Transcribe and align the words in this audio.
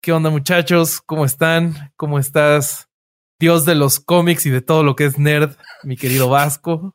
¿Qué 0.00 0.12
onda 0.12 0.30
muchachos? 0.30 1.00
¿Cómo 1.00 1.24
están? 1.24 1.92
¿Cómo 1.96 2.20
estás? 2.20 2.88
Dios 3.40 3.64
de 3.64 3.74
los 3.74 3.98
cómics 3.98 4.46
y 4.46 4.50
de 4.50 4.62
todo 4.62 4.84
lo 4.84 4.94
que 4.94 5.04
es 5.04 5.18
nerd, 5.18 5.56
mi 5.82 5.96
querido 5.96 6.28
Vasco. 6.28 6.94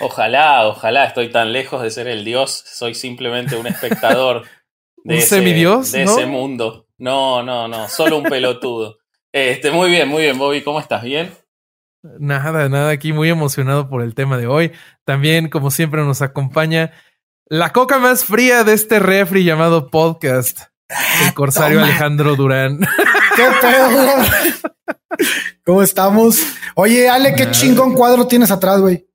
Ojalá, 0.00 0.68
ojalá, 0.68 1.04
estoy 1.04 1.30
tan 1.30 1.52
lejos 1.52 1.82
de 1.82 1.90
ser 1.90 2.06
el 2.06 2.24
dios, 2.24 2.62
soy 2.66 2.94
simplemente 2.94 3.56
un 3.56 3.66
espectador 3.66 4.44
de, 5.04 5.18
ese, 5.18 5.40
de 5.40 6.02
ese 6.02 6.26
mundo. 6.26 6.86
No, 6.98 7.42
no, 7.42 7.66
no, 7.66 7.88
solo 7.88 8.18
un 8.18 8.24
pelotudo. 8.24 8.98
Este, 9.32 9.72
muy 9.72 9.90
bien, 9.90 10.08
muy 10.08 10.22
bien, 10.22 10.38
Bobby, 10.38 10.62
¿cómo 10.62 10.78
estás? 10.78 11.02
¿Bien? 11.02 11.32
Nada, 12.02 12.68
nada, 12.68 12.90
aquí 12.90 13.12
muy 13.12 13.28
emocionado 13.28 13.88
por 13.88 14.02
el 14.02 14.14
tema 14.14 14.38
de 14.38 14.46
hoy. 14.46 14.72
También, 15.04 15.48
como 15.48 15.72
siempre, 15.72 16.02
nos 16.02 16.22
acompaña 16.22 16.92
la 17.46 17.72
coca 17.72 17.98
más 17.98 18.24
fría 18.24 18.62
de 18.62 18.74
este 18.74 19.00
refri 19.00 19.44
llamado 19.44 19.90
podcast, 19.90 20.71
el 21.22 21.28
ah, 21.28 21.34
corsario 21.34 21.82
Alejandro 21.82 22.36
Durán. 22.36 22.78
¿Qué 23.36 23.44
pedo? 23.60 24.24
¿Cómo 25.64 25.82
estamos? 25.82 26.38
Oye, 26.74 27.08
Ale, 27.08 27.34
qué 27.34 27.50
chingón 27.50 27.94
cuadro 27.94 28.26
tienes 28.26 28.50
atrás, 28.50 28.80
güey. 28.80 29.06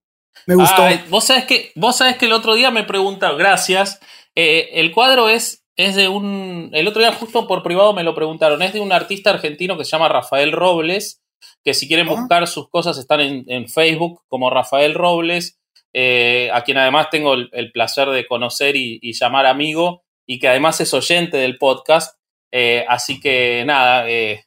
Me 0.46 0.56
gustó. 0.56 0.84
vos 1.10 1.26
sabes 1.26 1.46
que, 1.46 1.72
vos 1.76 1.98
sabes 1.98 2.18
que 2.18 2.26
el 2.26 2.34
otro 2.34 2.56
día 2.56 2.72
me 2.72 2.84
preguntaron, 2.84 3.38
gracias. 3.38 4.00
Eh, 4.36 4.70
el 4.74 4.92
cuadro 4.92 5.30
es 5.30 5.66
es 5.78 5.96
de 5.96 6.08
un. 6.10 6.72
El 6.74 6.88
otro 6.88 7.02
día, 7.02 7.14
justo 7.14 7.48
por 7.48 7.62
privado, 7.62 7.94
me 7.94 8.04
lo 8.04 8.16
preguntaron. 8.16 8.62
Es 8.64 8.74
de 8.74 8.80
un 8.80 8.92
artista 8.92 9.30
argentino 9.30 9.78
que 9.78 9.86
se 9.86 9.92
llama 9.92 10.10
Rafael 10.10 10.52
Robles. 10.52 11.22
Que 11.64 11.76
si 11.76 11.88
quieren 11.88 12.10
ah. 12.10 12.14
buscar 12.14 12.48
sus 12.48 12.68
cosas, 12.70 12.98
están 12.98 13.22
en, 13.22 13.70
Facebook 13.70 14.24
como 14.28 14.50
Rafael 14.50 14.96
Robles. 14.96 15.60
Eh, 15.94 16.50
a 16.52 16.64
quien 16.64 16.78
además 16.78 17.10
tengo 17.12 17.36
el, 17.36 17.72
placer 17.72 18.10
de 18.10 18.26
conocer 18.26 18.76
y, 18.76 19.14
llamar 19.14 19.46
amigo. 19.46 20.04
Y 20.28 20.40
que 20.40 20.48
además 20.48 20.80
es 20.82 20.94
oyente 20.94 21.38
del 21.38 21.58
podcast. 21.58 22.20
Eh, 22.52 22.86
así 22.88 23.20
que 23.20 23.64
nada, 23.66 24.10
eh, 24.10 24.46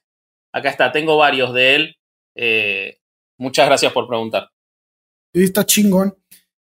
acá 0.53 0.69
está. 0.71 0.93
Tengo 0.93 1.17
varios 1.17 1.53
de 1.53 1.75
él. 1.75 1.97
muchas 3.39 3.67
gracias 3.67 3.93
por 3.93 4.07
preguntar. 4.07 4.51
Sí, 5.35 5.43
está 5.43 5.65
chingón. 5.65 6.17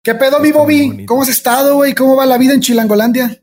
¿Qué 0.04 0.16
pedo, 0.16 0.40
mi 0.40 0.52
Bobby? 0.52 1.06
¿Cómo 1.06 1.24
has 1.24 1.30
estado, 1.30 1.76
güey? 1.76 1.94
¿Cómo 1.94 2.16
va 2.16 2.26
la 2.26 2.38
vida 2.38 2.54
en 2.54 2.62
Chilangolandia? 2.62 3.42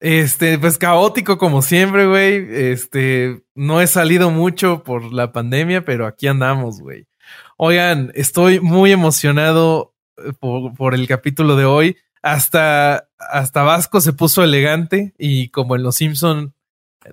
Este, 0.00 0.58
pues 0.58 0.78
caótico 0.78 1.38
como 1.38 1.62
siempre, 1.62 2.06
güey. 2.06 2.46
Este, 2.50 3.42
no 3.54 3.80
he 3.80 3.86
salido 3.86 4.30
mucho 4.30 4.82
por 4.84 5.12
la 5.12 5.32
pandemia, 5.32 5.84
pero 5.84 6.06
aquí 6.06 6.26
andamos, 6.26 6.80
güey. 6.80 7.06
Oigan, 7.56 8.12
estoy 8.14 8.60
muy 8.60 8.92
emocionado 8.92 9.94
eh, 10.18 10.32
por, 10.38 10.94
el 10.94 11.06
capítulo 11.08 11.56
de 11.56 11.64
hoy. 11.64 11.96
Hasta, 12.26 13.08
hasta 13.20 13.62
Vasco 13.62 14.00
se 14.00 14.12
puso 14.12 14.42
elegante 14.42 15.14
y 15.16 15.50
como 15.50 15.76
en 15.76 15.84
Los 15.84 15.94
Simpson, 15.94 16.54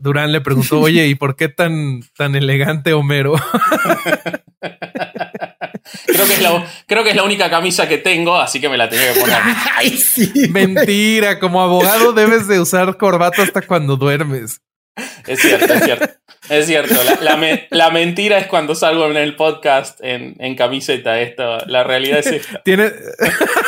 Durán 0.02 0.32
le 0.32 0.42
preguntó, 0.42 0.80
oye, 0.80 1.06
¿y 1.06 1.14
por 1.14 1.36
qué 1.36 1.50
tan, 1.50 2.02
tan 2.18 2.34
elegante 2.34 2.94
Homero? 2.94 3.36
Creo 6.06 6.26
que, 6.26 6.34
es 6.34 6.42
la, 6.42 6.66
creo 6.88 7.04
que 7.04 7.12
es 7.12 7.16
la 7.16 7.24
única 7.24 7.50
camisa 7.50 7.88
que 7.88 8.00
tengo, 8.00 8.36
así 8.36 8.60
que 8.60 8.70
me 8.70 8.78
la 8.78 8.90
tenía 8.90 9.14
que 9.14 9.20
poner. 9.20 9.38
Ay, 9.76 9.98
sí. 9.98 10.32
Mentira, 10.50 11.40
como 11.40 11.62
abogado 11.62 12.14
debes 12.14 12.48
de 12.48 12.60
usar 12.60 12.98
corbata 12.98 13.44
hasta 13.44 13.62
cuando 13.62 13.98
duermes. 13.98 14.62
Es 15.28 15.42
cierto, 15.42 15.74
es 15.74 15.84
cierto. 15.84 16.10
Es 16.50 16.66
cierto. 16.66 16.96
La, 17.70 17.90
mentira 17.92 18.38
es 18.38 18.48
cuando 18.48 18.76
salgo 18.76 19.10
en 19.10 19.18
el 19.18 19.36
podcast 19.36 20.00
en, 20.02 20.56
camiseta. 20.56 21.20
Esto, 21.20 21.60
la 21.68 21.84
realidad 21.84 22.20
es 22.20 22.28
esta. 22.28 22.62
Tiene. 22.64 22.92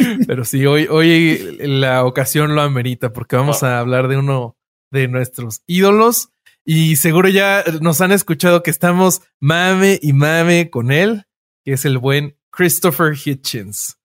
Pero 0.26 0.44
sí, 0.44 0.66
hoy, 0.66 0.86
hoy 0.88 1.56
la 1.60 2.04
ocasión 2.04 2.54
lo 2.54 2.62
amerita 2.62 3.12
porque 3.12 3.36
vamos 3.36 3.62
a 3.62 3.78
hablar 3.78 4.08
de 4.08 4.16
uno 4.16 4.56
de 4.90 5.08
nuestros 5.08 5.62
ídolos 5.66 6.30
y 6.64 6.96
seguro 6.96 7.28
ya 7.28 7.64
nos 7.80 8.00
han 8.00 8.12
escuchado 8.12 8.62
que 8.62 8.70
estamos 8.70 9.22
mame 9.40 9.98
y 10.02 10.12
mame 10.12 10.70
con 10.70 10.92
él, 10.92 11.24
que 11.64 11.72
es 11.72 11.84
el 11.84 11.98
buen 11.98 12.36
Christopher 12.50 13.14
Hitchens. 13.14 13.98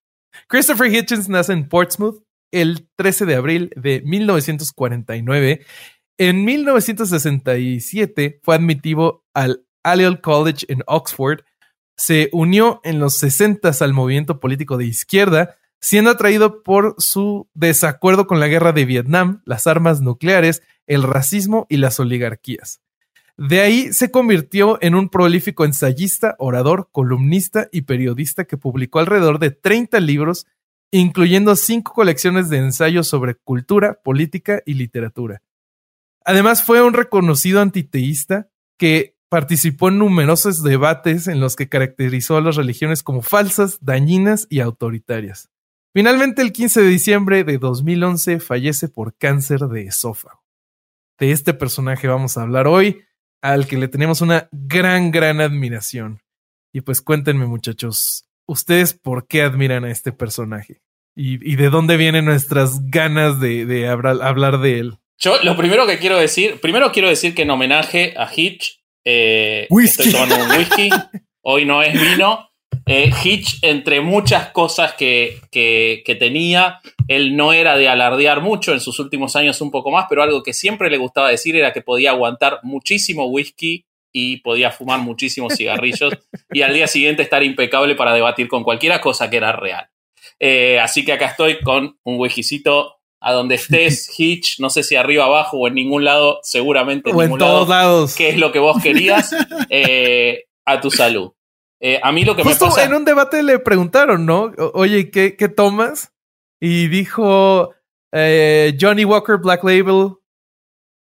Christopher 0.48 0.94
Hitchens 0.94 1.30
nace 1.30 1.54
en 1.54 1.68
Portsmouth 1.68 2.24
el 2.52 2.88
13 2.96 3.26
de 3.26 3.36
abril 3.36 3.72
de 3.76 4.02
1949. 4.02 5.66
En 6.18 6.46
1967 6.46 8.40
fue 8.42 8.56
admitido 8.56 9.26
al 9.34 9.66
Allied 9.84 10.20
College 10.22 10.66
en 10.70 10.82
Oxford. 10.88 11.42
Se 11.98 12.30
unió 12.32 12.80
en 12.84 13.00
los 13.00 13.16
60 13.16 13.72
al 13.80 13.94
movimiento 13.94 14.40
político 14.40 14.78
de 14.78 14.86
izquierda, 14.86 15.58
siendo 15.86 16.10
atraído 16.10 16.64
por 16.64 16.96
su 16.98 17.48
desacuerdo 17.54 18.26
con 18.26 18.40
la 18.40 18.48
guerra 18.48 18.72
de 18.72 18.86
Vietnam, 18.86 19.44
las 19.46 19.68
armas 19.68 20.02
nucleares 20.02 20.64
el 20.88 21.04
racismo 21.04 21.68
y 21.70 21.78
las 21.78 22.00
oligarquías. 22.00 22.82
De 23.38 23.62
ahí 23.62 23.94
se 23.94 24.10
convirtió 24.10 24.80
en 24.82 24.96
un 24.96 25.10
prolífico 25.10 25.64
ensayista, 25.64 26.36
orador, 26.40 26.90
columnista 26.92 27.70
y 27.72 27.84
periodista 27.84 28.46
que 28.46 28.58
publicó 28.58 28.98
alrededor 28.98 29.38
de 29.38 29.52
30 29.52 30.00
libros, 30.00 30.48
incluyendo 30.90 31.56
cinco 31.56 31.94
colecciones 31.94 32.50
de 32.50 32.58
ensayos 32.58 33.08
sobre 33.08 33.36
cultura, 33.36 34.02
política 34.02 34.64
y 34.66 34.74
literatura. 34.74 35.44
Además 36.24 36.64
fue 36.64 36.82
un 36.82 36.94
reconocido 36.94 37.62
antiteísta 37.62 38.50
que 38.80 39.18
participó 39.30 39.90
en 39.90 40.00
numerosos 40.00 40.64
debates 40.64 41.28
en 41.28 41.40
los 41.40 41.56
que 41.56 41.70
caracterizó 41.70 42.38
a 42.38 42.42
las 42.42 42.56
religiones 42.56 43.04
como 43.04 43.22
falsas, 43.22 43.78
dañinas 43.82 44.48
y 44.50 44.62
autoritarias. 44.62 45.52
Finalmente, 45.96 46.44
el 46.44 46.52
15 46.52 46.82
de 46.82 46.88
diciembre 46.90 47.44
de 47.44 47.58
2011 47.58 48.40
fallece 48.40 48.90
por 48.90 49.18
cáncer 49.18 49.62
de 49.62 49.86
esófago 49.86 50.46
de 51.20 51.32
este 51.32 51.54
personaje 51.54 52.08
vamos 52.08 52.38
a 52.38 52.42
hablar 52.42 52.68
hoy, 52.68 53.04
al 53.42 53.68
que 53.68 53.78
le 53.78 53.88
tenemos 53.88 54.22
una 54.22 54.50
gran, 54.52 55.12
gran 55.12 55.40
admiración. 55.42 56.22
Y 56.74 56.82
pues 56.82 57.02
cuéntenme 57.02 57.46
muchachos, 57.46 58.26
¿ustedes 58.48 58.94
por 58.94 59.28
qué 59.28 59.42
admiran 59.42 59.86
a 59.86 59.92
este 59.92 60.12
personaje? 60.12 60.82
¿Y, 61.18 61.56
de 61.56 61.70
dónde 61.70 61.96
vienen 61.96 62.26
nuestras 62.26 62.90
ganas 62.90 63.40
de, 63.40 63.88
hablar, 63.88 64.60
de 64.60 64.80
él? 64.80 64.98
Yo 65.18 65.42
lo 65.44 65.56
primero 65.56 65.88
que 65.88 65.98
quiero 65.98 66.18
decir, 66.18 66.60
primero 66.60 66.92
quiero 66.92 67.08
decir 67.08 67.34
que 67.34 67.44
en 67.44 67.52
homenaje 67.52 68.14
a 68.18 68.30
Hitch, 68.36 68.82
eh, 69.06 69.70
estoy 69.82 70.12
tomando 70.12 70.36
un 70.36 70.52
whisky, 70.52 70.90
hoy 71.42 71.64
no 71.64 71.82
es 71.82 71.94
vino, 71.94 72.50
eh, 72.86 73.12
Hitch, 73.24 73.60
entre 73.64 74.02
muchas 74.02 74.50
cosas 74.50 74.94
que, 74.94 75.40
que, 75.52 76.16
tenía, 76.20 76.82
él 77.08 77.36
no 77.36 77.52
era 77.52 77.78
de 77.78 77.88
alardear 77.90 78.42
mucho, 78.42 78.74
en 78.74 78.80
sus 78.80 79.00
últimos 79.00 79.36
años 79.36 79.60
un 79.62 79.72
poco 79.72 79.90
más, 79.90 80.06
pero 80.08 80.22
algo 80.22 80.44
que 80.44 80.54
siempre 80.54 80.90
le 80.90 80.98
gustaba 80.98 81.30
decir 81.30 81.56
era 81.56 81.74
que 81.74 81.82
podía 81.82 82.12
aguantar 82.12 82.60
muchísimo 82.64 83.26
whisky 83.26 83.86
y 84.14 84.38
podía 84.38 84.72
fumar 84.72 85.00
muchísimos 85.00 85.56
cigarrillos 85.56 86.14
y 86.52 86.62
al 86.62 86.74
día 86.74 86.88
siguiente 86.88 87.24
estar 87.24 87.44
impecable 87.44 87.96
para 87.96 88.14
debatir 88.14 88.48
con 88.48 88.64
cualquiera 88.64 89.02
cosa 89.02 89.30
que 89.30 89.38
era 89.38 89.52
real. 89.52 89.90
Eh, 90.40 90.80
así 90.80 91.04
que 91.04 91.14
acá 91.14 91.28
estoy 91.28 91.60
con 91.62 91.98
un 92.04 92.20
whiskycito 92.20 92.96
a 93.20 93.34
donde 93.34 93.56
estés, 93.56 94.14
Hitch, 94.18 94.60
no 94.60 94.70
sé 94.70 94.84
si 94.84 94.96
arriba, 94.96 95.26
abajo 95.26 95.58
o 95.58 95.68
en 95.68 95.74
ningún 95.74 96.04
lado, 96.04 96.40
seguramente 96.44 97.10
en, 97.10 97.20
en 97.20 97.38
todos 97.38 97.68
lados. 97.68 98.16
¿Qué 98.16 98.30
es 98.30 98.38
lo 98.38 98.52
que 98.52 98.60
vos 98.60 98.82
querías? 98.82 99.36
Eh, 99.70 100.46
a 100.66 100.80
tu 100.80 100.92
salud. 100.92 101.32
Eh, 101.80 102.00
a 102.02 102.12
mí 102.12 102.24
lo 102.24 102.36
que 102.36 102.44
me 102.44 102.56
pasa... 102.56 102.84
en 102.84 102.94
un 102.94 103.06
debate 103.06 103.44
le 103.44 103.60
preguntaron, 103.60 104.26
¿no? 104.26 104.52
Oye, 104.74 105.12
¿qué, 105.12 105.50
tomas? 105.50 106.14
Y 106.60 106.88
dijo 106.88 107.74
eh, 108.12 108.76
Johnny 108.80 109.06
Walker 109.06 109.38
Black 109.38 109.64
Label, 109.64 110.14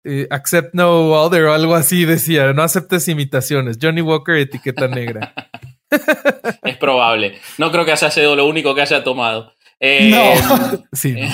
eh, 0.03 0.27
accept 0.29 0.73
no 0.73 1.11
other 1.13 1.45
o 1.45 1.53
algo 1.53 1.75
así 1.75 2.05
decía, 2.05 2.53
no 2.53 2.63
aceptes 2.63 3.07
imitaciones. 3.07 3.77
Johnny 3.81 4.01
Walker 4.01 4.35
etiqueta 4.35 4.87
negra. 4.87 5.33
es 6.63 6.77
probable. 6.77 7.39
No 7.57 7.71
creo 7.71 7.85
que 7.85 7.91
haya 7.91 8.11
sido 8.11 8.35
lo 8.35 8.45
único 8.45 8.75
que 8.75 8.81
haya 8.81 9.03
tomado. 9.03 9.53
no. 9.79 10.83
sí. 10.93 11.15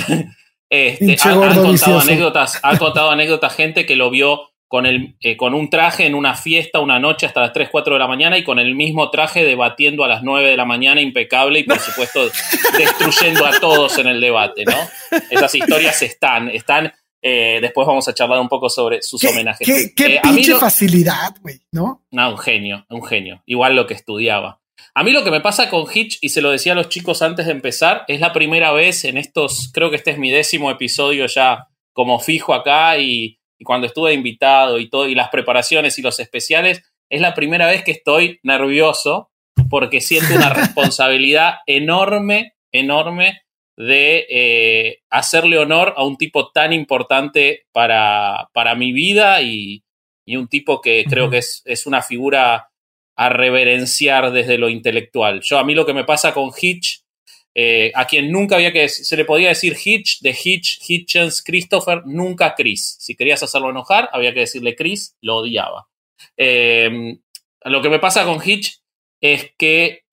Este, 0.69 1.15
contado 1.15 2.00
anécdotas, 2.01 2.59
ha 2.62 2.77
contado 2.77 3.09
anécdotas 3.09 3.56
gente 3.56 3.85
que 3.85 3.95
lo 3.95 4.09
vio 4.09 4.50
con, 4.67 4.85
el, 4.85 5.15
eh, 5.21 5.37
con 5.37 5.53
un 5.53 5.69
traje 5.69 6.05
en 6.05 6.15
una 6.15 6.35
fiesta 6.35 6.79
una 6.79 6.99
noche 6.99 7.25
hasta 7.25 7.41
las 7.41 7.53
3, 7.53 7.69
4 7.71 7.93
de 7.93 7.99
la 7.99 8.07
mañana 8.07 8.37
y 8.37 8.43
con 8.43 8.59
el 8.59 8.75
mismo 8.75 9.09
traje 9.09 9.43
debatiendo 9.45 10.03
a 10.03 10.07
las 10.07 10.23
9 10.23 10.49
de 10.49 10.57
la 10.57 10.65
mañana 10.65 11.01
impecable 11.01 11.59
y 11.59 11.63
por 11.63 11.79
supuesto 11.79 12.29
destruyendo 12.77 13.45
a 13.45 13.59
todos 13.59 13.97
en 13.97 14.07
el 14.07 14.19
debate, 14.19 14.65
¿no? 14.65 14.77
Esas 15.29 15.53
historias 15.55 16.01
están, 16.01 16.49
están 16.49 16.93
Eh, 17.19 17.57
después 17.61 17.87
vamos 17.87 18.07
a 18.07 18.13
charlar 18.13 18.39
un 18.39 18.47
poco 18.47 18.69
sobre 18.69 19.01
sus 19.01 19.23
homenajes. 19.23 19.67
Qué, 19.67 19.91
qué 19.95 20.19
pinche 20.21 20.53
facilidad, 20.53 21.35
güey, 21.41 21.59
¿no? 21.71 22.05
No, 22.11 22.29
un 22.29 22.37
genio, 22.37 22.85
un 22.89 23.03
genio. 23.03 23.41
Igual 23.47 23.75
lo 23.75 23.87
que 23.87 23.95
estudiaba. 23.95 24.61
A 24.93 25.03
mí 25.03 25.11
lo 25.11 25.23
que 25.23 25.31
me 25.31 25.41
pasa 25.41 25.69
con 25.69 25.85
Hitch, 25.91 26.19
y 26.21 26.29
se 26.29 26.41
lo 26.41 26.51
decía 26.51 26.73
a 26.73 26.75
los 26.75 26.89
chicos 26.89 27.21
antes 27.21 27.47
de 27.47 27.51
empezar, 27.51 28.03
es 28.07 28.19
la 28.19 28.33
primera 28.33 28.71
vez 28.71 29.03
en 29.03 29.17
estos, 29.17 29.71
creo 29.73 29.89
que 29.89 29.95
este 29.95 30.11
es 30.11 30.19
mi 30.19 30.29
décimo 30.29 30.69
episodio 30.71 31.25
ya 31.25 31.67
como 31.93 32.19
fijo 32.19 32.53
acá 32.53 32.97
y, 32.97 33.39
y 33.57 33.63
cuando 33.63 33.88
estuve 33.88 34.13
invitado 34.13 34.80
y 34.80 34.89
todo, 34.89 35.07
y 35.07 35.15
las 35.15 35.30
preparaciones 35.30 35.98
y 35.98 36.01
los 36.01 36.19
especiales, 36.19 36.83
es 37.09 37.21
la 37.21 37.33
primera 37.33 37.68
vez 37.68 37.83
que 37.83 37.92
estoy 37.92 38.39
nervioso 38.44 39.31
porque 39.69 40.01
siento 40.01 40.36
una 40.36 40.50
responsabilidad 40.54 41.56
enorme, 41.65 42.54
enorme 42.71 43.42
de 43.77 44.25
eh, 44.30 45.00
hacerle 45.09 45.59
honor 45.59 45.94
a 45.98 46.04
un 46.04 46.18
tipo 46.18 46.51
tan 46.51 46.74
importante 46.74 47.68
para, 47.71 48.50
para 48.54 48.75
mi 48.75 48.92
vida 48.92 49.42
y, 49.42 49.83
un 50.30 50.50
tipo 50.50 50.81
que 50.81 51.06
creo 51.07 51.30
que 51.30 51.38
es, 51.38 51.62
es, 51.63 51.88
una 51.88 52.01
figura 52.01 52.69
a 53.15 53.30
reverenciar 53.30 54.31
desde 54.31 54.57
lo 54.57 54.68
intelectual. 54.68 55.39
Yo 55.42 55.57
a 55.57 55.63
mí 55.63 55.74
lo 55.74 55.86
que 55.86 55.94
me 55.94 56.03
pasa 56.03 56.33
con 56.33 56.51
Hitch, 56.60 57.06
eh, 57.59 57.92
a 57.95 58.06
quien 58.06 58.31
nunca 58.31 58.56
había 58.56 58.71
que 58.71 58.88
se 58.88 59.18
le 59.18 59.25
podía 59.25 59.50
decir 59.50 59.75
Hitch, 59.83 60.19
de 60.21 60.30
Hitch, 60.30 60.80
Hitchens, 60.88 61.42
Christopher, 61.42 62.04
nunca 62.06 62.54
Chris. 62.56 62.98
Si 63.00 63.15
querías 63.15 63.42
hacerlo 63.42 63.71
enojar, 63.71 64.09
había 64.13 64.31
que 64.31 64.42
decirle 64.42 64.75
Chris, 64.75 65.18
lo 65.21 65.38
odiaba. 65.38 65.88
Eh, 66.38 67.18
lo 67.65 67.81
que 67.81 67.89
me 67.89 67.98
pasa 67.98 68.25
con 68.25 68.39
Hitch 68.48 68.80
es 69.19 69.51
que 69.57 70.04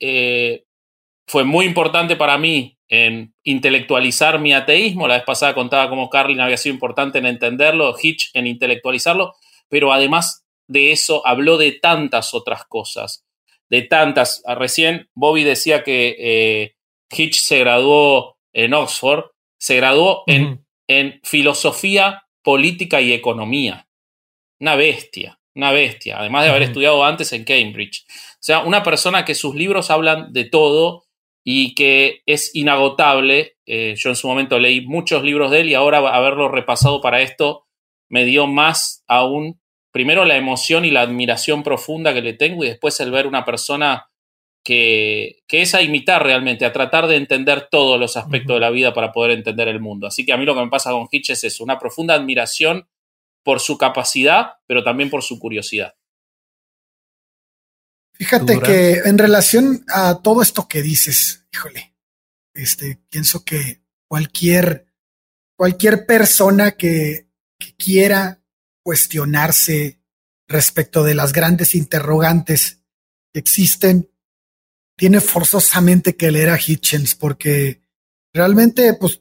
fue 1.27 1.45
muy 1.45 1.67
importante 1.67 2.17
para 2.17 2.39
mí 2.39 2.79
en 2.89 3.35
intelectualizar 3.43 4.39
mi 4.39 4.53
ateísmo. 4.53 5.09
La 5.09 5.17
vez 5.17 5.25
pasada 5.25 5.55
contaba 5.55 5.91
cómo 5.91 6.09
Carlin 6.09 6.41
había 6.41 6.57
sido 6.57 6.75
importante 6.75 7.19
en 7.19 7.27
entenderlo, 7.27 7.95
Hitch 8.01 8.31
en 8.35 8.47
intelectualizarlo, 8.47 9.35
pero 9.69 9.93
además 9.93 10.45
de 10.67 10.93
eso 10.93 11.27
habló 11.27 11.59
de 11.59 11.73
tantas 11.73 12.35
otras 12.35 12.65
cosas, 12.65 13.25
de 13.69 13.83
tantas. 13.83 14.43
Recién 14.57 15.09
Bobby 15.15 15.45
decía 15.45 15.83
que 15.83 16.17
eh, 16.19 16.75
Hitch 17.11 17.37
se 17.41 17.59
graduó 17.59 18.39
en 18.53 18.75
Oxford, 18.75 19.25
se 19.59 19.77
graduó 19.77 20.25
en, 20.27 20.67
en 20.89 21.21
filosofía, 21.23 22.25
política 22.43 23.01
y 23.01 23.13
economía. 23.13 23.89
Una 24.61 24.77
bestia, 24.77 25.41
una 25.55 25.73
bestia, 25.73 26.19
además 26.19 26.45
de 26.45 26.51
haber 26.51 26.63
estudiado 26.63 27.05
antes 27.05 27.33
en 27.33 27.45
Cambridge. 27.45 28.05
O 28.09 28.37
sea, 28.41 28.61
una 28.61 28.83
persona 28.83 29.25
que 29.25 29.35
sus 29.35 29.55
libros 29.55 29.91
hablan 29.91 30.33
de 30.33 30.45
todo 30.45 31.05
y 31.45 31.75
que 31.75 32.23
es 32.27 32.55
inagotable. 32.55 33.57
Eh, 33.67 33.95
yo 33.97 34.11
en 34.11 34.17
su 34.17 34.27
momento 34.27 34.59
leí 34.59 34.81
muchos 34.81 35.23
libros 35.23 35.51
de 35.51 35.61
él 35.61 35.69
y 35.71 35.75
ahora 35.75 35.99
haberlo 35.99 36.49
repasado 36.49 37.01
para 37.01 37.23
esto 37.23 37.65
me 38.09 38.25
dio 38.25 38.47
más 38.47 39.03
aún, 39.07 39.61
primero 39.91 40.25
la 40.25 40.37
emoción 40.37 40.85
y 40.85 40.91
la 40.91 41.03
admiración 41.03 41.63
profunda 41.63 42.15
que 42.15 42.23
le 42.23 42.35
tengo 42.35 42.65
y 42.65 42.69
después 42.69 42.99
el 43.01 43.11
ver 43.11 43.27
una 43.27 43.45
persona 43.45 44.11
que, 44.65 45.45
que 45.47 45.63
es 45.63 45.75
a 45.75 45.83
imitar 45.83 46.23
realmente, 46.25 46.65
a 46.65 46.73
tratar 46.73 47.07
de 47.07 47.17
entender 47.17 47.69
todos 47.71 48.01
los 48.01 48.17
aspectos 48.17 48.57
de 48.57 48.61
la 48.61 48.71
vida 48.71 48.95
para 48.95 49.13
poder 49.13 49.33
entender 49.33 49.69
el 49.69 49.79
mundo. 49.79 50.07
Así 50.07 50.25
que 50.25 50.33
a 50.33 50.39
mí 50.39 50.47
lo 50.47 50.55
que 50.55 50.63
me 50.63 50.71
pasa 50.71 50.91
con 50.91 51.07
Hitch 51.11 51.31
es 51.31 51.45
eso, 51.45 51.63
una 51.63 51.79
profunda 51.79 52.15
admiración 52.15 52.89
por 53.45 53.61
su 53.61 53.77
capacidad, 53.77 54.55
pero 54.67 54.83
también 54.83 55.11
por 55.11 55.23
su 55.23 55.39
curiosidad. 55.39 55.95
Fíjate 58.15 58.59
que 58.61 58.93
en 59.05 59.19
relación 59.19 59.85
a 59.93 60.23
todo 60.23 60.41
esto 60.41 60.67
que 60.67 60.83
dices, 60.83 61.47
híjole, 61.53 61.95
este, 62.55 63.01
pienso 63.11 63.45
que 63.45 63.83
cualquier, 64.09 64.87
cualquier 65.57 66.07
persona 66.07 66.73
que, 66.73 67.29
que 67.59 67.75
quiera 67.75 68.41
cuestionarse 68.83 70.01
respecto 70.47 71.03
de 71.03 71.15
las 71.15 71.33
grandes 71.33 71.75
interrogantes 71.75 72.81
que 73.33 73.41
existen, 73.41 74.09
tiene 74.97 75.21
forzosamente 75.21 76.17
que 76.17 76.31
leer 76.31 76.51
a 76.51 76.59
Hitchens 76.59 77.15
porque 77.15 77.81
realmente, 78.33 78.95
pues, 78.95 79.21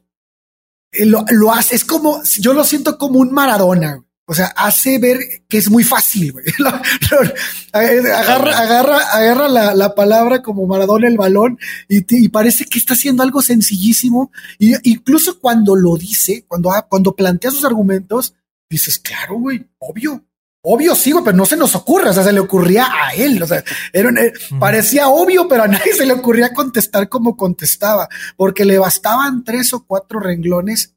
lo, 0.92 1.26
lo 1.30 1.54
hace, 1.54 1.76
es 1.76 1.86
como, 1.86 2.22
yo 2.40 2.54
lo 2.54 2.64
siento 2.64 2.98
como 2.98 3.20
un 3.20 3.32
Maradona. 3.32 4.04
O 4.26 4.34
sea, 4.34 4.48
hace 4.56 5.00
ver 5.00 5.18
que 5.50 5.58
es 5.58 5.70
muy 5.70 5.84
fácil, 5.84 6.32
güey. 6.32 6.46
agarra, 7.74 8.58
agarra, 8.58 8.98
agarra 8.98 9.48
la, 9.50 9.76
la, 9.76 9.96
palabra 9.96 10.42
como 10.42 10.66
Maradona 10.66 11.10
el 11.10 11.18
balón 11.18 11.60
y, 11.90 12.06
y, 12.08 12.30
parece 12.30 12.64
que 12.66 12.80
está 12.80 12.94
haciendo 12.94 13.22
algo 13.22 13.42
sencillísimo. 13.42 14.32
Y 14.60 14.76
incluso 14.90 15.40
cuando 15.40 15.76
lo 15.76 15.98
dice, 15.98 16.46
cuando, 16.48 16.72
cuando 16.88 17.16
plantea 17.18 17.52
sus 17.52 17.66
argumentos, 17.66 18.34
dices, 18.70 18.98
claro, 18.98 19.36
güey, 19.36 19.68
obvio. 19.80 20.24
Obvio 20.66 20.96
sí, 20.96 21.12
güey, 21.12 21.26
pero 21.26 21.36
no 21.36 21.46
se 21.46 21.58
nos 21.58 21.76
ocurre, 21.76 22.10
o 22.10 22.14
sea, 22.14 22.24
se 22.24 22.32
le 22.32 22.40
ocurría 22.40 22.88
a 22.90 23.14
él, 23.16 23.44
o 23.44 23.46
sea, 23.46 23.62
era, 23.92 24.10
eh, 24.22 24.32
parecía 24.58 25.10
obvio, 25.10 25.46
pero 25.48 25.64
a 25.64 25.68
nadie 25.68 25.94
se 25.94 26.06
le 26.06 26.14
ocurría 26.14 26.54
contestar 26.54 27.10
como 27.10 27.36
contestaba, 27.36 28.08
porque 28.38 28.64
le 28.64 28.78
bastaban 28.78 29.44
tres 29.44 29.74
o 29.74 29.86
cuatro 29.86 30.22
renglones 30.22 30.96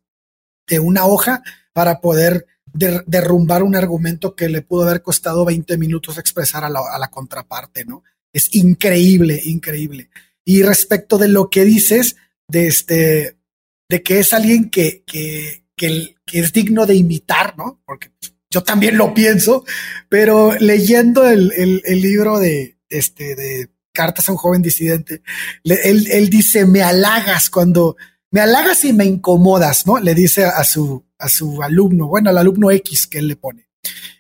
de 0.69 0.79
una 0.79 1.07
hoja 1.07 1.43
para 1.73 2.01
poder 2.01 2.47
derrumbar 2.73 3.63
un 3.63 3.75
argumento 3.75 4.37
que 4.37 4.49
le 4.49 4.63
pudo 4.63 4.85
haber 4.85 5.03
costado 5.03 5.45
20 5.45 5.77
minutos 5.79 6.19
expresar 6.19 6.65
a 6.65 6.71
la, 6.71 7.09
contraparte, 7.09 7.85
¿no? 7.85 8.05
Es 8.33 8.55
increíble, 8.55 9.41
increíble. 9.45 10.11
Y 10.45 10.63
respecto 10.63 11.19
de 11.19 11.29
lo 11.29 11.49
que 11.49 11.65
dices, 11.65 12.17
de 12.49 12.67
este, 12.67 13.37
de 13.89 14.03
que 14.03 14.21
es 14.21 14.33
alguien 14.33 14.71
que, 14.71 15.03
que, 15.07 15.65
que, 15.75 16.17
es 16.27 16.53
digno 16.53 16.87
de 16.87 16.95
imitar, 16.95 17.57
¿no? 17.57 17.81
Porque 17.85 18.11
yo 18.57 18.63
también 18.63 18.97
lo 18.97 19.13
pienso, 19.13 19.67
pero 20.09 20.55
leyendo 20.59 21.29
el, 21.29 21.53
el, 21.85 22.01
libro 22.01 22.39
de, 22.39 22.79
este, 22.89 23.37
de 23.37 23.69
Cartas 23.93 24.31
a 24.31 24.33
un 24.33 24.39
joven 24.39 24.63
disidente, 24.63 25.21
él, 25.63 26.09
él 26.11 26.31
dice, 26.31 26.65
me 26.65 26.83
halagas 26.83 27.51
cuando, 27.51 27.99
me 28.31 28.41
halagas 28.41 28.83
y 28.87 28.95
me 28.95 29.05
incomodas, 29.05 29.87
¿no? 29.87 29.99
Le 29.99 30.15
dice 30.15 30.47
a 30.47 30.65
su, 30.65 31.05
a 31.19 31.29
su 31.29 31.63
alumno, 31.63 32.07
bueno, 32.07 32.31
al 32.31 32.39
alumno 32.39 32.71
X 32.71 33.07
que 33.07 33.19
él 33.19 33.29
le 33.29 33.37
pone. 33.37 33.69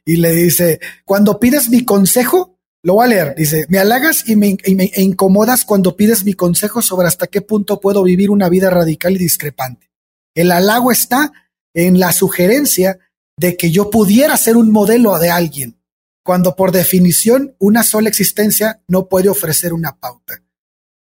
Y 0.04 0.16
le 0.16 0.32
dice, 0.32 0.80
cuando 1.06 1.40
pides 1.40 1.70
mi 1.70 1.86
consejo, 1.86 2.58
lo 2.82 2.92
voy 2.92 3.06
a 3.06 3.08
leer, 3.08 3.34
dice, 3.36 3.64
me 3.70 3.78
halagas 3.78 4.28
y 4.28 4.36
me, 4.36 4.58
e 4.64 5.00
incomodas 5.00 5.64
cuando 5.64 5.96
pides 5.96 6.26
mi 6.26 6.34
consejo 6.34 6.82
sobre 6.82 7.08
hasta 7.08 7.26
qué 7.26 7.40
punto 7.40 7.80
puedo 7.80 8.02
vivir 8.02 8.30
una 8.30 8.50
vida 8.50 8.68
radical 8.68 9.14
y 9.14 9.18
discrepante. 9.18 9.90
El 10.34 10.52
halago 10.52 10.92
está 10.92 11.32
en 11.72 11.98
la 11.98 12.12
sugerencia 12.12 12.98
de 13.36 13.56
que 13.56 13.70
yo 13.70 13.90
pudiera 13.90 14.36
ser 14.36 14.56
un 14.56 14.72
modelo 14.72 15.18
de 15.18 15.30
alguien, 15.30 15.78
cuando 16.22 16.56
por 16.56 16.72
definición 16.72 17.54
una 17.58 17.82
sola 17.82 18.08
existencia 18.08 18.82
no 18.88 19.08
puede 19.08 19.28
ofrecer 19.28 19.72
una 19.72 19.98
pauta. 19.98 20.42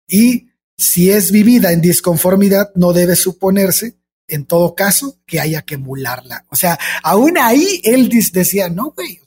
Y 0.08 0.50
si 0.77 1.10
es 1.10 1.32
vivida 1.32 1.72
en 1.72 1.82
disconformidad, 1.82 2.72
no 2.75 2.94
debe 2.94 3.15
suponerse 3.15 3.98
en 4.27 4.46
todo 4.46 4.75
caso, 4.75 5.17
que 5.25 5.39
haya 5.39 5.63
que 5.63 5.75
emularla. 5.75 6.46
O 6.50 6.55
sea, 6.55 6.77
aún 7.03 7.38
ahí 7.38 7.82
él 7.84 8.10
decía, 8.32 8.70
no, 8.70 8.91
güey, 8.91 9.20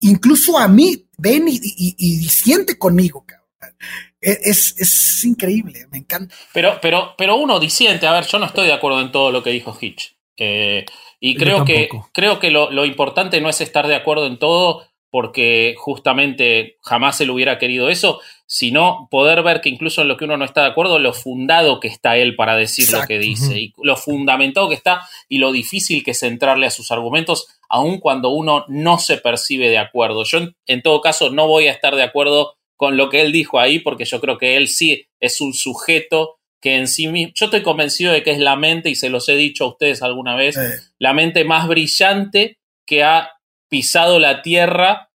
incluso 0.00 0.58
a 0.58 0.68
mí, 0.68 1.06
ven 1.18 1.48
y, 1.48 1.60
y, 1.98 2.28
siente 2.28 2.78
conmigo, 2.78 3.24
cabrón. 3.26 3.76
E, 4.20 4.38
es, 4.44 4.74
es, 4.78 5.24
increíble, 5.24 5.86
me 5.90 5.98
encanta. 5.98 6.34
Pero, 6.52 6.78
pero, 6.80 7.14
pero 7.18 7.36
uno 7.36 7.60
disiente, 7.60 8.06
a 8.06 8.12
ver, 8.12 8.26
yo 8.26 8.38
no 8.38 8.46
estoy 8.46 8.66
de 8.66 8.72
acuerdo 8.72 9.00
en 9.00 9.12
todo 9.12 9.30
lo 9.30 9.42
que 9.42 9.50
dijo 9.50 9.76
Hitch. 9.78 10.16
Eh, 10.36 10.86
y 11.24 11.36
creo 11.36 11.64
que, 11.64 11.88
creo 12.12 12.40
que 12.40 12.50
lo, 12.50 12.72
lo, 12.72 12.84
importante 12.84 13.40
no 13.40 13.48
es 13.48 13.60
estar 13.60 13.86
de 13.86 13.94
acuerdo 13.94 14.26
en 14.26 14.40
todo, 14.40 14.84
porque 15.08 15.76
justamente 15.78 16.78
jamás 16.82 17.20
él 17.20 17.30
hubiera 17.30 17.58
querido 17.58 17.90
eso, 17.90 18.20
sino 18.46 19.08
poder 19.10 19.42
ver 19.42 19.60
que 19.60 19.68
incluso 19.68 20.02
en 20.02 20.08
lo 20.08 20.16
que 20.16 20.24
uno 20.24 20.36
no 20.36 20.44
está 20.44 20.62
de 20.62 20.68
acuerdo, 20.68 20.98
lo 20.98 21.12
fundado 21.12 21.80
que 21.80 21.86
está 21.86 22.16
él 22.16 22.34
para 22.34 22.56
decir 22.56 22.90
lo 22.90 23.06
que 23.06 23.18
dice, 23.18 23.60
y 23.60 23.72
lo 23.82 23.96
fundamentado 23.96 24.68
que 24.68 24.74
está 24.74 25.08
y 25.28 25.38
lo 25.38 25.52
difícil 25.52 26.02
que 26.02 26.10
es 26.10 26.22
entrarle 26.24 26.66
a 26.66 26.70
sus 26.70 26.90
argumentos, 26.90 27.46
aun 27.68 28.00
cuando 28.00 28.30
uno 28.30 28.64
no 28.68 28.98
se 28.98 29.16
percibe 29.16 29.68
de 29.68 29.78
acuerdo. 29.78 30.24
Yo 30.24 30.40
en, 30.66 30.82
todo 30.82 31.00
caso 31.00 31.30
no 31.30 31.46
voy 31.46 31.68
a 31.68 31.72
estar 31.72 31.94
de 31.94 32.02
acuerdo 32.02 32.56
con 32.76 32.96
lo 32.96 33.10
que 33.10 33.20
él 33.20 33.30
dijo 33.30 33.60
ahí, 33.60 33.78
porque 33.78 34.06
yo 34.06 34.20
creo 34.20 34.38
que 34.38 34.56
él 34.56 34.66
sí 34.66 35.06
es 35.20 35.40
un 35.40 35.54
sujeto 35.54 36.40
que 36.62 36.76
en 36.76 36.86
sí 36.86 37.08
mismo, 37.08 37.32
yo 37.34 37.46
estoy 37.46 37.62
convencido 37.62 38.12
de 38.12 38.22
que 38.22 38.30
es 38.30 38.38
la 38.38 38.56
mente, 38.56 38.88
y 38.88 38.94
se 38.94 39.10
los 39.10 39.28
he 39.28 39.34
dicho 39.34 39.64
a 39.64 39.68
ustedes 39.68 40.00
alguna 40.00 40.36
vez, 40.36 40.56
la 40.98 41.12
mente 41.12 41.44
más 41.44 41.68
brillante 41.68 42.58
que 42.86 43.02
ha 43.02 43.32
pisado 43.68 44.18
la 44.18 44.42
tierra 44.42 45.10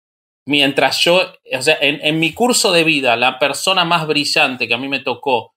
mientras 0.46 1.02
yo, 1.04 1.20
o 1.52 1.62
sea, 1.62 1.76
en, 1.80 2.18
mi 2.18 2.32
curso 2.32 2.72
de 2.72 2.84
vida, 2.84 3.16
la 3.16 3.38
persona 3.38 3.84
más 3.84 4.06
brillante 4.06 4.66
que 4.68 4.74
a 4.74 4.78
mí 4.78 4.88
me 4.88 5.00
tocó 5.00 5.54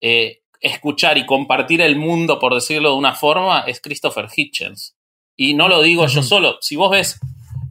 eh, 0.00 0.40
escuchar 0.60 1.18
y 1.18 1.26
compartir 1.26 1.80
el 1.80 1.96
mundo, 1.96 2.38
por 2.38 2.54
decirlo 2.54 2.90
de 2.90 2.96
una 2.96 3.14
forma, 3.14 3.64
es 3.66 3.80
Christopher 3.80 4.28
Hitchens. 4.34 4.96
Y 5.36 5.54
no 5.54 5.68
lo 5.68 5.80
digo 5.82 6.06
yo 6.06 6.22
solo. 6.22 6.58
Si 6.60 6.76
vos 6.76 6.90
ves, 6.90 7.18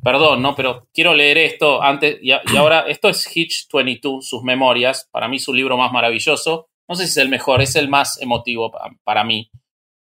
perdón, 0.04 0.42
¿no? 0.42 0.56
Pero 0.56 0.88
quiero 0.94 1.14
leer 1.14 1.38
esto 1.38 1.82
antes, 1.84 2.18
y, 2.22 2.32
ahora, 2.32 2.86
esto 2.88 3.10
es 3.10 3.36
Hitch 3.36 3.68
22, 3.72 4.28
sus 4.28 4.44
memorias, 4.44 5.08
para 5.12 5.28
mí 5.28 5.38
su 5.40 5.54
libro 5.54 5.78
más 5.78 5.92
maravilloso. 5.92 6.69
No 6.90 6.96
sé 6.96 7.06
si 7.06 7.12
es 7.12 7.18
el 7.18 7.30
mejor, 7.30 7.62
es 7.62 7.76
el 7.76 7.88
más 7.88 8.20
emotivo 8.22 8.72
para, 8.72 8.90
para 9.04 9.24
mí. 9.24 9.50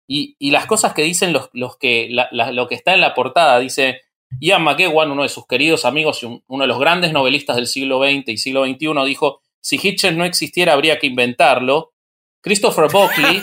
y, 0.08 0.52
las 0.52 0.66
cosas 0.68 0.94
que 0.94 1.02
dicen 1.02 1.34
los, 1.34 1.50
los 1.54 1.78
que, 1.78 2.10
lo 2.32 2.68
que 2.68 2.76
está 2.76 2.94
en 2.94 3.02
la 3.02 3.16
portada. 3.16 3.58
Dice 3.60 4.02
Ian 4.40 4.64
McEwan, 4.64 5.12
uno 5.12 5.24
de 5.24 5.30
sus 5.30 5.48
queridos 5.48 5.86
amigos 5.86 6.22
y 6.24 6.26
uno 6.26 6.64
de 6.64 6.68
los 6.68 6.80
grandes 6.80 7.14
novelistas 7.14 7.56
del 7.56 7.68
siglo 7.68 8.00
XX 8.04 8.28
y 8.28 8.38
siglo 8.38 8.66
XXI, 8.66 9.06
dijo, 9.06 9.42
si 9.62 9.80
Hitchens 9.82 10.18
no 10.18 10.26
existiera 10.26 10.74
habría 10.74 11.00
que 11.00 11.08
inventarlo. 11.08 11.92
Christopher 12.42 12.92
Buckley, 12.92 13.42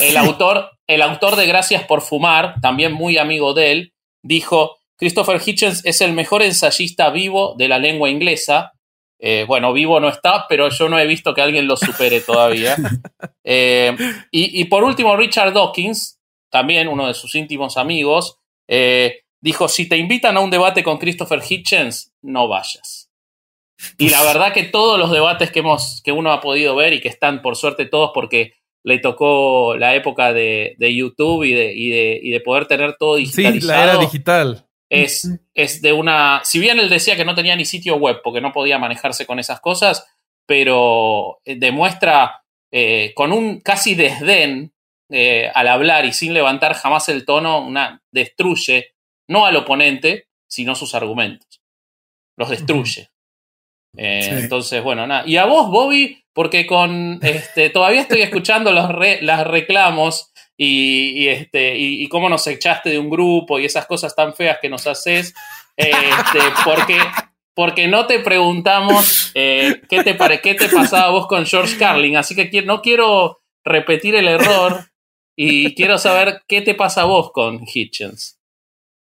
el 0.02 0.16
autor, 0.18 0.70
el 0.86 1.00
autor 1.00 1.36
de 1.36 1.46
Gracias 1.46 1.84
por 1.84 2.02
Fumar, 2.02 2.60
también 2.60 2.92
muy 2.92 3.16
amigo 3.16 3.54
de 3.54 3.72
él, 3.72 3.94
dijo, 4.22 4.76
Christopher 4.96 5.40
Hitchens 5.44 5.82
es 5.86 6.02
el 6.02 6.12
mejor 6.12 6.42
ensayista 6.42 7.08
vivo 7.08 7.54
de 7.56 7.68
la 7.68 7.78
lengua 7.78 8.10
inglesa. 8.10 8.72
Eh, 9.22 9.44
bueno, 9.46 9.72
vivo 9.74 10.00
no 10.00 10.08
está, 10.08 10.46
pero 10.48 10.70
yo 10.70 10.88
no 10.88 10.98
he 10.98 11.06
visto 11.06 11.34
que 11.34 11.42
alguien 11.42 11.68
lo 11.68 11.76
supere 11.76 12.20
todavía. 12.26 12.76
Eh, 13.44 13.96
y, 14.30 14.64
por 14.64 14.84
último, 14.84 15.16
Richard 15.16 15.52
Dawkins, 15.52 16.18
también 16.50 16.88
uno 16.88 17.06
de 17.06 17.14
sus 17.14 17.34
íntimos 17.34 17.76
amigos, 17.76 18.38
eh, 18.66 19.24
dijo, 19.40 19.68
si 19.68 19.88
te 19.88 19.96
invitan 19.96 20.36
a 20.36 20.40
un 20.40 20.50
debate 20.50 20.82
con 20.82 20.98
Christopher 20.98 21.42
Hitchens, 21.46 22.14
no 22.22 22.48
vayas. 22.48 23.10
Y 23.98 24.10
la 24.10 24.22
verdad 24.22 24.52
que 24.52 24.64
todos 24.64 24.98
los 24.98 25.10
debates 25.10 25.50
que, 25.50 25.60
hemos, 25.60 26.02
que 26.04 26.12
uno 26.12 26.32
ha 26.32 26.40
podido 26.40 26.76
ver 26.76 26.92
y 26.92 27.00
que 27.00 27.08
están 27.08 27.40
por 27.40 27.56
suerte 27.56 27.86
todos 27.86 28.10
porque 28.14 28.54
le 28.82 28.98
tocó 28.98 29.74
la 29.76 29.94
época 29.94 30.32
de, 30.32 30.76
YouTube 30.78 31.44
y 31.44 31.52
de, 31.52 31.72
y, 31.74 32.30
de, 32.30 32.40
poder 32.40 32.66
tener 32.66 32.96
todo 32.98 33.16
digitalizado. 33.16 33.60
Sí, 33.60 33.66
la 33.66 33.82
era 33.82 33.96
digital. 33.98 34.66
Es, 34.90 35.30
es 35.54 35.80
de 35.82 35.92
una. 35.92 36.40
Si 36.44 36.58
bien 36.58 36.80
él 36.80 36.90
decía 36.90 37.14
que 37.14 37.24
no 37.24 37.36
tenía 37.36 37.54
ni 37.54 37.64
sitio 37.64 37.96
web 37.96 38.20
porque 38.24 38.40
no 38.40 38.52
podía 38.52 38.78
manejarse 38.78 39.24
con 39.24 39.38
esas 39.38 39.60
cosas, 39.60 40.04
pero 40.46 41.40
eh, 41.44 41.54
demuestra 41.56 42.42
eh, 42.72 43.12
con 43.14 43.32
un 43.32 43.60
casi 43.60 43.94
desdén 43.94 44.72
eh, 45.08 45.50
al 45.54 45.68
hablar 45.68 46.04
y 46.04 46.12
sin 46.12 46.34
levantar 46.34 46.74
jamás 46.74 47.08
el 47.08 47.24
tono, 47.24 47.64
una, 47.64 48.02
destruye 48.10 48.94
no 49.28 49.46
al 49.46 49.56
oponente, 49.56 50.26
sino 50.48 50.74
sus 50.74 50.96
argumentos. 50.96 51.60
Los 52.36 52.50
destruye. 52.50 53.10
Entonces, 53.96 54.82
bueno, 54.82 55.06
nada. 55.06 55.22
Y 55.26 55.36
a 55.36 55.44
vos, 55.46 55.70
Bobby, 55.70 56.24
porque 56.32 56.66
con 56.66 57.18
este, 57.22 57.70
todavía 57.70 58.02
estoy 58.02 58.22
escuchando 58.22 58.72
los 58.72 58.88
las 59.20 59.46
reclamos 59.46 60.29
y, 60.62 61.28
este, 61.28 61.74
y, 61.78 62.06
cómo 62.08 62.28
nos 62.28 62.46
echaste 62.46 62.90
de 62.90 62.98
un 62.98 63.08
grupo 63.08 63.58
y 63.58 63.64
esas 63.64 63.86
cosas 63.86 64.14
tan 64.14 64.34
feas 64.34 64.58
que 64.60 64.68
nos 64.68 64.86
haces, 64.86 65.32
este, 65.74 66.38
porque, 66.64 66.98
porque 67.54 67.88
no 67.88 68.06
te 68.06 68.18
preguntamos 68.18 69.32
eh, 69.34 69.80
qué, 69.88 70.04
te 70.04 70.18
qué 70.42 70.54
te 70.54 70.68
pasaba 70.68 71.12
vos 71.12 71.26
con 71.28 71.46
George 71.46 71.78
Carlin, 71.78 72.18
así 72.18 72.36
que 72.36 72.60
no 72.60 72.82
quiero 72.82 73.40
repetir 73.64 74.14
el 74.14 74.28
error 74.28 74.90
y 75.34 75.74
quiero 75.74 75.96
saber 75.96 76.42
qué 76.46 76.60
te 76.60 76.74
pasa 76.74 77.02
a 77.02 77.06
vos 77.06 77.32
con 77.32 77.62
Hitchens. 77.66 78.38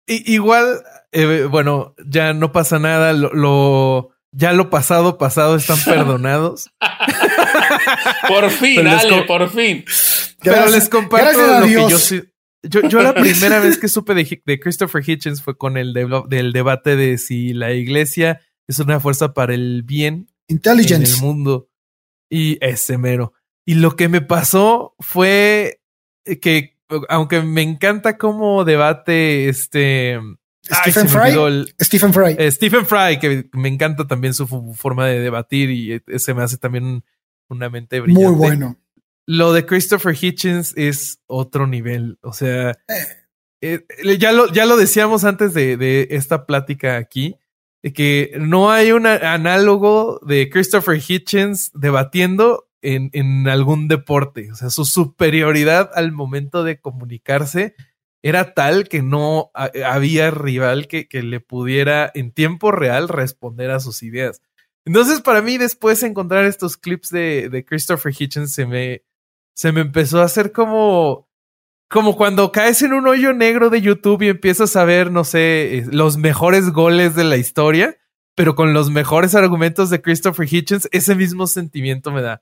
igual, 0.07 0.81
eh, 1.11 1.45
bueno, 1.49 1.93
ya 2.05 2.31
no 2.31 2.53
pasa 2.53 2.79
nada, 2.79 3.11
lo 3.11 4.11
ya 4.31 4.53
lo 4.53 4.69
pasado, 4.69 5.17
pasado 5.17 5.55
están 5.55 5.77
perdonados. 5.85 6.71
por 8.27 8.49
fin, 8.49 8.87
Ale, 8.87 9.23
por 9.23 9.49
fin. 9.49 9.85
Pero 10.41 10.69
les 10.69 10.89
comparto 10.89 11.59
lo 11.59 11.65
que 11.65 11.71
yo 11.73 12.21
Yo, 12.63 12.81
yo 12.87 13.01
la 13.01 13.13
primera 13.21 13.59
vez 13.59 13.77
que 13.77 13.87
supe 13.87 14.13
de, 14.13 14.59
Christopher 14.59 15.07
Hitchens 15.07 15.41
fue 15.41 15.57
con 15.57 15.77
el 15.77 15.93
del 15.93 16.53
debate 16.53 16.95
de 16.95 17.17
si 17.17 17.53
la 17.53 17.73
iglesia 17.73 18.41
es 18.67 18.79
una 18.79 18.99
fuerza 18.99 19.33
para 19.33 19.53
el 19.53 19.83
bien 19.83 20.27
en 20.47 20.59
el 21.03 21.17
mundo. 21.21 21.69
Y 22.29 22.63
ese 22.63 22.97
mero. 22.97 23.33
Y 23.65 23.75
lo 23.75 23.95
que 23.95 24.07
me 24.07 24.21
pasó 24.21 24.95
fue 24.99 25.81
que, 26.41 26.77
aunque 27.07 27.41
me 27.41 27.61
encanta 27.61 28.17
cómo 28.17 28.65
debate 28.65 29.49
este 29.49 30.19
Stephen 30.71 31.09
Fry. 31.09 31.31
Stephen 31.81 32.13
Fry. 32.13 32.35
Eh, 32.37 32.51
Stephen 32.51 32.85
Fry, 32.85 33.19
que 33.19 33.49
me 33.53 33.69
encanta 33.69 34.07
también 34.07 34.33
su 34.33 34.47
forma 34.47 35.07
de 35.07 35.19
debatir 35.19 35.69
y 35.69 35.93
e, 35.93 36.19
se 36.19 36.33
me 36.33 36.43
hace 36.43 36.57
también 36.57 37.03
una 37.49 37.69
mente 37.69 37.99
brillante. 37.99 38.27
Muy 38.27 38.35
bueno. 38.35 38.77
Lo 39.25 39.53
de 39.53 39.65
Christopher 39.65 40.15
Hitchens 40.19 40.73
es 40.75 41.19
otro 41.27 41.67
nivel. 41.67 42.17
O 42.21 42.33
sea, 42.33 42.77
eh, 43.61 43.85
ya, 44.17 44.31
lo, 44.31 44.51
ya 44.51 44.65
lo 44.65 44.77
decíamos 44.77 45.23
antes 45.23 45.53
de, 45.53 46.07
esta 46.11 46.45
plática 46.45 46.97
aquí, 46.97 47.35
que 47.93 48.31
no 48.39 48.71
hay 48.71 48.91
un 48.91 49.05
análogo 49.05 50.19
de 50.25 50.49
Christopher 50.49 50.99
Hitchens 51.05 51.71
debatiendo 51.73 52.67
en, 52.81 53.09
en 53.13 53.47
algún 53.47 53.87
deporte. 53.87 54.51
O 54.51 54.55
sea, 54.55 54.69
su 54.69 54.85
superioridad 54.85 55.91
al 55.93 56.11
momento 56.11 56.63
de 56.63 56.79
comunicarse 56.79 57.75
era 58.21 58.53
tal 58.53 58.87
que 58.89 59.01
no 59.01 59.51
había 59.53 60.31
rival 60.31 60.87
que, 60.87 61.07
que, 61.07 61.23
le 61.23 61.39
pudiera 61.39 62.11
en 62.13 62.31
tiempo 62.31 62.71
real 62.71 63.07
responder 63.07 63.71
a 63.71 63.79
sus 63.79 64.03
ideas. 64.03 64.41
Entonces, 64.89 65.21
para 65.21 65.43
mí, 65.43 65.59
después 65.59 66.01
de 66.01 66.07
encontrar 66.07 66.45
estos 66.45 66.75
clips 66.75 67.11
de, 67.11 67.47
de 67.49 67.63
Christopher 67.63 68.11
Hitchens, 68.11 68.51
se 68.51 68.65
me, 68.65 69.03
se 69.53 69.71
me 69.71 69.81
empezó 69.81 70.19
a 70.19 70.23
hacer 70.23 70.51
como, 70.51 71.29
como 71.87 72.17
cuando 72.17 72.51
caes 72.51 72.81
en 72.81 72.93
un 72.93 73.07
hoyo 73.07 73.31
negro 73.33 73.69
de 73.69 73.81
YouTube 73.81 74.23
y 74.23 74.29
empiezas 74.29 74.75
a 74.75 74.85
ver, 74.85 75.11
no 75.11 75.23
sé, 75.25 75.77
eh, 75.77 75.85
los 75.91 76.17
mejores 76.17 76.71
goles 76.71 77.13
de 77.13 77.23
la 77.23 77.37
historia, 77.37 77.99
pero 78.33 78.55
con 78.55 78.73
los 78.73 78.89
mejores 78.89 79.35
argumentos 79.35 79.91
de 79.91 80.01
Christopher 80.01 80.51
Hitchens, 80.51 80.89
ese 80.91 81.13
mismo 81.13 81.45
sentimiento 81.45 82.11
me 82.11 82.23
da. 82.23 82.41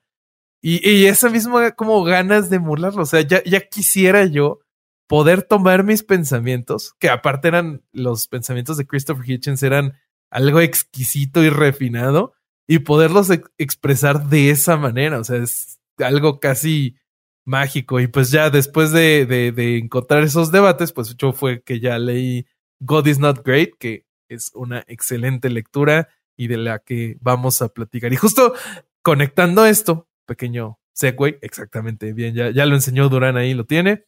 Y, 0.62 0.90
y 0.90 1.08
esa 1.08 1.30
misma 1.30 1.72
como 1.72 2.02
ganas 2.06 2.50
de 2.50 2.56
emularlo. 2.56 3.02
O 3.02 3.06
sea, 3.06 3.20
ya, 3.20 3.44
ya 3.44 3.60
quisiera 3.60 4.24
yo 4.24 4.62
poder 5.08 5.44
tomar 5.44 5.84
mis 5.84 6.02
pensamientos, 6.02 6.96
que 6.98 7.10
aparte 7.10 7.50
eran 7.50 7.84
los 7.92 8.30
pensamientos 8.30 8.78
de 8.78 8.88
Christopher 8.88 9.30
Hitchens, 9.30 9.64
eran 9.64 9.96
algo 10.30 10.62
exquisito 10.62 11.44
y 11.44 11.50
refinado, 11.50 12.37
y 12.68 12.80
poderlos 12.80 13.30
expresar 13.58 14.28
de 14.28 14.52
esa 14.52 14.78
manera. 14.78 15.20
O 15.20 15.24
sea, 15.24 15.38
es 15.38 15.80
algo 15.98 16.40
casi 16.40 16.98
mágico. 17.46 18.00
Y 18.00 18.08
pues 18.08 18.30
ya 18.30 18.50
después 18.50 18.92
de, 18.92 19.26
de, 19.26 19.78
encontrar 19.78 20.24
esos 20.24 20.52
debates, 20.52 20.92
pues 20.92 21.16
yo 21.16 21.32
fue 21.32 21.62
que 21.64 21.80
ya 21.80 21.98
leí 21.98 22.46
God 22.80 23.08
is 23.08 23.20
Not 23.20 23.44
Great, 23.46 23.72
que 23.80 24.06
es 24.30 24.52
una 24.54 24.84
excelente 24.88 25.50
lectura 25.50 26.10
y 26.36 26.48
de 26.48 26.58
la 26.58 26.80
que 26.80 27.18
vamos 27.22 27.62
a 27.62 27.70
platicar. 27.70 28.12
Y 28.12 28.18
justo 28.18 28.54
conectando 29.02 29.66
esto, 29.66 30.08
pequeño 30.26 30.78
segue, 30.94 31.40
exactamente 31.42 32.12
bien, 32.12 32.36
ya, 32.36 32.50
ya 32.50 32.66
lo 32.66 32.76
enseñó 32.76 33.08
Durán 33.08 33.38
ahí, 33.38 33.54
lo 33.54 33.66
tiene. 33.66 34.06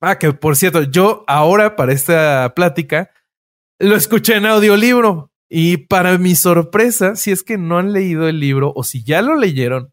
Ah, 0.00 0.18
que 0.18 0.32
por 0.32 0.56
cierto, 0.56 0.82
yo 0.82 1.24
ahora 1.26 1.76
para 1.76 1.92
esta 1.92 2.52
plática 2.54 3.10
lo 3.78 3.96
escuché 3.96 4.36
en 4.36 4.46
audiolibro 4.46 5.32
y 5.56 5.76
para 5.76 6.18
mi 6.18 6.34
sorpresa, 6.34 7.14
si 7.14 7.30
es 7.30 7.44
que 7.44 7.58
no 7.58 7.78
han 7.78 7.92
leído 7.92 8.28
el 8.28 8.40
libro 8.40 8.72
o 8.74 8.82
si 8.82 9.04
ya 9.04 9.22
lo 9.22 9.36
leyeron, 9.36 9.92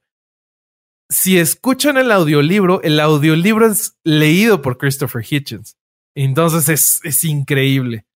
si 1.08 1.38
escuchan 1.38 1.98
el 1.98 2.12
audiolibro, 2.12 2.82
el 2.82 3.00
audiolibro 3.00 3.68
es 3.68 3.96
leído 4.03 4.63
por 4.63 4.80
Christopher 4.80 5.24
Hitchens. 5.24 5.77
Entonces 6.15 6.68
es, 6.68 7.00
es 7.03 7.24
increíble 7.24 8.08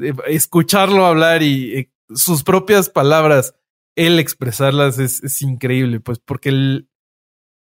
eh, 0.00 0.14
escucharlo 0.26 1.04
hablar 1.04 1.42
y 1.42 1.74
eh, 1.76 1.92
sus 2.14 2.44
propias 2.44 2.88
palabras, 2.88 3.56
él 3.96 4.20
expresarlas 4.20 5.00
es, 5.00 5.24
es 5.24 5.42
increíble, 5.42 5.98
pues 5.98 6.20
porque 6.20 6.50
el, 6.50 6.88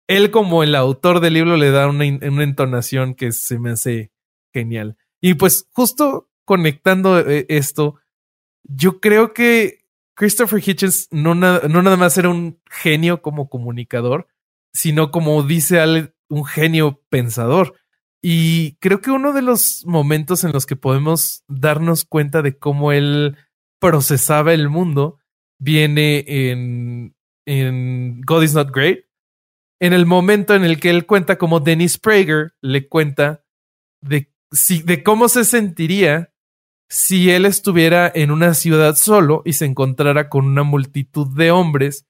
él 0.07 0.31
como 0.31 0.63
el 0.63 0.75
autor 0.75 1.21
del 1.21 1.33
libro 1.33 1.57
le 1.57 1.71
da 1.71 1.89
una, 1.89 2.05
entonación 2.05 3.15
que 3.15 3.33
se 3.33 3.59
me 3.59 3.71
hace 3.71 4.13
genial. 4.53 4.99
Y 5.19 5.33
pues 5.33 5.67
justo 5.73 6.29
conectando 6.45 7.19
eh, 7.21 7.47
esto, 7.49 7.97
yo 8.65 9.01
creo 9.01 9.33
que 9.33 9.85
Christopher 10.15 10.63
Hitchens 10.65 11.09
no, 11.11 11.35
no 11.35 11.83
nada 11.83 11.97
más 11.97 12.17
era 12.19 12.29
un 12.29 12.61
genio 12.71 13.23
como 13.23 13.49
comunicador, 13.49 14.29
sino 14.73 15.11
como 15.11 15.43
dice 15.43 15.81
Ale, 15.81 16.15
un 16.29 16.45
genio 16.45 17.03
pensador. 17.09 17.75
Y 18.23 18.77
creo 18.77 19.01
que 19.01 19.11
uno 19.11 19.33
de 19.33 19.43
los 19.43 19.85
momentos 19.87 20.45
en 20.45 20.53
los 20.53 20.67
que 20.67 20.77
podemos 20.77 21.43
darnos 21.49 22.05
cuenta 22.05 22.43
de 22.43 22.59
cómo 22.59 22.93
él 22.93 23.37
procesaba 23.81 24.53
el 24.53 24.69
mundo 24.69 25.19
viene 25.59 26.25
en, 26.27 27.15
en 27.47 28.21
God 28.23 28.43
is 28.43 28.55
Not 28.55 28.75
Great, 28.75 29.01
en 29.81 29.95
el 29.95 30.05
momento 30.05 30.55
en 30.55 30.65
el 30.65 30.79
que 30.79 30.91
él 30.91 31.07
cuenta 31.07 31.39
como 31.39 31.61
Dennis 31.61 31.99
Prager 31.99 32.53
le 32.61 32.89
cuenta 32.89 33.43
de, 34.03 34.31
si, 34.53 34.83
de 34.83 35.03
cómo 35.03 35.29
se 35.29 35.45
sentiría 35.45 36.30
si 36.91 37.31
él 37.31 37.47
estuviera 37.47 38.11
en 38.13 38.33
una 38.33 38.53
ciudad 38.53 38.97
solo 38.97 39.43
y 39.45 39.53
se 39.53 39.65
encontrara 39.65 40.29
con 40.29 40.45
una 40.45 40.65
multitud 40.65 41.29
de 41.37 41.53
hombres 41.53 42.05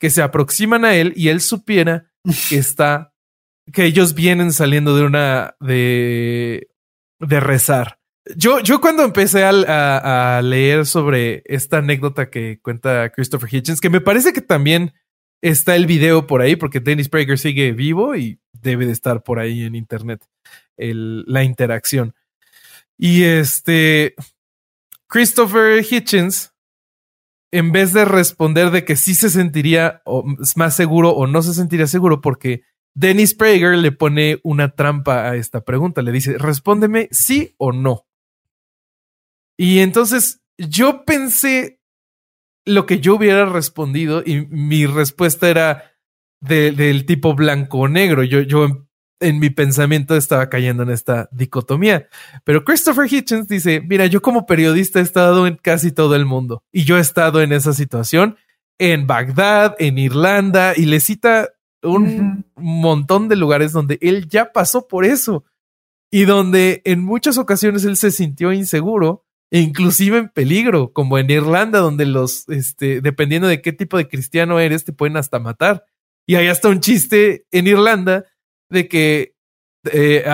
que 0.00 0.08
se 0.08 0.22
aproximan 0.22 0.84
a 0.84 0.96
él 0.96 1.12
y 1.14 1.28
él 1.28 1.40
supiera 1.42 2.10
que 2.48 2.56
está, 2.56 3.12
que 3.72 3.84
ellos 3.84 4.14
vienen 4.14 4.52
saliendo 4.52 4.96
de 4.96 5.04
una, 5.04 5.54
de, 5.60 6.68
de 7.20 7.40
rezar. 7.40 7.98
Yo, 8.36 8.60
yo 8.60 8.80
cuando 8.80 9.02
empecé 9.02 9.44
a, 9.44 10.38
a 10.38 10.40
leer 10.40 10.86
sobre 10.86 11.42
esta 11.44 11.78
anécdota 11.78 12.30
que 12.30 12.58
cuenta 12.62 13.10
Christopher 13.10 13.54
Hitchens, 13.54 13.82
que 13.82 13.90
me 13.90 14.00
parece 14.00 14.32
que 14.32 14.40
también 14.40 14.94
está 15.42 15.76
el 15.76 15.84
video 15.84 16.26
por 16.26 16.40
ahí 16.40 16.56
porque 16.56 16.80
Dennis 16.80 17.10
Prager 17.10 17.38
sigue 17.38 17.72
vivo 17.72 18.16
y 18.16 18.40
debe 18.52 18.86
de 18.86 18.92
estar 18.92 19.22
por 19.22 19.38
ahí 19.38 19.64
en 19.64 19.74
internet. 19.74 20.26
la 20.78 21.44
interacción. 21.44 22.14
Y 22.98 23.24
este, 23.24 24.14
Christopher 25.08 25.84
Hitchens, 25.84 26.54
en 27.52 27.72
vez 27.72 27.92
de 27.92 28.04
responder 28.04 28.70
de 28.70 28.84
que 28.84 28.96
sí 28.96 29.14
se 29.14 29.30
sentiría 29.30 30.02
más 30.56 30.74
seguro 30.74 31.10
o 31.10 31.26
no 31.26 31.42
se 31.42 31.54
sentiría 31.54 31.86
seguro, 31.86 32.20
porque 32.20 32.62
Dennis 32.94 33.34
Prager 33.34 33.76
le 33.76 33.92
pone 33.92 34.40
una 34.42 34.74
trampa 34.74 35.28
a 35.28 35.36
esta 35.36 35.64
pregunta, 35.64 36.02
le 36.02 36.12
dice, 36.12 36.38
respóndeme 36.38 37.08
sí 37.10 37.54
o 37.58 37.72
no. 37.72 38.06
Y 39.56 39.80
entonces 39.80 40.42
yo 40.58 41.04
pensé 41.04 41.80
lo 42.64 42.86
que 42.86 43.00
yo 43.00 43.16
hubiera 43.16 43.46
respondido 43.46 44.22
y 44.24 44.46
mi 44.46 44.86
respuesta 44.86 45.48
era 45.48 45.92
del 46.40 47.06
tipo 47.06 47.34
blanco 47.34 47.80
o 47.80 47.88
negro. 47.88 48.22
Yo, 48.22 48.40
yo 48.42 48.83
en 49.20 49.38
mi 49.38 49.50
pensamiento 49.50 50.16
estaba 50.16 50.48
cayendo 50.48 50.82
en 50.82 50.90
esta 50.90 51.28
dicotomía. 51.32 52.08
Pero 52.44 52.64
Christopher 52.64 53.12
Hitchens 53.12 53.48
dice, 53.48 53.80
mira, 53.80 54.06
yo 54.06 54.22
como 54.22 54.46
periodista 54.46 54.98
he 54.98 55.02
estado 55.02 55.46
en 55.46 55.56
casi 55.56 55.92
todo 55.92 56.14
el 56.16 56.26
mundo 56.26 56.62
y 56.72 56.84
yo 56.84 56.98
he 56.98 57.00
estado 57.00 57.40
en 57.40 57.52
esa 57.52 57.72
situación 57.72 58.36
en 58.78 59.06
Bagdad, 59.06 59.76
en 59.78 59.98
Irlanda 59.98 60.74
y 60.76 60.86
le 60.86 61.00
cita 61.00 61.50
un 61.82 62.46
montón 62.56 63.28
de 63.28 63.36
lugares 63.36 63.72
donde 63.72 63.98
él 64.00 64.28
ya 64.28 64.52
pasó 64.52 64.88
por 64.88 65.04
eso 65.04 65.44
y 66.10 66.24
donde 66.24 66.82
en 66.84 67.02
muchas 67.02 67.38
ocasiones 67.38 67.84
él 67.84 67.96
se 67.96 68.10
sintió 68.10 68.52
inseguro 68.52 69.24
e 69.50 69.60
inclusive 69.60 70.18
en 70.18 70.28
peligro, 70.28 70.92
como 70.92 71.18
en 71.18 71.30
Irlanda 71.30 71.78
donde 71.78 72.06
los, 72.06 72.48
este, 72.48 73.00
dependiendo 73.00 73.46
de 73.46 73.62
qué 73.62 73.72
tipo 73.72 73.96
de 73.96 74.08
cristiano 74.08 74.58
eres, 74.58 74.84
te 74.84 74.92
pueden 74.92 75.16
hasta 75.16 75.38
matar. 75.38 75.84
Y 76.26 76.36
hay 76.36 76.48
hasta 76.48 76.68
un 76.68 76.80
chiste 76.80 77.46
en 77.52 77.66
Irlanda 77.66 78.24
de 78.70 78.88
que 78.88 79.34
eh, 79.90 80.24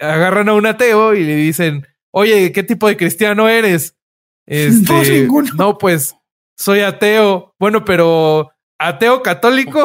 agarran 0.00 0.48
a 0.48 0.54
un 0.54 0.66
ateo 0.66 1.14
y 1.14 1.24
le 1.24 1.36
dicen, 1.36 1.86
oye, 2.10 2.52
¿qué 2.52 2.62
tipo 2.62 2.88
de 2.88 2.96
cristiano 2.96 3.48
eres? 3.48 3.96
Este, 4.46 5.28
no, 5.56 5.78
pues 5.78 6.16
soy 6.56 6.80
ateo. 6.80 7.54
Bueno, 7.60 7.84
pero 7.84 8.50
ateo 8.78 9.22
católico 9.22 9.84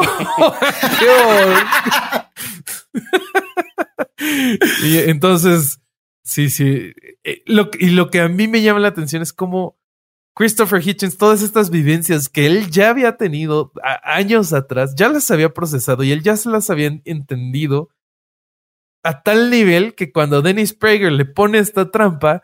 y 4.82 4.98
entonces, 4.98 5.80
sí, 6.24 6.50
sí. 6.50 6.92
Eh, 7.22 7.42
lo, 7.46 7.70
y 7.78 7.90
lo 7.90 8.10
que 8.10 8.20
a 8.20 8.28
mí 8.28 8.48
me 8.48 8.62
llama 8.62 8.80
la 8.80 8.88
atención 8.88 9.22
es 9.22 9.32
cómo 9.32 9.78
Christopher 10.36 10.86
Hitchens, 10.86 11.16
todas 11.16 11.40
estas 11.40 11.70
vivencias 11.70 12.28
que 12.28 12.44
él 12.44 12.70
ya 12.70 12.90
había 12.90 13.16
tenido 13.16 13.72
años 14.02 14.52
atrás, 14.52 14.94
ya 14.94 15.08
las 15.08 15.30
había 15.30 15.54
procesado 15.54 16.04
y 16.04 16.12
él 16.12 16.22
ya 16.22 16.36
se 16.36 16.50
las 16.50 16.68
había 16.68 16.88
entendido 17.06 17.88
a 19.02 19.22
tal 19.22 19.48
nivel 19.48 19.94
que 19.94 20.12
cuando 20.12 20.42
Dennis 20.42 20.74
Prager 20.74 21.10
le 21.12 21.24
pone 21.24 21.58
esta 21.58 21.90
trampa, 21.90 22.42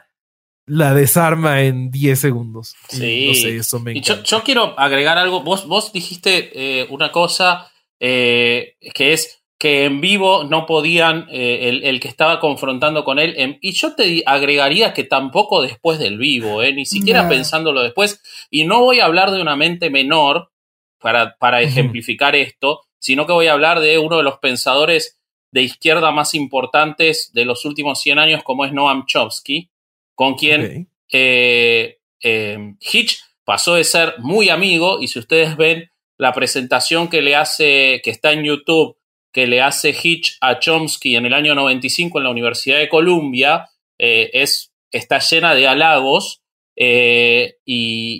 la 0.64 0.94
desarma 0.94 1.60
en 1.64 1.90
10 1.90 2.18
segundos. 2.18 2.74
Sí. 2.88 3.28
eso 3.44 3.78
me 3.78 4.00
yo, 4.00 4.42
quiero 4.42 4.78
agregar 4.80 5.18
algo. 5.18 5.42
Vos, 5.42 5.66
vos 5.66 5.92
dijiste 5.92 6.50
eh, 6.54 6.86
una 6.88 7.12
cosa 7.12 7.70
eh, 8.00 8.78
que 8.94 9.12
es 9.12 9.41
que 9.62 9.84
en 9.84 10.00
vivo 10.00 10.42
no 10.42 10.66
podían, 10.66 11.28
eh, 11.30 11.80
el, 11.84 12.00
que 12.00 12.08
estaba 12.08 12.40
confrontando 12.40 13.04
con 13.04 13.20
él, 13.20 13.60
y 13.60 13.70
yo 13.70 13.94
te 13.94 14.24
agregaría 14.26 14.92
que 14.92 15.04
tampoco 15.04 15.62
después 15.62 16.00
del 16.00 16.18
vivo, 16.18 16.60
ni 16.64 16.84
siquiera 16.84 17.28
pensándolo 17.28 17.80
después, 17.80 18.20
y 18.50 18.64
no 18.64 18.80
voy 18.80 18.98
a 18.98 19.04
hablar 19.04 19.30
de 19.30 19.40
una 19.40 19.54
mente 19.54 19.88
menor 19.88 20.50
para, 20.98 21.36
para 21.36 21.60
ejemplificar 21.62 22.34
esto, 22.34 22.80
sino 22.98 23.24
que 23.24 23.34
voy 23.34 23.46
a 23.46 23.52
hablar 23.52 23.78
de 23.78 23.98
uno 23.98 24.16
de 24.16 24.24
los 24.24 24.38
pensadores 24.38 25.20
de 25.52 25.62
izquierda 25.62 26.10
más 26.10 26.34
importantes 26.34 27.30
de 27.32 27.44
los 27.44 27.64
últimos 27.64 28.00
100 28.00 28.18
años, 28.18 28.42
como 28.42 28.64
es 28.64 28.72
Noam 28.72 29.06
Chomsky, 29.06 29.70
con 30.16 30.34
quien 30.34 30.88
eh, 31.12 31.98
eh, 32.20 32.74
Hitch 32.80 33.20
pasó 33.44 33.76
de 33.76 33.84
ser 33.84 34.16
muy 34.18 34.48
amigo 34.48 35.00
y 35.00 35.06
si 35.06 35.20
ustedes 35.20 35.56
ven 35.56 35.88
la 36.18 36.32
presentación 36.32 37.06
que 37.06 37.22
le 37.22 37.36
hace, 37.36 38.00
que 38.02 38.10
está 38.10 38.32
en 38.32 38.42
YouTube, 38.42 38.96
que 39.32 39.46
le 39.46 39.62
hace 39.62 39.90
Hitch 39.90 40.36
a 40.40 40.58
Chomsky 40.58 41.16
en 41.16 41.26
el 41.26 41.34
año 41.34 41.54
95 41.54 42.18
en 42.18 42.24
la 42.24 42.30
Universidad 42.30 42.78
de 42.78 42.88
Columbia, 42.88 43.68
eh, 43.98 44.30
es, 44.32 44.72
está 44.90 45.18
llena 45.18 45.54
de 45.54 45.66
halagos 45.66 46.42
y, 46.74 47.54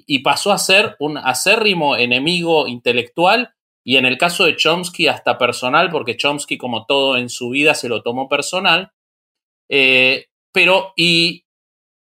y, 0.06 0.18
pasó 0.20 0.52
a 0.52 0.58
ser 0.58 0.94
un 1.00 1.16
acérrimo 1.16 1.96
enemigo 1.96 2.68
intelectual 2.68 3.54
y 3.82 3.96
en 3.96 4.06
el 4.06 4.18
caso 4.18 4.44
de 4.44 4.56
Chomsky 4.56 5.08
hasta 5.08 5.38
personal, 5.38 5.90
porque 5.90 6.16
Chomsky 6.16 6.58
como 6.58 6.86
todo 6.86 7.16
en 7.16 7.28
su 7.28 7.48
vida 7.50 7.74
se 7.74 7.88
lo 7.88 8.02
tomó 8.02 8.28
personal. 8.28 8.92
pero, 10.52 10.92
y 10.96 11.44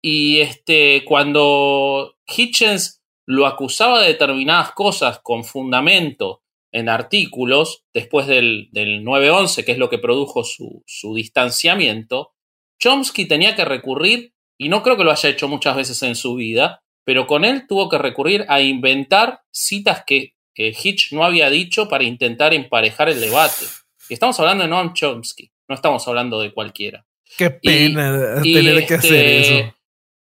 y 0.01 0.39
este, 0.39 1.03
cuando 1.05 2.15
Hitchens 2.25 3.01
lo 3.25 3.45
acusaba 3.45 4.01
de 4.01 4.09
determinadas 4.09 4.71
cosas 4.71 5.19
con 5.19 5.43
fundamento 5.43 6.41
en 6.71 6.89
artículos, 6.89 7.83
después 7.93 8.27
del, 8.27 8.69
del 8.71 9.03
9-11, 9.03 9.65
que 9.65 9.71
es 9.71 9.77
lo 9.77 9.89
que 9.89 9.97
produjo 9.97 10.43
su, 10.43 10.83
su 10.85 11.15
distanciamiento, 11.15 12.33
Chomsky 12.79 13.25
tenía 13.25 13.55
que 13.55 13.65
recurrir, 13.65 14.33
y 14.57 14.69
no 14.69 14.83
creo 14.83 14.97
que 14.97 15.03
lo 15.03 15.11
haya 15.11 15.29
hecho 15.29 15.47
muchas 15.47 15.75
veces 15.75 16.01
en 16.03 16.15
su 16.15 16.35
vida, 16.35 16.83
pero 17.03 17.27
con 17.27 17.43
él 17.43 17.65
tuvo 17.67 17.89
que 17.89 17.97
recurrir 17.97 18.45
a 18.49 18.61
inventar 18.61 19.41
citas 19.51 20.03
que, 20.05 20.35
Hitch 20.53 21.13
no 21.13 21.23
había 21.23 21.49
dicho 21.49 21.87
para 21.87 22.03
intentar 22.03 22.53
emparejar 22.53 23.07
el 23.07 23.21
debate. 23.21 23.65
Y 24.09 24.13
estamos 24.13 24.37
hablando 24.41 24.65
de 24.65 24.69
Noam 24.69 24.93
Chomsky, 24.93 25.49
no 25.69 25.75
estamos 25.75 26.05
hablando 26.05 26.41
de 26.41 26.51
cualquiera. 26.51 27.05
Qué 27.37 27.49
pena 27.49 28.41
tener 28.43 28.85
que 28.85 28.93
hacer 28.93 29.25
este, 29.25 29.39
eso. 29.61 29.75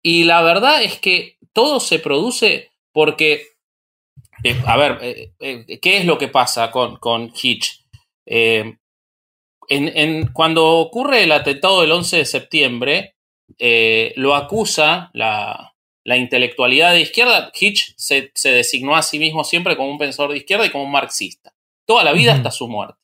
Y 0.03 0.25
la 0.25 0.43
verdad 0.43 0.83
es 0.83 0.99
que 0.99 1.37
todo 1.51 1.79
se 1.79 1.97
produce 1.97 2.69
porque, 2.91 3.47
eh, 4.43 4.61
a 4.65 4.77
ver, 4.77 4.97
eh, 5.01 5.31
eh, 5.39 5.79
¿qué 5.79 5.97
es 5.97 6.05
lo 6.05 6.17
que 6.17 6.27
pasa 6.27 6.71
con, 6.71 6.97
con 6.97 7.31
Hitch? 7.41 7.85
en, 8.25 8.77
cuando 10.33 10.77
ocurre 10.77 11.23
el 11.23 11.31
atentado 11.31 11.81
del 11.81 11.91
11 11.91 12.17
de 12.17 12.25
septiembre, 12.25 13.15
lo 14.15 14.35
acusa 14.35 15.09
la, 15.13 15.73
la, 16.03 16.17
intelectualidad 16.17 16.93
de 16.93 17.01
izquierda. 17.01 17.51
Hitch 17.59 17.95
se, 17.97 18.31
se, 18.35 18.51
designó 18.51 18.95
a 18.95 19.01
sí 19.01 19.17
mismo 19.17 19.43
siempre 19.43 19.75
como 19.75 19.89
un 19.89 19.97
pensador 19.97 20.31
de 20.31 20.37
izquierda 20.37 20.65
y 20.65 20.69
como 20.69 20.83
un 20.83 20.91
marxista. 20.91 21.53
Toda 21.87 22.03
la 22.03 22.13
vida 22.13 22.33
hasta 22.33 22.51
su 22.51 22.67
muerte. 22.67 22.99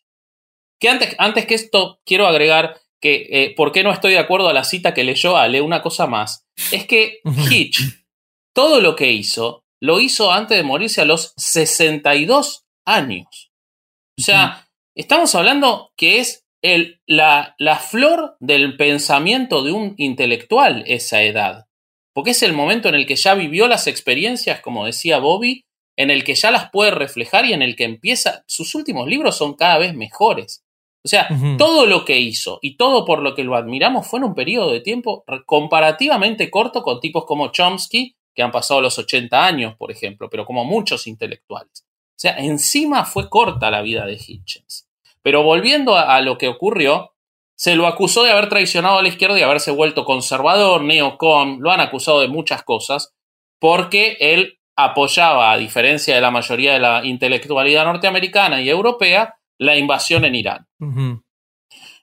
Que 0.79 0.89
antes, 0.89 1.15
antes 1.17 1.47
que 1.47 1.55
esto, 1.55 1.99
quiero 2.05 2.27
agregar 2.27 2.79
que 3.01 3.27
eh, 3.29 3.53
por 3.55 3.71
qué 3.71 3.83
no 3.83 3.91
estoy 3.91 4.13
de 4.13 4.19
acuerdo 4.19 4.49
a 4.49 4.53
la 4.53 4.63
cita 4.63 4.93
que 4.93 5.03
leyó 5.03 5.37
Ale, 5.37 5.61
una 5.61 5.81
cosa 5.81 6.07
más, 6.07 6.45
es 6.71 6.85
que 6.85 7.19
Hitch, 7.51 7.79
todo 8.53 8.81
lo 8.81 8.95
que 8.95 9.11
hizo, 9.11 9.64
lo 9.85 9.99
hizo 9.99 10.31
antes 10.31 10.57
de 10.57 10.63
morirse 10.63 11.01
a 11.01 11.05
los 11.05 11.33
62 11.37 12.65
años. 12.85 13.51
O 14.19 14.23
sea, 14.23 14.67
estamos 14.95 15.35
hablando 15.35 15.91
que 15.95 16.19
es 16.19 16.45
el, 16.63 17.01
la, 17.05 17.55
la 17.59 17.77
flor 17.77 18.35
del 18.39 18.77
pensamiento 18.77 19.63
de 19.63 19.71
un 19.71 19.93
intelectual 19.97 20.83
esa 20.87 21.21
edad, 21.21 21.67
porque 22.13 22.31
es 22.31 22.41
el 22.41 22.53
momento 22.53 22.89
en 22.89 22.95
el 22.95 23.05
que 23.05 23.15
ya 23.15 23.35
vivió 23.35 23.67
las 23.67 23.87
experiencias, 23.87 24.61
como 24.61 24.85
decía 24.85 25.19
Bobby, 25.19 25.65
en 25.97 26.09
el 26.09 26.23
que 26.23 26.35
ya 26.35 26.49
las 26.49 26.71
puede 26.71 26.91
reflejar 26.91 27.45
y 27.45 27.53
en 27.53 27.61
el 27.61 27.75
que 27.75 27.83
empieza, 27.83 28.43
sus 28.47 28.73
últimos 28.73 29.07
libros 29.07 29.37
son 29.37 29.53
cada 29.53 29.77
vez 29.77 29.93
mejores. 29.93 30.63
O 31.05 31.07
sea, 31.07 31.29
todo 31.59 31.85
lo 31.85 32.03
que 32.03 32.19
hizo 32.19 32.57
y 32.63 32.77
todo 32.77 33.05
por 33.05 33.21
lo 33.21 33.35
que 33.35 33.43
lo 33.43 33.55
admiramos 33.55 34.07
fue 34.07 34.17
en 34.17 34.25
un 34.25 34.33
periodo 34.33 34.71
de 34.71 34.81
tiempo 34.81 35.23
comparativamente 35.45 36.49
corto 36.49 36.81
con 36.81 36.99
tipos 36.99 37.25
como 37.25 37.51
Chomsky, 37.51 38.15
que 38.35 38.43
han 38.43 38.51
pasado 38.51 38.81
los 38.81 38.99
80 38.99 39.45
años, 39.45 39.75
por 39.75 39.91
ejemplo, 39.91 40.29
pero 40.29 40.45
como 40.45 40.65
muchos 40.65 41.07
intelectuales. 41.07 41.85
O 41.85 42.19
sea, 42.19 42.37
encima 42.37 43.05
fue 43.05 43.29
corta 43.29 43.71
la 43.71 43.81
vida 43.81 44.05
de 44.05 44.13
Hitchens. 44.13 44.87
Pero 45.21 45.41
volviendo 45.41 45.97
a, 45.97 46.21
lo 46.21 46.37
que 46.37 46.47
ocurrió, 46.47 47.13
se 47.55 47.75
lo 47.75 47.87
acusó 47.87 48.23
de 48.23 48.31
haber 48.31 48.47
traicionado 48.47 48.99
a 48.99 49.01
la 49.01 49.07
izquierda 49.07 49.39
y 49.39 49.41
haberse 49.41 49.71
vuelto 49.71 50.05
conservador, 50.05 50.83
neocon, 50.83 51.61
lo 51.61 51.71
han 51.71 51.79
acusado 51.81 52.19
de 52.19 52.27
muchas 52.27 52.63
cosas, 52.63 53.15
porque 53.59 54.17
él 54.19 54.59
apoyaba, 54.75 55.51
a 55.51 55.57
diferencia 55.57 56.13
de 56.13 56.21
la 56.21 56.31
mayoría 56.31 56.73
de 56.73 56.79
la 56.79 57.05
intelectualidad 57.05 57.85
norteamericana 57.85 58.61
y 58.61 58.69
europea, 58.69 59.35
la 59.57 59.77
invasión 59.77 60.25
en 60.25 60.35
Irán. 60.35 60.67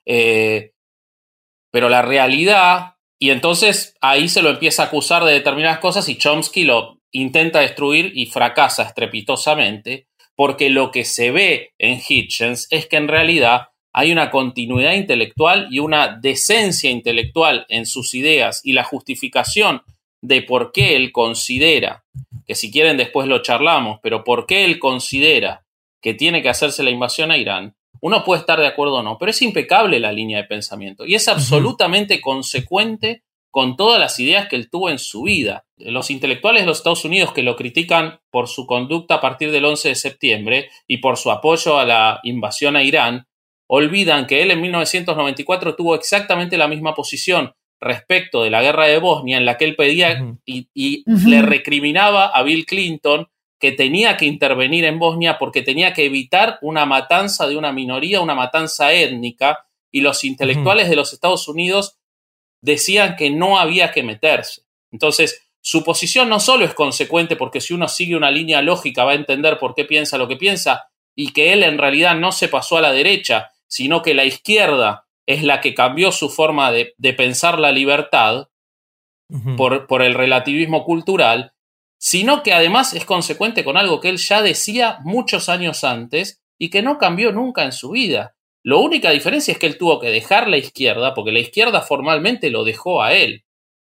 Eh, 0.05 0.73
pero 1.71 1.89
la 1.89 2.01
realidad, 2.01 2.95
y 3.19 3.29
entonces 3.29 3.95
ahí 4.01 4.27
se 4.27 4.41
lo 4.41 4.49
empieza 4.49 4.83
a 4.83 4.85
acusar 4.87 5.23
de 5.23 5.33
determinadas 5.33 5.79
cosas 5.79 6.09
y 6.09 6.17
Chomsky 6.17 6.63
lo 6.63 6.99
intenta 7.11 7.59
destruir 7.59 8.11
y 8.15 8.25
fracasa 8.25 8.83
estrepitosamente, 8.83 10.07
porque 10.35 10.69
lo 10.69 10.91
que 10.91 11.05
se 11.05 11.31
ve 11.31 11.73
en 11.77 12.01
Hitchens 12.05 12.67
es 12.71 12.87
que 12.87 12.97
en 12.97 13.07
realidad 13.07 13.69
hay 13.93 14.11
una 14.11 14.31
continuidad 14.31 14.93
intelectual 14.93 15.67
y 15.69 15.79
una 15.79 16.17
decencia 16.19 16.89
intelectual 16.89 17.65
en 17.69 17.85
sus 17.85 18.15
ideas 18.15 18.61
y 18.63 18.73
la 18.73 18.83
justificación 18.83 19.83
de 20.21 20.41
por 20.41 20.71
qué 20.71 20.95
él 20.95 21.11
considera, 21.11 22.03
que 22.47 22.55
si 22.55 22.71
quieren 22.71 22.97
después 22.97 23.27
lo 23.27 23.41
charlamos, 23.43 23.99
pero 24.01 24.23
por 24.23 24.47
qué 24.47 24.65
él 24.65 24.79
considera 24.79 25.65
que 26.01 26.13
tiene 26.13 26.41
que 26.41 26.49
hacerse 26.49 26.81
la 26.81 26.89
invasión 26.89 27.31
a 27.31 27.37
Irán, 27.37 27.75
uno 28.03 28.25
puede 28.25 28.41
estar 28.41 28.59
de 28.59 28.67
acuerdo 28.67 28.95
o 28.95 29.01
no, 29.03 29.17
pero 29.17 29.29
es 29.29 29.41
impecable 29.41 29.97
la 29.97 30.11
línea 30.11 30.39
de 30.39 30.43
pensamiento 30.43 31.05
y 31.05 31.15
es 31.15 31.29
absolutamente 31.29 32.19
consecuente 32.19 33.23
con 33.49 33.77
todas 33.77 33.97
las 33.97 34.19
ideas 34.19 34.49
que 34.49 34.57
él 34.57 34.69
tuvo 34.69 34.89
en 34.89 34.99
su 34.99 35.21
vida. 35.23 35.63
Los 35.77 36.11
intelectuales 36.11 36.63
de 36.63 36.67
los 36.67 36.79
Estados 36.79 37.05
Unidos 37.05 37.31
que 37.31 37.43
lo 37.43 37.55
critican 37.55 38.19
por 38.29 38.49
su 38.49 38.67
conducta 38.67 39.15
a 39.15 39.21
partir 39.21 39.51
del 39.51 39.63
11 39.63 39.89
de 39.89 39.95
septiembre 39.95 40.69
y 40.85 40.97
por 40.97 41.15
su 41.15 41.31
apoyo 41.31 41.77
a 41.77 41.85
la 41.85 42.19
invasión 42.23 42.75
a 42.75 42.83
Irán, 42.83 43.25
olvidan 43.67 44.27
que 44.27 44.43
él 44.43 44.51
en 44.51 44.59
1994 44.59 45.75
tuvo 45.77 45.95
exactamente 45.95 46.57
la 46.57 46.67
misma 46.67 46.93
posición 46.93 47.53
respecto 47.79 48.43
de 48.43 48.49
la 48.49 48.61
guerra 48.61 48.87
de 48.87 48.97
Bosnia, 48.97 49.37
en 49.37 49.45
la 49.45 49.57
que 49.57 49.63
él 49.63 49.77
pedía 49.77 50.35
y, 50.45 51.03
le 51.05 51.41
recriminaba 51.41 52.25
a 52.25 52.43
Bill 52.43 52.65
Clinton 52.65 53.29
que 53.63 53.71
tenía 53.71 54.17
que 54.17 54.25
intervenir 54.25 54.83
en 54.83 54.99
Bosnia 54.99 55.37
porque 55.37 55.61
tenía 55.61 55.93
que 55.93 56.03
evitar 56.03 56.59
una 56.61 56.85
matanza 56.85 57.47
de 57.47 57.55
una 57.55 57.71
minoría, 57.71 58.19
una 58.19 58.35
matanza 58.35 58.91
étnica, 58.91 59.65
y 59.89 60.01
los 60.01 60.25
intelectuales 60.25 60.89
de 60.89 60.97
los 60.97 61.13
Estados 61.13 61.47
Unidos 61.47 61.97
decían 62.59 63.15
que 63.15 63.29
no 63.29 63.57
había 63.57 63.93
que 63.93 64.03
meterse. 64.03 64.63
Entonces, 64.91 65.47
su 65.61 65.81
posición 65.81 66.27
no 66.27 66.41
solo 66.41 66.65
es 66.65 66.73
consecuente 66.73 67.37
porque 67.37 67.61
si 67.61 67.73
uno 67.73 67.87
sigue 67.87 68.17
una 68.17 68.31
línea 68.31 68.61
lógica 68.61 69.05
va 69.05 69.11
a 69.11 69.15
entender 69.15 69.57
por 69.59 69.75
qué 69.75 69.85
piensa 69.85 70.17
lo 70.17 70.27
que 70.27 70.35
piensa 70.35 70.89
y 71.15 71.31
que 71.31 71.53
él 71.53 71.63
en 71.63 71.77
realidad 71.77 72.17
no 72.17 72.33
se 72.33 72.49
pasó 72.49 72.75
a 72.75 72.81
la 72.81 72.91
derecha, 72.91 73.53
sino 73.67 74.01
que 74.01 74.13
la 74.13 74.25
izquierda 74.25 75.05
es 75.25 75.41
la 75.41 75.61
que 75.61 75.73
cambió 75.73 76.11
su 76.11 76.27
forma 76.29 76.69
de, 76.73 76.95
pensar 77.15 77.59
la 77.59 77.71
libertad 77.71 78.49
por, 79.55 79.87
por 79.87 80.01
el 80.01 80.15
relativismo 80.15 80.83
cultural, 80.83 81.52
sino 82.03 82.43
que 82.43 82.51
además 82.51 82.93
es 82.93 83.05
consecuente 83.05 83.63
con 83.63 83.77
algo 83.77 84.01
que 84.01 84.09
él 84.09 84.17
ya 84.17 84.41
decía 84.41 84.97
muchos 85.05 85.47
años 85.47 85.85
antes 85.85 86.41
y 86.59 86.69
que 86.69 86.81
no 86.81 86.97
cambió 86.97 87.31
nunca 87.31 87.63
en 87.63 87.71
su 87.71 87.91
vida, 87.91 88.35
la 88.61 88.75
única 88.75 89.11
diferencia 89.11 89.53
es 89.53 89.57
que 89.57 89.67
él 89.67 89.77
tuvo 89.77 90.01
que 90.01 90.09
dejar 90.09 90.49
la 90.49 90.57
izquierda, 90.57 91.13
porque 91.13 91.31
la 91.31 91.39
izquierda 91.39 91.79
formalmente 91.79 92.49
lo 92.49 92.65
dejó 92.65 93.01
a 93.01 93.13
él. 93.13 93.45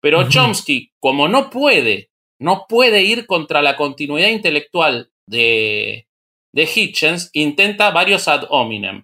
Pero 0.02 0.30
Chomsky, 0.30 0.94
como 1.02 1.28
no 1.28 1.50
puede, 1.50 2.10
no 2.40 2.66
puede 2.70 3.02
ir 3.02 3.26
contra 3.26 3.62
la 3.62 3.76
continuidad 3.76 4.30
intelectual 4.30 5.12
de, 5.28 6.08
de 6.54 6.64
Hitchens, 6.64 7.30
intenta 7.34 7.92
varios 7.92 8.30
ad 8.30 8.46
hominem. 8.50 9.04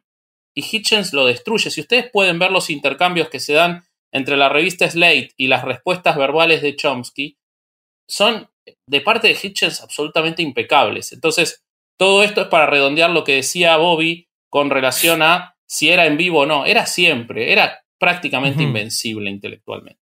Y 0.55 0.61
Hitchens 0.61 1.11
lo 1.11 1.25
destruye. 1.25 1.71
Si 1.71 1.81
ustedes 1.81 2.09
pueden 2.09 2.39
ver 2.39 2.51
los 2.51 2.69
intercambios 2.69 3.27
que 3.27 3.41
se 3.41 3.51
dan 3.51 3.83
entre 4.13 4.37
la 4.37 4.47
revista 4.47 4.89
Slate 4.89 5.31
y 5.35 5.47
las 5.47 5.65
respuestas 5.65 6.15
verbales 6.15 6.61
de 6.61 6.77
Chomsky, 6.77 7.37
son 8.07 8.49
de 8.88 9.02
parte 9.02 9.28
de 9.28 9.38
Hitchens 9.41 9.82
absolutamente 9.82 10.41
impecables. 10.41 11.12
Entonces, 11.12 11.63
todo 11.97 12.23
esto 12.23 12.41
es 12.41 12.47
para 12.47 12.65
redondear 12.65 13.10
lo 13.10 13.23
que 13.23 13.36
decía 13.36 13.78
Bobby 13.78 14.28
con 14.49 14.69
relación 14.69 15.21
a 15.21 15.56
si 15.67 15.89
era 15.89 16.06
en 16.06 16.17
vivo 16.17 16.41
o 16.41 16.45
no, 16.45 16.65
era 16.65 16.86
siempre, 16.86 17.52
era 17.52 17.84
prácticamente 17.99 18.63
invencible 18.63 19.30
intelectualmente. 19.30 19.99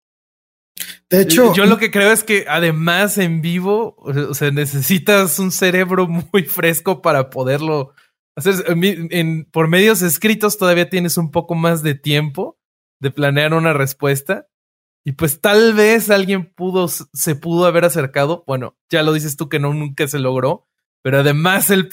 De 1.10 1.22
hecho, 1.22 1.54
yo 1.54 1.66
lo 1.66 1.78
que 1.78 1.92
creo 1.92 2.12
es 2.12 2.24
que 2.24 2.46
además 2.48 3.18
en 3.18 3.42
vivo, 3.42 3.96
o 3.98 4.34
sea, 4.34 4.52
necesitas 4.52 5.40
un 5.40 5.52
cerebro 5.52 6.08
muy 6.34 6.44
fresco 6.44 7.02
para 7.02 7.30
poderlo 7.30 7.94
hacer. 8.36 8.64
En, 8.68 9.46
por 9.46 9.68
medios 9.68 10.02
escritos 10.02 10.58
todavía 10.58 10.90
tienes 10.90 11.18
un 11.18 11.32
poco 11.32 11.56
más 11.56 11.84
de 11.84 11.96
tiempo 11.96 12.58
de 13.02 13.12
planear 13.12 13.54
una 13.54 13.74
respuesta. 13.74 14.48
Y 15.10 15.14
pues 15.14 15.42
tal 15.42 15.74
vez 15.74 16.12
alguien 16.12 16.54
pudo, 16.54 16.88
se 16.88 17.34
pudo 17.34 17.66
haber 17.66 17.84
acercado. 17.84 18.44
Bueno, 18.46 18.78
ya 18.92 19.02
lo 19.02 19.12
dices 19.12 19.38
tú 19.38 19.50
que 19.50 19.58
no, 19.58 19.74
nunca 19.74 20.08
se 20.08 20.20
logró. 20.20 20.68
Pero 21.02 21.22
además 21.22 21.72
él 21.72 21.90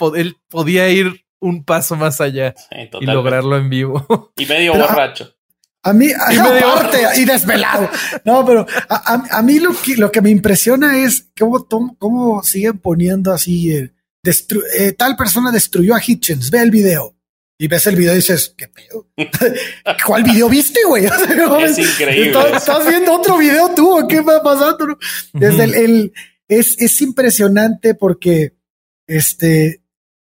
podía 0.51 0.91
ir 0.91 1.25
un 1.41 1.65
paso 1.65 1.97
más 1.97 2.21
allá 2.21 2.55
y 3.01 3.07
lograrlo 3.07 3.57
en 3.57 3.71
vivo. 3.71 4.35
Y 4.37 4.45
medio 4.45 4.75
borracho. 4.75 5.35
A, 5.83 5.95
mí, 5.95 6.09
y, 6.09 6.37
aparte, 6.37 6.99
y 7.17 7.25
desvelado. 7.25 7.89
No, 8.27 8.45
pero 8.45 8.67
a, 8.91 9.43
mí 9.43 9.61
lo 9.61 9.71
que, 9.71 9.97
lo 9.97 10.13
que 10.13 10.21
me 10.21 10.29
impresiona 10.29 10.99
es 10.99 11.31
cómo, 11.39 11.67
cómo 11.99 12.43
siguen 12.43 12.81
poniendo 12.81 13.33
así, 13.33 13.75
eh, 13.75 13.95
eh, 14.79 14.93
tal 14.93 15.17
persona 15.17 15.51
destruyó 15.51 15.95
a 15.95 16.03
Hitchens, 16.07 16.51
ve 16.51 16.61
el 16.61 16.71
video. 16.71 17.16
Y 17.59 17.69
ves 17.69 17.87
el 17.87 17.97
video 17.97 18.13
y 18.13 18.17
dices, 18.17 18.55
¿qué 18.57 18.69
pedo? 18.69 19.09
¿Cuál 20.07 20.25
video 20.25 20.49
viste, 20.49 20.81
güey? 20.87 21.07
es 21.07 21.79
increíble. 21.79 22.39
¿Estás, 22.55 22.87
viendo 22.87 23.15
otro 23.15 23.39
video 23.39 23.75
tú? 23.75 24.07
¿Qué 24.09 24.21
va 24.21 24.43
pasando? 24.43 24.99
Desde 25.33 25.65
el, 25.65 26.13
es, 26.49 26.77
es 26.79 27.01
impresionante 27.01 27.95
porque 27.95 28.55
este 29.07 29.83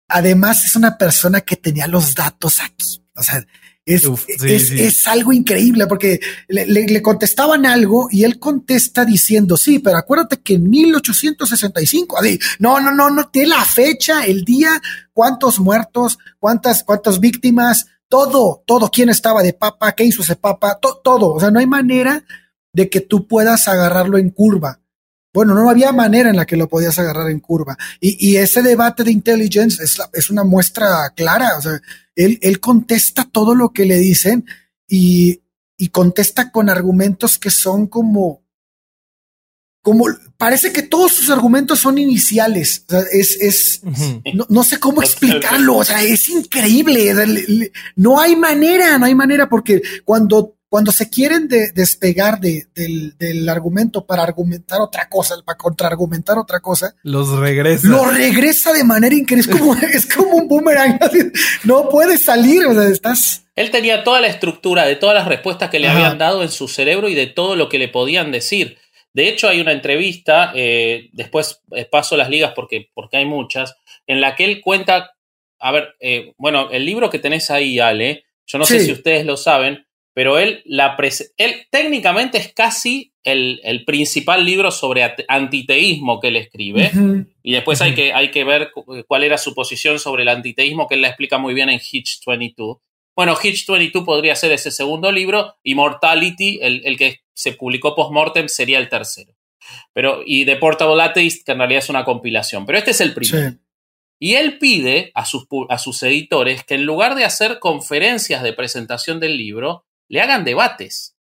además 0.09 0.65
es 0.65 0.75
una 0.75 0.97
persona 0.97 1.43
que 1.43 1.57
tenía 1.57 1.87
los 1.87 2.15
datos 2.15 2.61
aquí. 2.61 3.03
O 3.15 3.23
sea, 3.23 3.45
es, 3.89 4.71
es, 4.71 5.07
algo 5.07 5.33
increíble 5.33 5.87
porque 5.87 6.21
le, 6.49 7.03
contestaban 7.03 7.65
algo 7.65 8.09
y 8.11 8.25
él 8.25 8.39
contesta 8.39 9.05
diciendo, 9.05 9.57
sí, 9.57 9.79
pero 9.79 9.97
acuérdate 9.97 10.39
que 10.39 10.55
en 10.55 10.69
1865, 10.69 12.19
así, 12.19 12.39
no, 12.59 12.81
no, 12.81 12.93
no, 12.93 13.09
no, 13.09 13.29
tiene 13.29 13.49
la 13.49 13.65
fecha, 13.65 14.27
el 14.27 14.45
día, 14.45 14.81
cuántos 15.13 15.59
muertos, 15.59 16.19
cuántas, 16.39 16.85
cuántas 16.85 17.19
víctimas, 17.19 17.87
todo, 18.09 18.63
todo, 18.67 18.91
quién 18.91 19.09
estaba 19.09 19.43
de 19.43 19.55
papa, 19.55 19.93
qué 19.93 20.05
hizo 20.05 20.23
ese 20.23 20.37
papa, 20.37 20.79
todo. 20.81 21.35
O 21.35 21.41
sea, 21.41 21.51
no 21.51 21.59
hay 21.59 21.67
manera 21.67 22.25
de 22.73 22.91
que 22.91 23.01
tú 23.01 23.27
puedas 23.27 23.69
agarrarlo 23.69 24.19
en 24.19 24.31
curva. 24.31 24.81
Bueno, 25.39 25.55
no 25.55 25.71
había 25.71 25.93
manera 25.93 26.31
en 26.31 26.35
la 26.35 26.47
que 26.47 26.57
lo 26.57 26.69
podías 26.69 26.99
agarrar 26.99 27.31
en 27.31 27.39
curva. 27.39 27.79
Y, 28.01 28.35
ese 28.35 28.61
debate 28.61 29.05
de 29.05 29.13
intelligence 29.13 29.81
es, 29.85 30.31
una 30.31 30.43
muestra 30.43 31.13
clara. 31.15 31.57
O 31.57 31.63
sea, 31.63 31.81
él, 32.17 32.41
él, 32.43 32.59
contesta 32.59 33.23
todo 33.23 33.55
lo 33.55 33.73
que 33.73 33.85
le 33.85 33.99
dicen 33.99 34.47
y, 34.89 35.43
contesta 35.93 36.51
con 36.51 36.69
argumentos 36.69 37.39
que 37.39 37.51
son 37.51 37.87
como, 37.87 38.43
como, 39.81 40.07
parece 40.37 40.73
que 40.73 40.83
todos 40.83 41.13
sus 41.13 41.31
argumentos 41.31 41.79
son 41.79 41.99
iniciales. 41.99 42.85
O 42.89 42.91
sea, 42.91 43.03
es, 43.13 43.41
es, 43.41 43.83
no, 44.49 44.65
sé 44.65 44.81
cómo 44.81 45.03
explicarlo. 45.03 45.77
O 45.77 45.85
sea, 45.85 46.03
es 46.03 46.29
increíble. 46.29 47.73
No 47.95 48.19
hay 48.19 48.35
manera, 48.35 48.99
no 48.99 49.07
hay 49.07 49.15
manera 49.15 49.49
porque 49.49 49.83
cuando 50.05 50.58
cuando 50.69 50.93
se 50.93 51.09
quieren 51.09 51.49
despegar 51.49 52.41
del, 52.41 53.49
argumento 53.49 54.05
para 54.05 54.23
argumentar 54.23 54.81
otra 54.81 55.09
cosa, 55.09 55.37
para 55.45 55.57
contraargumentar 55.57 56.37
otra 56.39 56.61
cosa, 56.61 56.95
los 57.03 57.31
regresa. 57.39 57.89
Lo 57.89 58.05
regresa 58.05 58.73
de 58.73 58.85
manera 58.85 59.15
increíble. 59.15 59.51
Es 59.51 59.59
como, 59.59 59.75
es 59.75 60.07
como 60.07 60.31
un 60.37 60.49
boomerang. 60.49 60.99
No 61.65 61.89
puede 61.89 62.19
salir. 62.19 62.67
O 62.67 62.75
sea, 62.75 62.89
estás. 62.89 63.47
Él 63.57 63.71
tenía 63.71 64.05
toda 64.05 64.21
la 64.21 64.29
estructura 64.29 64.85
de 64.85 64.97
todas 64.97 65.15
las 65.15 65.27
respuestas 65.27 65.71
que 65.71 65.79
le 65.79 65.89
habían 65.89 66.19
dado 66.19 66.43
en 66.43 66.51
su 66.51 66.69
cerebro 66.69 67.09
y 67.09 67.15
de 67.15 67.27
todo 67.27 67.57
lo 67.57 67.69
que 67.69 67.79
le 67.79 67.89
podían 67.89 68.31
decir. 68.31 68.79
De 69.13 69.29
hecho, 69.29 69.49
hay 69.49 69.61
una 69.61 69.73
entrevista, 69.73 70.53
eh, 70.55 71.09
después 71.13 71.63
eh, 71.73 71.87
paso 71.87 72.17
las 72.17 72.29
ligas 72.29 72.53
porque, 72.55 72.91
porque 72.95 73.17
hay 73.17 73.25
muchas, 73.25 73.75
en 74.07 74.21
la 74.21 74.37
que 74.37 74.45
él 74.45 74.61
cuenta, 74.61 75.13
a 75.59 75.73
ver, 75.73 75.97
eh, 75.99 76.35
bueno, 76.37 76.69
el 76.71 76.85
libro 76.85 77.11
que 77.11 77.19
tenés 77.19 77.51
ahí, 77.51 77.81
Ale, 77.81 78.27
yo 78.47 78.59
no 78.59 78.65
sé 78.65 78.79
si 78.79 78.93
ustedes 78.93 79.27
lo 79.27 79.37
saben, 79.37 79.88
pero 80.19 80.37
él, 80.37 80.63
la 80.65 80.97
él 81.37 81.69
técnicamente 81.71 82.39
es 82.39 82.53
casi 82.53 83.13
el, 83.23 83.85
principal 83.87 84.45
libro 84.45 84.73
sobre 84.73 85.15
antiteísmo 85.29 86.19
que 86.19 86.27
él 86.27 86.37
escribe. 86.39 86.91
Y 87.45 87.53
después 87.53 87.81
hay, 87.83 87.95
que, 87.95 88.13
hay 88.13 88.33
que 88.33 88.43
ver 88.43 88.73
cuál 89.07 89.23
era 89.23 89.39
su 89.39 89.55
posición 89.55 90.01
sobre 90.01 90.25
el 90.25 90.29
antiteísmo, 90.29 90.89
que 90.89 90.97
él 90.97 91.03
la 91.03 91.07
explica 91.07 91.39
muy 91.39 91.55
bien 91.55 91.69
en 91.69 91.79
Hitch 91.79 92.25
22. 92.27 92.79
Bueno, 93.15 93.39
Hitch 93.41 93.65
22 93.65 94.05
podría 94.05 94.35
ser 94.35 94.51
ese 94.51 94.73
segundo 94.73 95.13
libro, 95.13 95.55
y 95.63 95.77
Mortality, 95.77 96.59
el, 96.63 96.97
que 96.97 97.21
se 97.33 97.53
publicó 97.53 97.95
post-mortem, 97.95 98.49
sería 98.49 98.81
el 98.81 98.89
tercero. 98.89 99.37
Pero, 99.93 100.23
y 100.27 100.45
The 100.45 100.57
Portable 100.57 101.01
Atheist, 101.01 101.47
que 101.47 101.53
en 101.53 101.59
realidad 101.59 101.85
es 101.85 101.91
una 101.91 102.05
compilación. 102.05 102.67
Pero 102.67 102.79
este 102.79 102.91
es 102.91 103.01
el 103.01 103.15
primero. 103.15 103.57
Y 104.19 104.35
él 104.35 104.59
pide 104.59 105.13
a 105.15 105.25
sus, 105.25 105.47
a 105.69 105.79
sus 105.79 106.03
editores 106.03 106.65
que 106.65 106.75
en 106.75 106.87
lugar 106.87 107.15
de 107.15 107.25
hacer 107.25 107.61
conferencias 107.61 108.43
de 108.43 108.53
presentación 108.53 109.21
del 109.21 109.37
libro, 109.37 109.85
le 110.09 110.21
hagan 110.21 110.45
debates. 110.45 111.17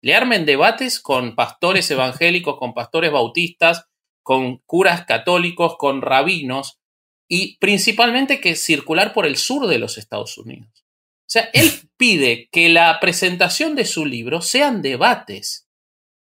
Le 0.00 0.14
armen 0.14 0.46
debates 0.46 1.00
con 1.00 1.34
pastores 1.34 1.90
evangélicos, 1.90 2.58
con 2.58 2.74
pastores 2.74 3.10
bautistas, 3.10 3.86
con 4.22 4.58
curas 4.66 5.06
católicos, 5.06 5.76
con 5.78 6.02
rabinos, 6.02 6.78
y 7.28 7.58
principalmente 7.58 8.40
que 8.40 8.56
circular 8.56 9.12
por 9.12 9.26
el 9.26 9.36
sur 9.36 9.66
de 9.66 9.78
los 9.78 9.98
Estados 9.98 10.38
Unidos. 10.38 10.70
O 10.74 11.30
sea, 11.30 11.50
él 11.52 11.70
pide 11.96 12.48
que 12.50 12.68
la 12.68 12.98
presentación 13.00 13.74
de 13.74 13.84
su 13.84 14.06
libro 14.06 14.40
sean 14.40 14.82
debates. 14.82 15.68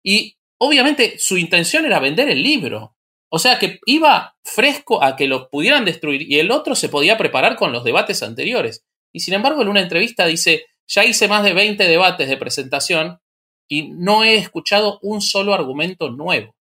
Y 0.04 0.38
obviamente 0.58 1.18
su 1.20 1.38
intención 1.38 1.86
era 1.86 2.00
vender 2.00 2.30
el 2.30 2.44
libro. 2.44 2.96
O 3.30 3.40
sea 3.40 3.60
que 3.60 3.80
iba 3.86 4.38
fresco 4.44 5.04
a 5.04 5.16
que 5.16 5.28
lo 5.28 5.50
pudieran 5.50 5.84
destruir 5.84 6.22
y 6.22 6.40
el 6.40 6.50
otro 6.52 6.76
se 6.76 6.88
podía 6.88 7.18
preparar 7.18 7.58
con 7.58 7.74
los 7.74 7.84
debates 7.84 8.24
anteriores. 8.24 8.86
Y 9.14 9.20
sin 9.20 9.34
embargo, 9.34 9.62
en 9.62 9.68
una 9.68 9.82
entrevista 9.82 10.26
dice, 10.26 10.66
ya 10.88 11.06
hice 11.06 11.28
más 11.28 11.44
de 11.44 11.54
20 11.54 11.84
debates 11.84 12.28
de 12.30 12.38
presentación 12.38 13.20
y 13.68 13.90
no 13.90 14.24
he 14.24 14.36
escuchado 14.36 15.00
un 15.02 15.22
solo 15.22 15.54
argumento 15.54 16.10
nuevo. 16.10 16.56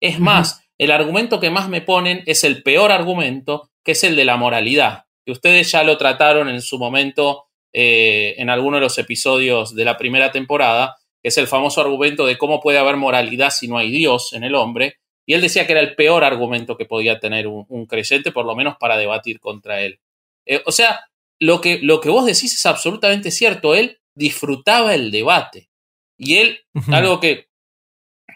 Es 0.00 0.20
más, 0.20 0.62
el 0.78 0.90
argumento 0.90 1.40
que 1.40 1.50
más 1.50 1.68
me 1.68 1.80
ponen 1.80 2.22
es 2.26 2.44
el 2.44 2.62
peor 2.62 2.92
argumento, 2.92 3.70
que 3.82 3.92
es 3.92 4.04
el 4.04 4.16
de 4.16 4.24
la 4.24 4.36
moralidad. 4.36 5.04
que 5.24 5.32
ustedes 5.32 5.72
ya 5.72 5.82
lo 5.82 5.98
trataron 5.98 6.48
en 6.48 6.62
su 6.62 6.78
momento 6.78 7.46
eh, 7.72 8.36
en 8.38 8.48
alguno 8.48 8.76
de 8.76 8.82
los 8.82 8.96
episodios 8.96 9.74
de 9.74 9.84
la 9.84 9.96
primera 9.96 10.30
temporada, 10.30 10.96
que 11.20 11.30
es 11.30 11.38
el 11.38 11.48
famoso 11.48 11.80
argumento 11.80 12.24
de 12.24 12.38
cómo 12.38 12.60
puede 12.60 12.78
haber 12.78 12.96
moralidad 12.96 13.50
si 13.50 13.66
no 13.66 13.76
hay 13.76 13.90
Dios 13.90 14.32
en 14.34 14.44
el 14.44 14.54
hombre. 14.54 14.98
Y 15.26 15.34
él 15.34 15.40
decía 15.40 15.66
que 15.66 15.72
era 15.72 15.80
el 15.80 15.96
peor 15.96 16.22
argumento 16.22 16.76
que 16.76 16.84
podía 16.84 17.18
tener 17.18 17.48
un, 17.48 17.86
creyente, 17.86 18.30
por 18.30 18.46
lo 18.46 18.54
menos 18.54 18.76
para 18.78 18.96
debatir 18.96 19.40
contra 19.40 19.80
él. 19.80 19.98
Eh, 20.46 20.62
o 20.64 20.70
sea, 20.70 21.00
lo 21.38 21.60
que, 21.60 21.78
lo 21.82 22.00
que 22.00 22.08
vos 22.08 22.24
decís 22.24 22.54
es 22.54 22.66
absolutamente 22.66 23.30
cierto. 23.30 23.74
Él 23.74 23.98
disfrutaba 24.14 24.94
el 24.94 25.10
debate. 25.10 25.70
Y 26.18 26.36
él, 26.36 26.60
algo 26.90 27.20
que, 27.20 27.48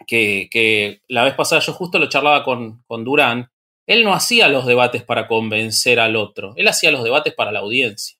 que, 0.07 1.01
la 1.07 1.23
vez 1.23 1.33
pasada 1.33 1.61
yo 1.61 1.73
justo 1.73 1.99
lo 1.99 2.09
charlaba 2.09 2.43
con, 2.43 2.83
con 2.83 3.03
Durán, 3.03 3.51
él 3.87 4.03
no 4.03 4.13
hacía 4.13 4.47
los 4.47 4.65
debates 4.65 5.03
para 5.03 5.27
convencer 5.27 5.99
al 5.99 6.15
otro, 6.15 6.53
él 6.55 6.67
hacía 6.67 6.91
los 6.91 7.03
debates 7.03 7.33
para 7.33 7.51
la 7.51 7.59
audiencia, 7.59 8.17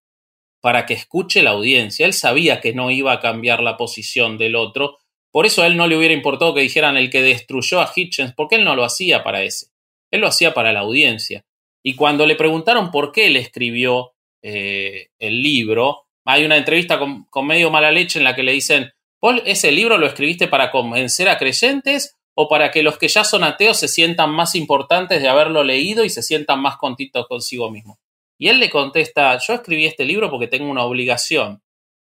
para 0.60 0.86
que 0.86 0.96
escuche 0.96 1.44
la 1.44 1.52
audiencia. 1.52 2.06
Él 2.06 2.14
sabía 2.14 2.60
que 2.60 2.74
no 2.74 2.90
iba 2.90 3.14
a 3.14 3.20
cambiar 3.20 3.62
la 3.62 3.78
posición 3.78 4.38
del 4.38 4.56
otro, 4.56 4.98
por 5.32 5.46
eso 5.46 5.62
a 5.62 5.68
él 5.68 5.78
no 5.78 5.88
le 5.88 5.96
hubiera 5.96 6.14
importado 6.14 6.54
que 6.54 6.62
dijeran 6.62 6.98
el 6.98 7.10
que 7.10 7.22
destruyó 7.22 7.80
a 7.80 7.92
Hitchens, 7.96 8.34
porque 8.36 8.56
él 8.56 8.66
no 8.66 8.76
lo 8.76 8.84
hacía 8.84 9.24
para 9.24 9.44
ese, 9.44 9.68
él 10.12 10.22
lo 10.22 10.28
hacía 10.28 10.54
para 10.54 10.74
la 10.74 10.82
audiencia. 10.82 11.46
Y 11.84 11.96
cuando 11.96 12.26
le 12.26 12.36
preguntaron 12.36 12.92
por 12.92 13.12
qué 13.12 13.28
él 13.28 13.38
escribió 13.38 14.14
eh, 14.42 15.08
el 15.20 15.42
libro, 15.42 16.08
hay 16.26 16.46
una 16.46 16.58
entrevista 16.58 17.00
con, 17.00 17.48
medio 17.48 17.72
mala 17.72 17.92
leche 17.92 18.20
en 18.20 18.26
la 18.26 18.36
que 18.36 18.44
le 18.44 18.54
dicen, 18.54 18.92
Paul, 19.20 19.42
¿ese 19.46 19.72
libro 19.72 19.98
lo 19.98 20.08
escribiste 20.08 20.48
para 20.48 20.72
convencer 20.72 21.30
a 21.30 21.38
creyentes 21.38 22.18
o 22.36 22.48
para 22.48 22.72
que 22.72 22.84
los 22.84 22.98
que 22.98 23.08
ya 23.08 23.24
son 23.24 23.44
ateos 23.44 23.78
se 23.78 23.88
sientan 23.88 24.32
más 24.32 24.56
importantes 24.56 25.22
de 25.22 25.28
haberlo 25.28 25.64
leído 25.64 26.04
y 26.04 26.10
se 26.10 26.24
sientan 26.24 26.62
más 26.62 26.78
contentos 26.78 27.28
consigo 27.28 27.70
mismo? 27.70 28.00
Y 28.40 28.48
él 28.48 28.60
le 28.60 28.70
contesta, 28.70 29.38
yo 29.38 29.54
escribí 29.54 29.86
este 29.86 30.06
libro 30.06 30.32
porque 30.32 30.48
tengo 30.48 30.70
una 30.70 30.84
obligación 30.84 31.62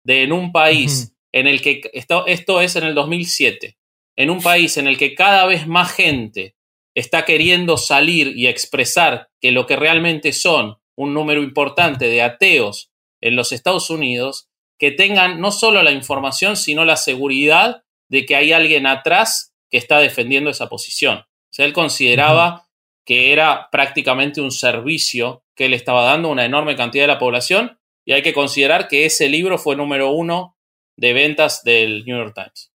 de 0.05 0.23
en 0.23 0.33
un 0.33 0.51
país 0.51 1.15
en 1.33 1.47
el 1.47 1.61
que, 1.61 1.81
esto, 1.93 2.27
esto 2.27 2.61
es 2.61 2.77
en 2.77 2.85
el 2.85 2.95
2007, 2.95 3.77
en 4.17 4.31
un 4.31 4.43
país 4.43 4.77
en 4.77 4.87
el 4.87 4.99
que 4.99 5.15
cada 5.15 5.47
vez 5.47 5.67
más 5.67 5.93
gente 5.93 6.57
está 6.95 7.25
queriendo 7.25 7.77
salir 7.77 8.37
y 8.37 8.47
expresar 8.47 9.29
que 9.41 9.53
lo 9.53 9.67
que 9.67 9.77
realmente 9.77 10.33
son 10.33 10.79
un 10.97 11.15
número 11.15 11.43
importante 11.43 12.09
de 12.09 12.23
ateos 12.23 12.91
en 13.21 13.37
los 13.37 13.53
Estados 13.53 13.91
Unidos 13.91 14.49
que 14.79 14.91
tengan 14.91 15.41
no 15.41 15.51
solo 15.51 15.83
la 15.83 15.93
información, 15.93 16.57
sino 16.57 16.85
la 16.85 16.97
seguridad 16.97 17.85
de 18.09 18.27
que 18.27 18.37
hay 18.37 18.53
alguien 18.53 18.87
atrás 18.87 19.55
que 19.71 19.79
está 19.79 19.99
defendiendo 19.99 20.51
esa 20.51 20.69
posición. 20.69 21.19
O 21.19 21.53
sea, 21.53 21.65
él 21.65 21.73
consideraba 21.73 22.69
que 23.05 23.33
era 23.33 23.69
prácticamente 23.71 24.41
un 24.41 24.51
servicio 24.51 25.45
que 25.55 25.69
le 25.69 25.77
estaba 25.77 26.05
dando 26.05 26.29
a 26.29 26.33
una 26.33 26.45
enorme 26.45 26.77
cantidad 26.77 27.05
de 27.05 27.09
la 27.09 27.19
población 27.19 27.79
y 28.05 28.13
hay 28.13 28.23
que 28.23 28.33
considerar 28.33 28.89
que 28.89 29.07
ese 29.07 29.29
libro 29.29 29.59
fue 29.59 29.77
número 29.77 30.11
uno 30.11 30.59
de 30.97 31.13
ventas 31.13 31.63
del 31.65 32.05
New 32.05 32.17
York 32.17 32.35
Times. 32.35 32.73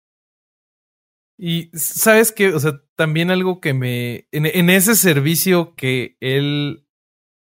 Y 1.38 1.70
sabes 1.74 2.32
que, 2.32 2.50
o 2.50 2.60
sea, 2.60 2.82
también 2.96 3.32
algo 3.32 3.62
que 3.62 3.74
me, 3.74 4.28
en, 4.32 4.46
en 4.46 4.70
ese 4.70 4.96
servicio 4.96 5.74
que 5.76 6.18
él 6.20 6.86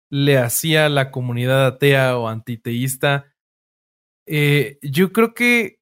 le 0.09 0.37
hacía 0.37 0.85
a 0.85 0.89
la 0.89 1.11
comunidad 1.11 1.65
atea 1.65 2.17
o 2.17 2.27
antiteísta. 2.27 3.33
Eh, 4.27 4.79
yo 4.81 5.11
creo 5.11 5.33
que 5.33 5.79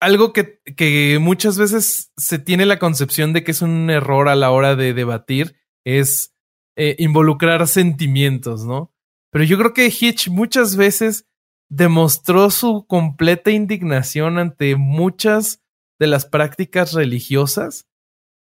algo 0.00 0.32
que, 0.32 0.60
que, 0.76 1.18
muchas 1.20 1.58
veces 1.58 2.12
se 2.16 2.38
tiene 2.38 2.64
la 2.66 2.78
concepción 2.78 3.32
de 3.32 3.44
que 3.44 3.50
es 3.50 3.62
un 3.62 3.90
error 3.90 4.28
a 4.28 4.34
la 4.34 4.50
hora 4.50 4.74
de 4.74 4.94
debatir 4.94 5.56
es 5.84 6.34
eh, 6.76 6.96
involucrar 6.98 7.66
sentimientos, 7.68 8.64
¿no? 8.64 8.94
Pero 9.30 9.44
yo 9.44 9.58
creo 9.58 9.74
que 9.74 9.86
Hitch 9.86 10.28
muchas 10.28 10.76
veces 10.76 11.26
demostró 11.68 12.50
su 12.50 12.86
completa 12.86 13.50
indignación 13.50 14.38
ante 14.38 14.76
muchas 14.76 15.62
de 15.98 16.06
las 16.06 16.26
prácticas 16.26 16.92
religiosas 16.94 17.86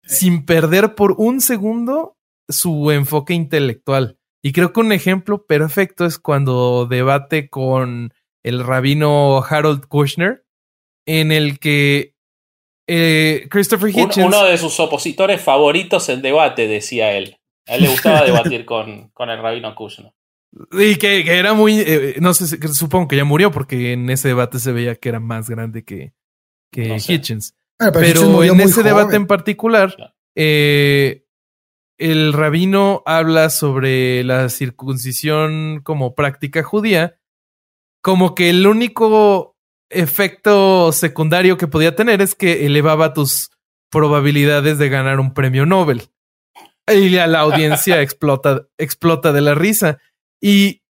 sin 0.03 0.45
perder 0.45 0.93
por 0.93 1.13
un 1.17 1.41
segundo 1.41 2.17
su 2.47 2.91
enfoque 2.91 3.33
intelectual. 3.33 4.19
Y 4.45 4.53
creo 4.53 4.71
que 4.73 4.79
un 4.79 4.91
ejemplo 4.91 5.47
perfecto 5.47 6.05
es 6.05 6.19
cuando 6.19 6.85
debate 6.85 7.49
con 7.49 8.13
el 8.43 8.63
rabino 8.63 9.43
Harold 9.43 9.87
Kushner, 9.87 10.45
en 11.07 11.31
el 11.31 11.57
que 11.57 12.13
eh, 12.87 13.47
Christopher 13.49 13.89
Hitchens. 13.89 14.17
uno 14.17 14.45
de 14.45 14.59
sus 14.59 14.79
opositores 14.79 15.41
favoritos 15.41 16.09
en 16.09 16.21
debate, 16.21 16.67
decía 16.67 17.13
él. 17.13 17.39
A 17.65 17.73
él 17.73 17.81
le 17.85 17.89
gustaba 17.89 18.21
debatir 18.23 18.65
con, 18.65 19.09
con, 19.15 19.31
el 19.31 19.41
rabino 19.41 19.73
Kushner. 19.73 20.13
Y 20.73 20.97
que, 20.97 21.21
era 21.21 21.55
muy. 21.55 21.79
Eh, 21.79 22.17
no 22.19 22.35
sé, 22.35 22.45
supongo 22.71 23.07
que 23.07 23.15
ya 23.15 23.25
murió 23.25 23.49
porque 23.49 23.93
en 23.93 24.07
ese 24.11 24.27
debate 24.27 24.59
se 24.59 24.71
veía 24.71 24.93
que 24.93 25.09
era 25.09 25.19
más 25.19 25.49
grande 25.49 25.83
que, 25.83 26.13
que 26.71 26.97
Hitchens. 26.97 27.55
Ah, 27.79 27.89
pero, 27.91 28.43
en 28.43 28.61
ese 28.61 28.83
debate 28.83 29.15
en 29.15 29.25
particular, 29.25 30.13
eh, 30.35 31.24
el 31.97 32.33
rabino 32.33 33.03
habla 33.05 33.49
sobre 33.49 34.23
la 34.23 34.49
circuncisión 34.49 35.81
como 35.83 36.15
práctica 36.15 36.63
judía, 36.63 37.19
como 38.01 38.35
que 38.35 38.49
el 38.49 38.67
único 38.67 39.55
efecto 39.89 40.91
secundario 40.91 41.57
que 41.57 41.67
podía 41.67 41.95
tener 41.95 42.21
es 42.21 42.35
que 42.35 42.65
elevaba 42.65 43.13
tus 43.13 43.51
probabilidades 43.89 44.77
de 44.77 44.89
ganar 44.89 45.19
un 45.19 45.33
premio 45.33 45.65
Nobel. 45.65 46.09
Y 46.87 47.09
la 47.09 47.39
audiencia 47.39 48.01
explota, 48.03 48.67
explota 48.77 49.31
de 49.31 49.41
la 49.41 49.55
risa. 49.55 49.99
Y 50.41 50.83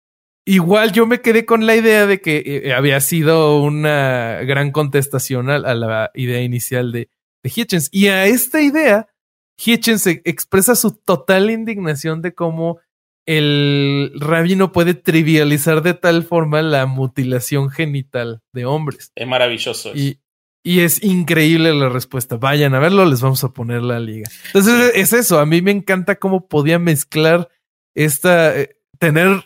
igual 0.47 0.93
yo 0.93 1.07
me 1.07 1.21
quedé 1.21 1.45
con 1.45 1.67
la 1.67 1.77
idea 1.77 2.07
de 2.07 2.21
que 2.21 2.43
eh, 2.65 2.73
había 2.73 3.01
sido 3.01 3.61
una 3.61 4.41
gran 4.43 4.71
contestación 4.71 5.51
a, 5.51 5.59
la 5.59 6.11
idea 6.15 6.41
inicial 6.41 6.93
de, 6.93 7.11
de 7.43 7.53
Hitchens. 7.55 7.89
Y 7.93 8.07
a 8.07 8.27
esta 8.27 8.63
idea 8.63 9.12
Hitchens 9.59 10.07
expresa 10.07 10.75
su 10.75 10.93
total 10.93 11.51
indignación 11.51 12.23
de 12.23 12.35
cómo 12.35 12.81
el 13.27 14.13
rabino 14.17 14.73
puede 14.73 14.95
trivializar 14.95 15.83
de 15.83 15.95
tal 15.95 16.25
forma 16.25 16.63
la 16.63 16.87
mutilación 16.87 17.71
genital 17.71 18.43
de 18.53 18.65
hombres. 18.65 19.13
Es 19.15 19.29
maravilloso. 19.29 19.93
Y, 19.95 20.19
y, 20.65 20.81
es 20.81 21.03
increíble 21.05 21.73
la 21.73 21.89
respuesta. 21.89 22.37
Vayan 22.37 22.75
a 22.75 22.81
verlo, 22.81 23.05
les 23.05 23.21
vamos 23.21 23.45
a 23.45 23.53
poner 23.53 23.83
la 23.83 24.01
liga. 24.01 24.29
Entonces 24.47 24.93
es 24.95 25.13
eso, 25.13 25.39
a 25.39 25.47
mí 25.47 25.63
me 25.63 25.71
encanta 25.71 26.17
cómo 26.17 26.49
podía 26.49 26.79
mezclar 26.79 27.49
esta, 27.95 28.59
eh, 28.59 28.77
tener 28.99 29.45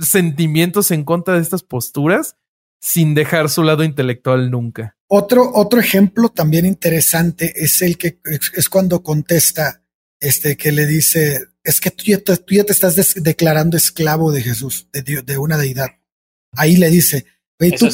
sentimientos 0.00 0.90
en 0.90 1.04
contra 1.04 1.34
de 1.34 1.40
estas 1.40 1.62
posturas 1.62 2.36
sin 2.80 3.14
dejar 3.14 3.48
su 3.48 3.62
lado 3.62 3.84
intelectual 3.84 4.50
nunca. 4.50 4.96
Otro, 5.14 5.52
otro 5.52 5.78
ejemplo 5.78 6.30
también 6.30 6.64
interesante 6.64 7.52
es 7.62 7.82
el 7.82 7.98
que 7.98 8.18
es 8.56 8.68
cuando 8.70 9.02
contesta, 9.02 9.82
este, 10.18 10.56
que 10.56 10.72
le 10.72 10.86
dice, 10.86 11.48
es 11.62 11.82
que 11.82 11.90
tú 11.90 12.04
ya 12.06 12.16
te, 12.16 12.34
tú 12.38 12.54
ya 12.54 12.64
te 12.64 12.72
estás 12.72 12.96
declarando 13.16 13.76
esclavo 13.76 14.32
de 14.32 14.40
Jesús, 14.40 14.88
de, 14.90 15.20
de 15.20 15.36
una 15.36 15.58
deidad. 15.58 15.90
Ahí 16.52 16.76
le 16.76 16.88
dice, 16.88 17.26
tú, 17.78 17.90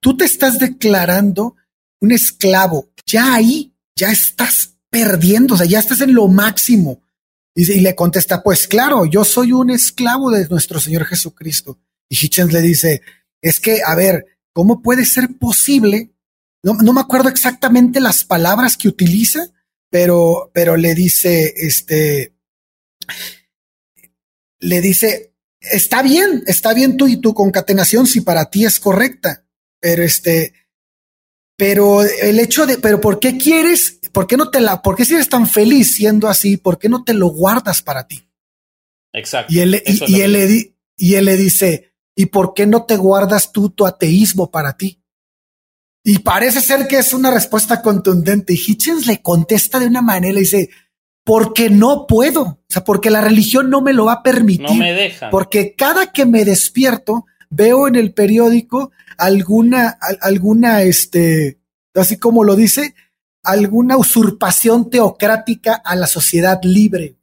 tú, 0.00 0.16
te 0.18 0.26
estás 0.26 0.58
declarando 0.58 1.56
un 2.02 2.12
esclavo. 2.12 2.90
Ya 3.06 3.36
ahí, 3.36 3.74
ya 3.96 4.10
estás 4.10 4.74
perdiendo, 4.90 5.54
o 5.54 5.56
sea, 5.56 5.66
ya 5.66 5.78
estás 5.78 6.02
en 6.02 6.12
lo 6.12 6.28
máximo. 6.28 7.02
Y, 7.54 7.72
y, 7.72 7.80
le 7.80 7.94
contesta, 7.94 8.42
pues 8.42 8.68
claro, 8.68 9.06
yo 9.06 9.24
soy 9.24 9.52
un 9.52 9.70
esclavo 9.70 10.30
de 10.30 10.46
nuestro 10.48 10.78
Señor 10.78 11.06
Jesucristo. 11.06 11.78
Y 12.06 12.16
Hitchens 12.16 12.52
le 12.52 12.60
dice, 12.60 13.00
es 13.40 13.60
que, 13.60 13.80
a 13.82 13.94
ver, 13.94 14.26
¿cómo 14.52 14.82
puede 14.82 15.06
ser 15.06 15.38
posible 15.38 16.10
no, 16.64 16.92
me 16.94 17.00
acuerdo 17.00 17.28
exactamente 17.28 18.00
las 18.00 18.24
palabras 18.24 18.78
que 18.78 18.88
utiliza, 18.88 19.50
pero, 19.90 20.50
pero 20.54 20.76
le 20.76 20.94
dice, 20.94 21.52
este, 21.56 22.34
le 24.60 24.80
dice, 24.80 25.34
está 25.60 26.02
bien, 26.02 26.42
está 26.46 26.72
bien 26.72 26.96
tú 26.96 27.06
y 27.06 27.18
tu 27.18 27.34
concatenación 27.34 28.06
si 28.06 28.22
para 28.22 28.46
ti 28.50 28.64
es 28.64 28.80
correcta, 28.80 29.44
pero 29.78 30.02
este, 30.02 30.54
pero 31.56 32.02
el 32.02 32.40
hecho 32.40 32.64
de, 32.64 32.78
pero 32.78 32.98
¿por 32.98 33.20
qué 33.20 33.36
quieres, 33.36 34.00
por 34.12 34.26
qué 34.26 34.38
no 34.38 34.50
te 34.50 34.60
la, 34.60 34.80
por 34.80 34.96
qué 34.96 35.04
si 35.04 35.14
eres 35.14 35.28
tan 35.28 35.46
feliz 35.46 35.94
siendo 35.94 36.28
así, 36.28 36.56
por 36.56 36.78
qué 36.78 36.88
no 36.88 37.04
te 37.04 37.12
lo 37.12 37.28
guardas 37.28 37.82
para 37.82 38.08
ti? 38.08 38.26
Exacto. 39.12 39.52
Y 39.52 39.60
él, 39.60 39.82
y, 39.86 40.20
él 40.22 40.32
le, 40.32 40.74
y 40.96 41.14
él 41.14 41.26
le 41.26 41.36
dice, 41.36 41.92
¿y 42.16 42.26
por 42.26 42.54
qué 42.54 42.66
no 42.66 42.86
te 42.86 42.96
guardas 42.96 43.52
tú 43.52 43.68
tu 43.68 43.84
ateísmo 43.84 44.50
para 44.50 44.78
ti? 44.78 45.03
Y 46.06 46.18
parece 46.18 46.60
ser 46.60 46.86
que 46.86 46.98
es 46.98 47.14
una 47.14 47.30
respuesta 47.30 47.80
contundente. 47.80 48.52
Y 48.52 48.56
Hitchens 48.56 49.06
le 49.06 49.22
contesta 49.22 49.80
de 49.80 49.86
una 49.86 50.02
manera 50.02 50.36
y 50.38 50.42
dice, 50.42 50.68
porque 51.24 51.70
no 51.70 52.06
puedo. 52.06 52.42
O 52.42 52.64
sea, 52.68 52.84
porque 52.84 53.08
la 53.08 53.22
religión 53.22 53.70
no 53.70 53.80
me 53.80 53.94
lo 53.94 54.04
va 54.04 54.12
a 54.12 54.22
permitir. 54.22 54.66
No 54.66 54.74
me 54.74 54.92
deja. 54.92 55.30
Porque 55.30 55.74
cada 55.74 56.12
que 56.12 56.26
me 56.26 56.44
despierto, 56.44 57.24
veo 57.48 57.88
en 57.88 57.96
el 57.96 58.12
periódico 58.12 58.92
alguna, 59.16 59.98
alguna, 60.20 60.82
este, 60.82 61.58
así 61.94 62.18
como 62.18 62.44
lo 62.44 62.54
dice, 62.54 62.94
alguna 63.42 63.96
usurpación 63.96 64.90
teocrática 64.90 65.74
a 65.74 65.96
la 65.96 66.06
sociedad 66.06 66.60
libre. 66.62 67.16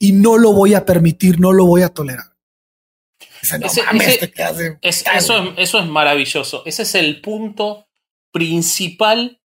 Y 0.00 0.12
no 0.12 0.36
lo 0.36 0.52
voy 0.52 0.74
a 0.74 0.84
permitir, 0.84 1.38
no 1.38 1.52
lo 1.52 1.64
voy 1.64 1.82
a 1.82 1.90
tolerar. 1.90 2.26
eso, 4.82 5.78
es, 5.78 5.86
maravilloso. 5.86 6.62
Ese 6.66 6.82
es 6.82 6.94
el 6.96 7.20
punto 7.20 7.85
principal 8.36 9.40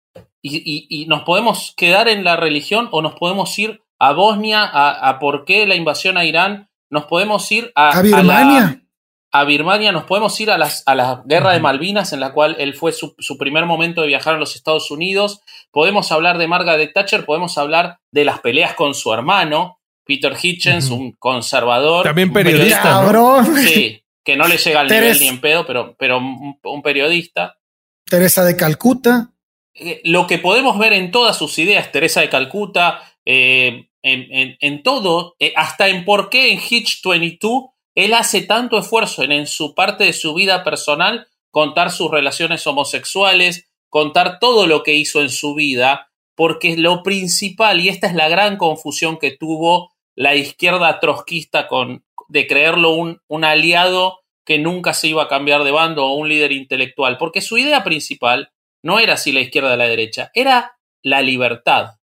y, 0.41 1.05
nos 1.09 1.23
podemos 1.23 1.73
quedar 1.75 2.07
en 2.07 2.23
la 2.23 2.37
religión 2.37 2.87
o 2.91 3.01
nos 3.01 3.15
podemos 3.15 3.59
ir 3.59 3.81
a 3.99 4.13
Bosnia, 4.13 4.63
a, 4.63 5.19
por 5.19 5.43
qué 5.43 5.67
la 5.67 5.75
invasión 5.75 6.15
a 6.15 6.23
Irán, 6.23 6.69
nos 6.89 7.05
podemos 7.05 7.51
ir 7.51 7.73
a, 7.75 7.97
a 7.97 8.01
Birmania. 8.01 8.81
A, 9.29 9.43
Birmania, 9.43 9.91
nos 9.91 10.05
podemos 10.05 10.39
ir 10.39 10.51
a, 10.51 10.57
las, 10.57 10.83
a 10.85 10.95
la 10.95 11.21
guerra 11.25 11.51
de 11.51 11.59
Malvinas, 11.59 12.13
en 12.13 12.21
la 12.21 12.31
cual 12.31 12.55
él 12.59 12.75
fue 12.75 12.93
su, 12.93 13.13
su, 13.19 13.37
primer 13.37 13.65
momento 13.65 14.01
de 14.01 14.07
viajar 14.07 14.35
a 14.35 14.37
los 14.37 14.55
Estados 14.55 14.89
Unidos. 14.89 15.41
Podemos 15.71 16.09
hablar 16.13 16.37
de 16.37 16.47
Margaret 16.47 16.93
Thatcher, 16.93 17.25
podemos 17.25 17.57
hablar 17.57 17.99
de 18.11 18.23
las 18.23 18.39
peleas 18.39 18.73
con 18.73 18.93
su 18.93 19.13
hermano, 19.13 19.81
Peter 20.05 20.33
Hitchens, 20.41 20.89
un 20.91 21.11
conservador. 21.11 22.05
También 22.05 22.31
periodista. 22.31 23.01
Sí, 23.65 24.01
que 24.23 24.37
no 24.37 24.47
le 24.47 24.57
llega 24.57 24.79
al 24.79 24.87
nivel 24.87 25.19
ni 25.19 25.27
en 25.27 25.41
pedo, 25.41 25.65
pero, 25.65 25.95
pero 25.97 26.19
un, 26.19 26.81
periodista. 26.81 27.57
Teresa 28.09 28.43
de 28.43 28.55
Calcuta. 28.55 29.31
Eh, 29.73 30.01
lo 30.03 30.27
que 30.27 30.39
podemos 30.39 30.77
ver 30.77 30.93
en 30.93 31.11
todas 31.11 31.37
sus 31.37 31.57
ideas, 31.59 31.91
Teresa 31.91 32.21
de 32.21 32.29
Calcuta, 32.29 33.01
eh, 33.25 33.89
en, 34.01 34.83
todo, 34.83 35.35
eh, 35.39 35.53
hasta 35.55 35.89
en 35.89 36.05
por 36.05 36.29
qué 36.29 36.53
en 36.53 36.59
Hitch 36.59 37.01
22 37.03 37.65
él 37.93 38.13
hace 38.13 38.41
tanto 38.41 38.77
esfuerzo 38.77 39.23
en, 39.23 39.33
en 39.33 39.47
su 39.47 39.75
parte 39.75 40.05
de 40.05 40.13
su 40.13 40.33
vida 40.33 40.63
personal 40.63 41.27
contar 41.51 41.91
sus 41.91 42.11
relaciones 42.11 42.67
homosexuales, 42.67 43.67
contar 43.89 44.37
todo 44.39 44.67
lo 44.67 44.83
que 44.83 44.93
hizo 44.93 45.21
en 45.21 45.29
su 45.29 45.55
vida, 45.55 46.11
porque 46.35 46.77
lo 46.77 47.01
principal, 47.01 47.79
y 47.81 47.89
esta 47.89 48.05
es 48.05 48.13
la 48.13 48.29
gran 48.29 48.57
confusión 48.57 49.17
que 49.17 49.31
tuvo 49.31 49.91
la 50.15 50.35
izquierda 50.35 50.99
trotskista 50.99 51.67
con, 51.67 52.05
de 52.27 52.45
creerlo 52.45 52.91
un, 52.91 53.21
un 53.27 53.43
aliado 53.43 54.19
que 54.47 54.57
nunca 54.57 54.93
se 54.93 55.09
iba 55.09 55.23
a 55.23 55.27
cambiar 55.27 55.65
de 55.65 55.71
bando 55.71 56.05
o 56.07 56.13
un 56.13 56.29
líder 56.29 56.53
intelectual, 56.53 57.17
porque 57.17 57.41
su 57.41 57.57
idea 57.57 57.83
principal 57.83 58.53
no 58.81 58.97
era 58.97 59.17
si 59.17 59.33
la 59.33 59.41
izquierda 59.41 59.73
o 59.73 59.75
la 59.75 59.89
derecha, 59.89 60.31
era 60.33 60.79
la 61.03 61.21
libertad. 61.21 61.95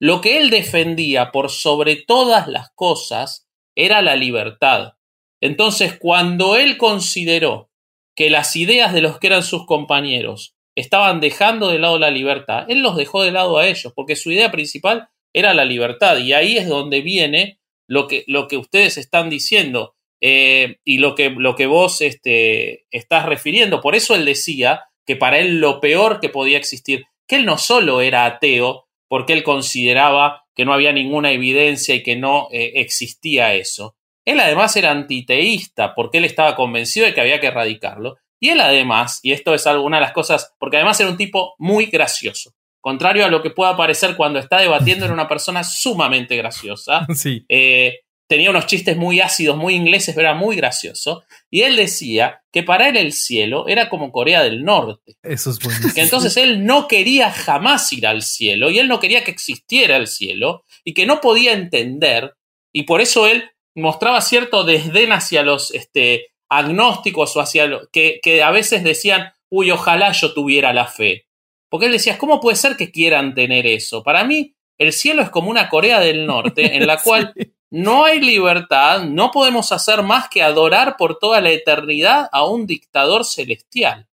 Lo 0.00 0.20
que 0.20 0.38
él 0.38 0.50
defendía 0.50 1.32
por 1.32 1.50
sobre 1.50 1.96
todas 1.96 2.46
las 2.46 2.70
cosas 2.76 3.48
era 3.74 4.00
la 4.00 4.14
libertad. 4.14 4.92
Entonces, 5.40 5.98
cuando 5.98 6.54
él 6.54 6.78
consideró 6.78 7.72
que 8.14 8.30
las 8.30 8.54
ideas 8.54 8.92
de 8.92 9.00
los 9.00 9.18
que 9.18 9.26
eran 9.26 9.42
sus 9.42 9.66
compañeros 9.66 10.54
estaban 10.76 11.18
dejando 11.18 11.68
de 11.68 11.80
lado 11.80 11.98
la 11.98 12.12
libertad, 12.12 12.64
él 12.68 12.80
los 12.80 12.94
dejó 12.94 13.24
de 13.24 13.32
lado 13.32 13.58
a 13.58 13.66
ellos, 13.66 13.92
porque 13.92 14.14
su 14.14 14.30
idea 14.30 14.52
principal 14.52 15.08
era 15.32 15.52
la 15.52 15.64
libertad. 15.64 16.18
Y 16.18 16.32
ahí 16.32 16.58
es 16.58 16.68
donde 16.68 17.00
viene 17.00 17.58
lo 17.88 18.06
que, 18.06 18.22
lo 18.28 18.46
que 18.46 18.56
ustedes 18.56 18.98
están 18.98 19.30
diciendo 19.30 19.96
eh, 20.20 20.78
y 20.84 20.98
lo 20.98 21.14
que, 21.14 21.30
lo 21.30 21.54
que 21.54 21.66
vos 21.66 22.00
este, 22.00 22.86
estás 22.90 23.26
refiriendo. 23.26 23.80
Por 23.80 23.94
eso 23.94 24.14
él 24.14 24.24
decía 24.24 24.84
que 25.06 25.16
para 25.16 25.38
él 25.38 25.60
lo 25.60 25.80
peor 25.80 26.20
que 26.20 26.28
podía 26.28 26.58
existir, 26.58 27.06
que 27.26 27.36
él 27.36 27.46
no 27.46 27.58
solo 27.58 28.00
era 28.00 28.26
ateo, 28.26 28.88
porque 29.08 29.32
él 29.32 29.42
consideraba 29.42 30.44
que 30.54 30.64
no 30.64 30.72
había 30.72 30.92
ninguna 30.92 31.30
evidencia 31.30 31.94
y 31.94 32.02
que 32.02 32.16
no 32.16 32.48
eh, 32.52 32.72
existía 32.76 33.54
eso. 33.54 33.96
Él 34.24 34.40
además 34.40 34.76
era 34.76 34.90
antiteísta, 34.90 35.94
porque 35.94 36.18
él 36.18 36.24
estaba 36.24 36.54
convencido 36.54 37.06
de 37.06 37.14
que 37.14 37.20
había 37.20 37.40
que 37.40 37.46
erradicarlo. 37.46 38.16
Y 38.40 38.50
él 38.50 38.60
además, 38.60 39.20
y 39.22 39.32
esto 39.32 39.54
es 39.54 39.66
alguna 39.66 39.96
de 39.96 40.02
las 40.02 40.12
cosas, 40.12 40.54
porque 40.58 40.76
además 40.76 41.00
era 41.00 41.10
un 41.10 41.16
tipo 41.16 41.54
muy 41.58 41.86
gracioso. 41.86 42.52
Contrario 42.80 43.24
a 43.24 43.28
lo 43.28 43.42
que 43.42 43.50
pueda 43.50 43.76
parecer 43.76 44.16
cuando 44.16 44.38
está 44.38 44.60
debatiendo, 44.60 45.04
era 45.04 45.14
una 45.14 45.28
persona 45.28 45.64
sumamente 45.64 46.36
graciosa. 46.36 47.06
Sí. 47.14 47.44
Eh, 47.48 48.00
tenía 48.28 48.50
unos 48.50 48.66
chistes 48.66 48.96
muy 48.96 49.20
ácidos, 49.20 49.56
muy 49.56 49.74
ingleses, 49.74 50.14
pero 50.14 50.28
era 50.28 50.36
muy 50.36 50.54
gracioso. 50.54 51.24
Y 51.50 51.62
él 51.62 51.76
decía 51.76 52.42
que 52.52 52.62
para 52.62 52.88
él 52.88 52.96
el 52.96 53.12
cielo 53.12 53.66
era 53.66 53.88
como 53.88 54.12
Corea 54.12 54.42
del 54.42 54.64
Norte. 54.64 55.16
Eso 55.22 55.50
es 55.50 55.58
buenísimo. 55.62 55.94
Que 55.94 56.02
entonces 56.02 56.36
él 56.36 56.64
no 56.64 56.86
quería 56.86 57.32
jamás 57.32 57.92
ir 57.92 58.06
al 58.06 58.22
cielo 58.22 58.70
y 58.70 58.78
él 58.78 58.86
no 58.86 59.00
quería 59.00 59.24
que 59.24 59.30
existiera 59.30 59.96
el 59.96 60.06
cielo 60.06 60.64
y 60.84 60.92
que 60.92 61.06
no 61.06 61.20
podía 61.20 61.52
entender. 61.52 62.34
Y 62.72 62.82
por 62.82 63.00
eso 63.00 63.26
él 63.26 63.50
mostraba 63.74 64.20
cierto 64.20 64.64
desdén 64.64 65.12
hacia 65.12 65.42
los 65.42 65.72
este, 65.74 66.26
agnósticos 66.50 67.34
o 67.34 67.40
hacia 67.40 67.66
los 67.66 67.88
que, 67.90 68.20
que 68.22 68.42
a 68.42 68.50
veces 68.50 68.84
decían, 68.84 69.32
uy, 69.48 69.70
ojalá 69.70 70.12
yo 70.12 70.34
tuviera 70.34 70.74
la 70.74 70.86
fe. 70.86 71.26
Porque 71.70 71.86
él 71.86 71.92
decía, 71.92 72.18
¿cómo 72.18 72.40
puede 72.40 72.56
ser 72.56 72.76
que 72.76 72.90
quieran 72.90 73.34
tener 73.34 73.66
eso? 73.66 74.02
Para 74.02 74.24
mí, 74.24 74.54
el 74.78 74.92
cielo 74.92 75.22
es 75.22 75.30
como 75.30 75.50
una 75.50 75.68
Corea 75.68 76.00
del 76.00 76.26
Norte 76.26 76.76
en 76.76 76.86
la 76.86 76.98
cual 77.02 77.32
no 77.70 78.04
hay 78.04 78.20
libertad, 78.20 79.02
no 79.04 79.30
podemos 79.30 79.72
hacer 79.72 80.02
más 80.02 80.28
que 80.28 80.42
adorar 80.42 80.96
por 80.96 81.18
toda 81.18 81.40
la 81.40 81.50
eternidad 81.50 82.28
a 82.32 82.44
un 82.44 82.66
dictador 82.66 83.24
celestial. 83.24 84.08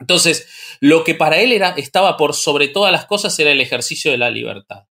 Entonces, 0.00 0.48
lo 0.80 1.04
que 1.04 1.14
para 1.14 1.38
él 1.38 1.52
era, 1.52 1.70
estaba 1.70 2.16
por 2.16 2.34
sobre 2.34 2.68
todas 2.68 2.90
las 2.90 3.06
cosas 3.06 3.38
era 3.38 3.52
el 3.52 3.60
ejercicio 3.60 4.10
de 4.10 4.18
la 4.18 4.30
libertad. 4.30 4.86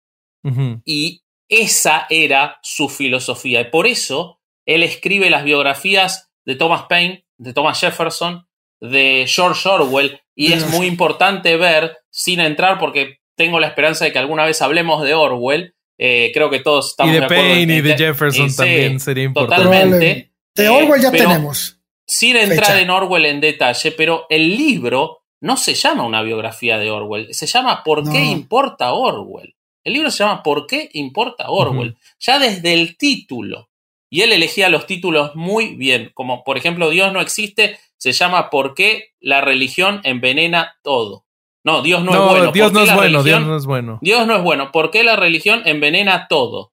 Y 0.84 1.22
esa 1.48 2.06
era 2.10 2.58
su 2.62 2.88
filosofía. 2.88 3.62
Y 3.62 3.70
por 3.70 3.86
eso 3.86 4.40
él 4.66 4.82
escribe 4.82 5.30
las 5.30 5.44
biografías 5.44 6.30
de 6.44 6.54
Thomas 6.54 6.84
Paine, 6.88 7.26
de 7.38 7.52
Thomas 7.52 7.80
Jefferson, 7.80 8.46
de 8.80 9.24
George 9.26 9.68
Orwell. 9.68 10.20
Y 10.34 10.52
es 10.52 10.68
muy 10.68 10.86
importante 10.86 11.56
ver, 11.56 11.98
sin 12.10 12.40
entrar, 12.40 12.78
porque 12.78 13.20
tengo 13.36 13.58
la 13.58 13.68
esperanza 13.68 14.04
de 14.04 14.12
que 14.12 14.18
alguna 14.18 14.44
vez 14.44 14.62
hablemos 14.62 15.02
de 15.02 15.14
Orwell, 15.14 15.74
eh, 15.98 16.30
creo 16.34 16.50
que 16.50 16.60
todos 16.60 16.90
estamos 16.90 17.14
y 17.14 17.20
de, 17.20 17.26
Payne 17.26 17.76
y 17.76 17.80
de 17.80 17.96
Jefferson 17.96 18.54
también 18.54 19.00
sería 19.00 19.24
importante. 19.24 19.64
Totalmente. 19.64 20.32
De 20.54 20.68
Orwell 20.68 21.02
ya 21.02 21.10
tenemos. 21.10 21.78
Sin 22.06 22.36
entrar 22.36 22.78
en 22.78 22.90
Orwell 22.90 23.24
en 23.26 23.40
detalle, 23.40 23.92
pero 23.92 24.26
el 24.28 24.56
libro 24.56 25.22
no 25.40 25.56
se 25.56 25.74
llama 25.74 26.04
una 26.04 26.22
biografía 26.22 26.78
de 26.78 26.90
Orwell, 26.90 27.32
se 27.32 27.46
llama 27.46 27.82
¿Por 27.82 28.10
qué 28.10 28.24
importa 28.24 28.92
Orwell? 28.92 29.54
El 29.82 29.92
libro 29.94 30.10
se 30.10 30.24
llama 30.24 30.42
¿Por 30.42 30.66
qué 30.66 30.90
importa 30.94 31.50
Orwell? 31.50 31.96
Ya 32.18 32.38
desde 32.38 32.72
el 32.72 32.96
título. 32.96 33.70
Y 34.10 34.22
él 34.22 34.32
elegía 34.32 34.68
los 34.68 34.86
títulos 34.86 35.34
muy 35.34 35.74
bien, 35.74 36.10
como 36.14 36.44
por 36.44 36.56
ejemplo 36.56 36.90
Dios 36.90 37.12
no 37.12 37.20
existe, 37.20 37.78
se 37.96 38.12
llama 38.12 38.50
¿Por 38.50 38.74
qué 38.74 39.12
la 39.20 39.40
religión 39.40 40.00
envenena 40.04 40.76
todo? 40.82 41.23
No, 41.64 41.80
Dios 41.82 42.04
no, 42.04 42.12
es 42.12 42.18
bueno. 42.18 42.52
Dios 42.52 42.72
no 42.72 42.82
es 42.82 42.94
bueno, 42.94 43.22
Dios 43.22 43.40
no 43.40 43.56
es 43.56 43.66
bueno. 43.66 43.98
Dios 44.02 44.26
no 44.26 44.36
es 44.36 44.42
bueno. 44.42 44.70
¿Por 44.70 44.90
qué 44.90 45.02
la 45.02 45.16
religión 45.16 45.62
envenena 45.64 46.26
todo? 46.28 46.72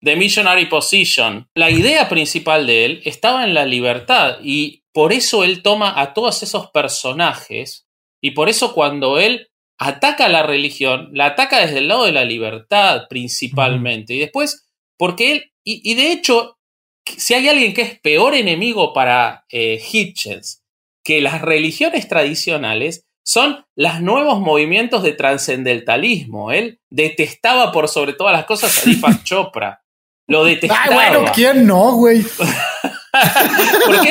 The 0.00 0.16
Missionary 0.16 0.66
Position. 0.66 1.48
La 1.54 1.70
idea 1.70 2.08
principal 2.08 2.66
de 2.66 2.84
él 2.84 3.02
estaba 3.04 3.44
en 3.44 3.54
la 3.54 3.64
libertad 3.66 4.38
y 4.42 4.84
por 4.92 5.12
eso 5.12 5.42
él 5.42 5.62
toma 5.62 6.00
a 6.00 6.14
todos 6.14 6.42
esos 6.44 6.70
personajes 6.70 7.88
y 8.22 8.30
por 8.30 8.48
eso 8.48 8.72
cuando 8.72 9.18
él 9.18 9.48
ataca 9.78 10.26
a 10.26 10.28
la 10.28 10.44
religión, 10.44 11.10
la 11.12 11.26
ataca 11.26 11.60
desde 11.60 11.78
el 11.78 11.88
lado 11.88 12.04
de 12.04 12.12
la 12.12 12.24
libertad 12.24 13.02
principalmente. 13.08 14.14
Y 14.14 14.20
después, 14.20 14.68
porque 14.96 15.32
él, 15.32 15.52
y, 15.64 15.94
de 15.94 16.12
hecho, 16.12 16.58
si 17.04 17.34
hay 17.34 17.48
alguien 17.48 17.74
que 17.74 17.82
es 17.82 18.00
peor 18.00 18.34
enemigo 18.34 18.92
para 18.92 19.44
eh, 19.50 19.82
Hitchens 19.92 20.62
que 21.02 21.20
las 21.20 21.42
religiones 21.42 22.08
tradicionales, 22.08 23.06
son 23.24 23.64
los 23.74 24.00
nuevos 24.00 24.38
movimientos 24.40 25.02
de 25.02 25.12
trascendentalismo. 25.12 26.52
Él 26.52 26.80
detestaba 26.90 27.72
por 27.72 27.88
sobre 27.88 28.12
todas 28.12 28.34
las 28.34 28.44
cosas 28.44 28.78
a 28.78 28.88
Deepak 28.88 29.22
Chopra. 29.24 29.82
Lo 30.28 30.44
detestaba. 30.44 30.84
Ah, 30.84 30.94
bueno, 30.94 31.32
¿quién 31.34 31.66
no, 31.66 31.96
güey? 31.96 32.22
Porque 33.86 34.10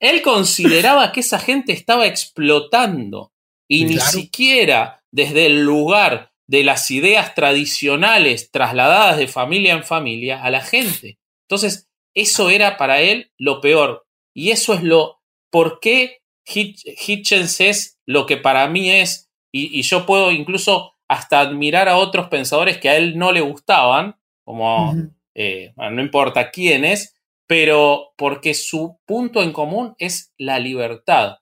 él, 0.00 0.22
consideraba 0.22 1.12
que 1.12 1.20
esa 1.20 1.38
gente 1.38 1.72
estaba 1.72 2.06
explotando 2.06 3.32
y 3.68 3.84
ni 3.84 3.98
siquiera 3.98 5.04
desde 5.12 5.46
el 5.46 5.62
lugar 5.62 6.32
de 6.48 6.64
las 6.64 6.90
ideas 6.90 7.34
tradicionales 7.34 8.50
trasladadas 8.50 9.16
de 9.16 9.28
familia 9.28 9.74
en 9.74 9.84
familia 9.84 10.42
a 10.42 10.50
la 10.50 10.60
gente. 10.60 11.18
Entonces, 11.48 11.88
eso 12.14 12.50
era 12.50 12.76
para 12.76 13.00
él 13.00 13.32
lo 13.38 13.60
peor. 13.60 14.06
Y 14.34 14.50
eso 14.50 14.74
es 14.74 14.82
lo 14.82 15.20
por 15.50 15.80
qué 15.80 16.21
Hitchens 16.44 17.60
es 17.60 18.00
lo 18.06 18.26
que 18.26 18.36
para 18.36 18.66
mí 18.68 18.90
es, 18.90 19.30
y, 19.52 19.82
yo 19.82 20.06
puedo 20.06 20.32
incluso 20.32 20.94
hasta 21.08 21.40
admirar 21.40 21.88
a 21.88 21.96
otros 21.96 22.28
pensadores 22.28 22.78
que 22.78 22.88
a 22.88 22.96
él 22.96 23.18
no 23.18 23.32
le 23.32 23.40
gustaban, 23.40 24.16
como 24.44 24.94
eh, 25.34 25.72
no 25.76 26.00
importa 26.00 26.50
quiénes, 26.50 27.14
pero 27.46 28.14
porque 28.16 28.54
su 28.54 28.98
punto 29.06 29.42
en 29.42 29.52
común 29.52 29.94
es 29.98 30.32
la 30.38 30.58
libertad. 30.58 31.38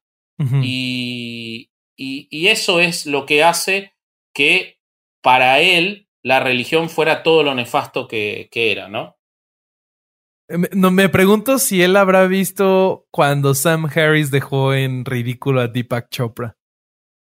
y, 0.62 1.70
y, 1.96 2.46
eso 2.48 2.80
es 2.80 3.05
lo 3.05 3.26
que 3.26 3.44
hace 3.44 3.92
que 4.34 4.80
para 5.22 5.61
él 5.61 6.09
la 6.22 6.40
religión 6.40 6.88
fuera 6.88 7.22
todo 7.22 7.42
lo 7.42 7.55
nefasto 7.55 8.09
que, 8.09 8.48
que 8.51 8.72
era, 8.72 8.88
¿no? 8.88 9.20
No, 10.72 10.90
me 10.90 11.09
pregunto 11.09 11.59
si 11.59 11.82
él 11.82 11.96
habrá 11.96 12.26
visto 12.26 13.07
cuando 13.12 13.55
Sam 13.55 13.86
Harris 13.86 14.32
dejó 14.32 14.74
en 14.74 15.05
ridículo 15.05 15.61
a 15.61 15.68
Deepak 15.68 16.09
Chopra 16.11 16.57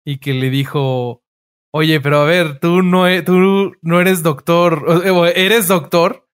y 0.04 0.18
que 0.18 0.32
le 0.32 0.48
dijo, 0.48 1.22
oye, 1.72 2.00
pero 2.00 2.20
a 2.20 2.24
ver, 2.24 2.58
tú 2.58 2.82
no, 2.82 3.06
e, 3.06 3.22
tú 3.22 3.72
no 3.82 4.00
eres 4.00 4.22
doctor, 4.22 5.02
eres 5.34 5.68
doctor, 5.68 6.26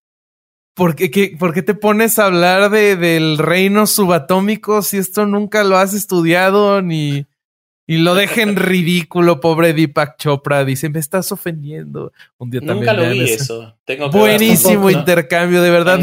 ¿por 0.77 0.95
qué, 0.95 1.37
por 1.37 1.53
qué 1.53 1.63
te 1.63 1.75
pones 1.75 2.19
a 2.19 2.27
hablar 2.27 2.71
de, 2.71 2.95
del 2.95 3.39
reino 3.39 3.87
subatómico 3.89 4.81
si 4.83 4.99
esto 4.99 5.27
nunca 5.27 5.65
lo 5.65 5.77
has 5.77 5.95
estudiado 5.95 6.81
ni... 6.81 7.27
Y 7.91 7.97
lo 7.97 8.15
dejen 8.15 8.55
ridículo, 8.55 9.41
pobre 9.41 9.73
Deepak 9.73 10.19
Chopra. 10.19 10.63
Dice, 10.63 10.91
me 10.91 10.99
estás 10.99 11.33
ofendiendo. 11.33 12.13
Un 12.37 12.51
día 12.51 12.61
Nunca 12.63 12.93
lo 12.93 13.09
vi 13.09 13.31
eso. 13.31 13.79
Buenísimo 14.13 14.91
intercambio, 14.91 15.63
de 15.63 15.71
verdad. 15.71 15.99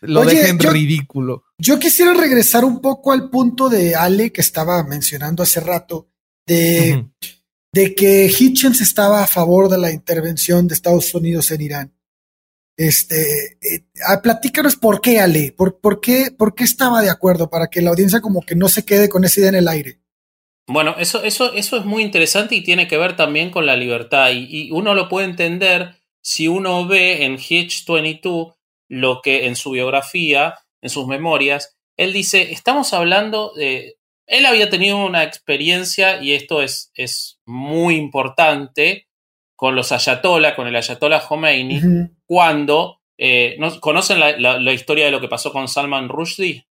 lo 0.00 0.24
dejen 0.24 0.58
ridículo. 0.58 1.44
Yo 1.56 1.78
quisiera 1.78 2.14
regresar 2.14 2.64
un 2.64 2.80
poco 2.80 3.12
al 3.12 3.30
punto 3.30 3.68
de 3.68 3.94
Ale 3.94 4.32
que 4.32 4.40
estaba 4.40 4.82
mencionando 4.82 5.44
hace 5.44 5.60
rato, 5.60 6.08
de, 6.44 7.06
de 7.72 7.94
que 7.94 8.26
Hitchens 8.26 8.80
estaba 8.80 9.22
a 9.22 9.28
favor 9.28 9.68
de 9.68 9.78
la 9.78 9.92
intervención 9.92 10.66
de 10.66 10.74
Estados 10.74 11.14
Unidos 11.14 11.48
en 11.52 11.60
Irán. 11.60 11.94
Este, 12.76 13.52
eh, 13.62 13.84
platícanos 14.20 14.74
por 14.74 15.00
qué, 15.00 15.20
Ale, 15.20 15.54
por, 15.56 15.78
por, 15.78 16.00
qué, 16.00 16.34
por 16.36 16.56
qué 16.56 16.64
estaba 16.64 17.02
de 17.02 17.10
acuerdo 17.10 17.48
para 17.48 17.68
que 17.68 17.82
la 17.82 17.90
audiencia 17.90 18.20
como 18.20 18.40
que 18.40 18.56
no 18.56 18.68
se 18.68 18.84
quede 18.84 19.08
con 19.08 19.22
esa 19.24 19.38
idea 19.38 19.50
en 19.50 19.54
el 19.54 19.68
aire. 19.68 20.00
Bueno, 20.72 20.94
eso, 20.98 21.24
eso, 21.24 21.52
eso 21.52 21.78
es 21.78 21.84
muy 21.84 22.00
interesante 22.04 22.54
y 22.54 22.62
tiene 22.62 22.86
que 22.86 22.96
ver 22.96 23.16
también 23.16 23.50
con 23.50 23.66
la 23.66 23.74
libertad. 23.74 24.30
Y, 24.32 24.70
uno 24.70 24.94
lo 24.94 25.08
puede 25.08 25.26
entender 25.26 25.96
si 26.22 26.46
uno 26.46 26.86
ve 26.86 27.24
en 27.24 27.38
Hitch 27.38 27.84
22 27.84 28.54
lo 28.88 29.20
que 29.20 29.46
en 29.46 29.56
su 29.56 29.72
biografía, 29.72 30.58
en 30.80 30.90
sus 30.90 31.08
memorias, 31.08 31.76
él 31.96 32.12
dice, 32.12 32.52
estamos 32.52 32.92
hablando 32.94 33.52
de... 33.56 33.96
Él 34.26 34.46
había 34.46 34.70
tenido 34.70 35.04
una 35.04 35.24
experiencia, 35.24 36.22
y 36.22 36.34
esto 36.34 36.62
es, 36.62 36.92
es 36.94 37.40
muy 37.44 37.96
importante, 37.96 39.08
con 39.56 39.74
los 39.74 39.90
ayatollah, 39.90 40.54
con 40.54 40.68
el 40.68 40.76
ayatollah 40.76 41.20
Khomeini, 41.20 41.80
cuando... 42.26 43.00
Eh, 43.18 43.58
¿Conocen 43.80 44.20
la, 44.20 44.72
historia 44.72 45.04
de 45.04 45.10
lo 45.10 45.20
que 45.20 45.28
pasó 45.28 45.52
con 45.52 45.66
Salman 45.66 46.08
Rushdie? 46.08 46.64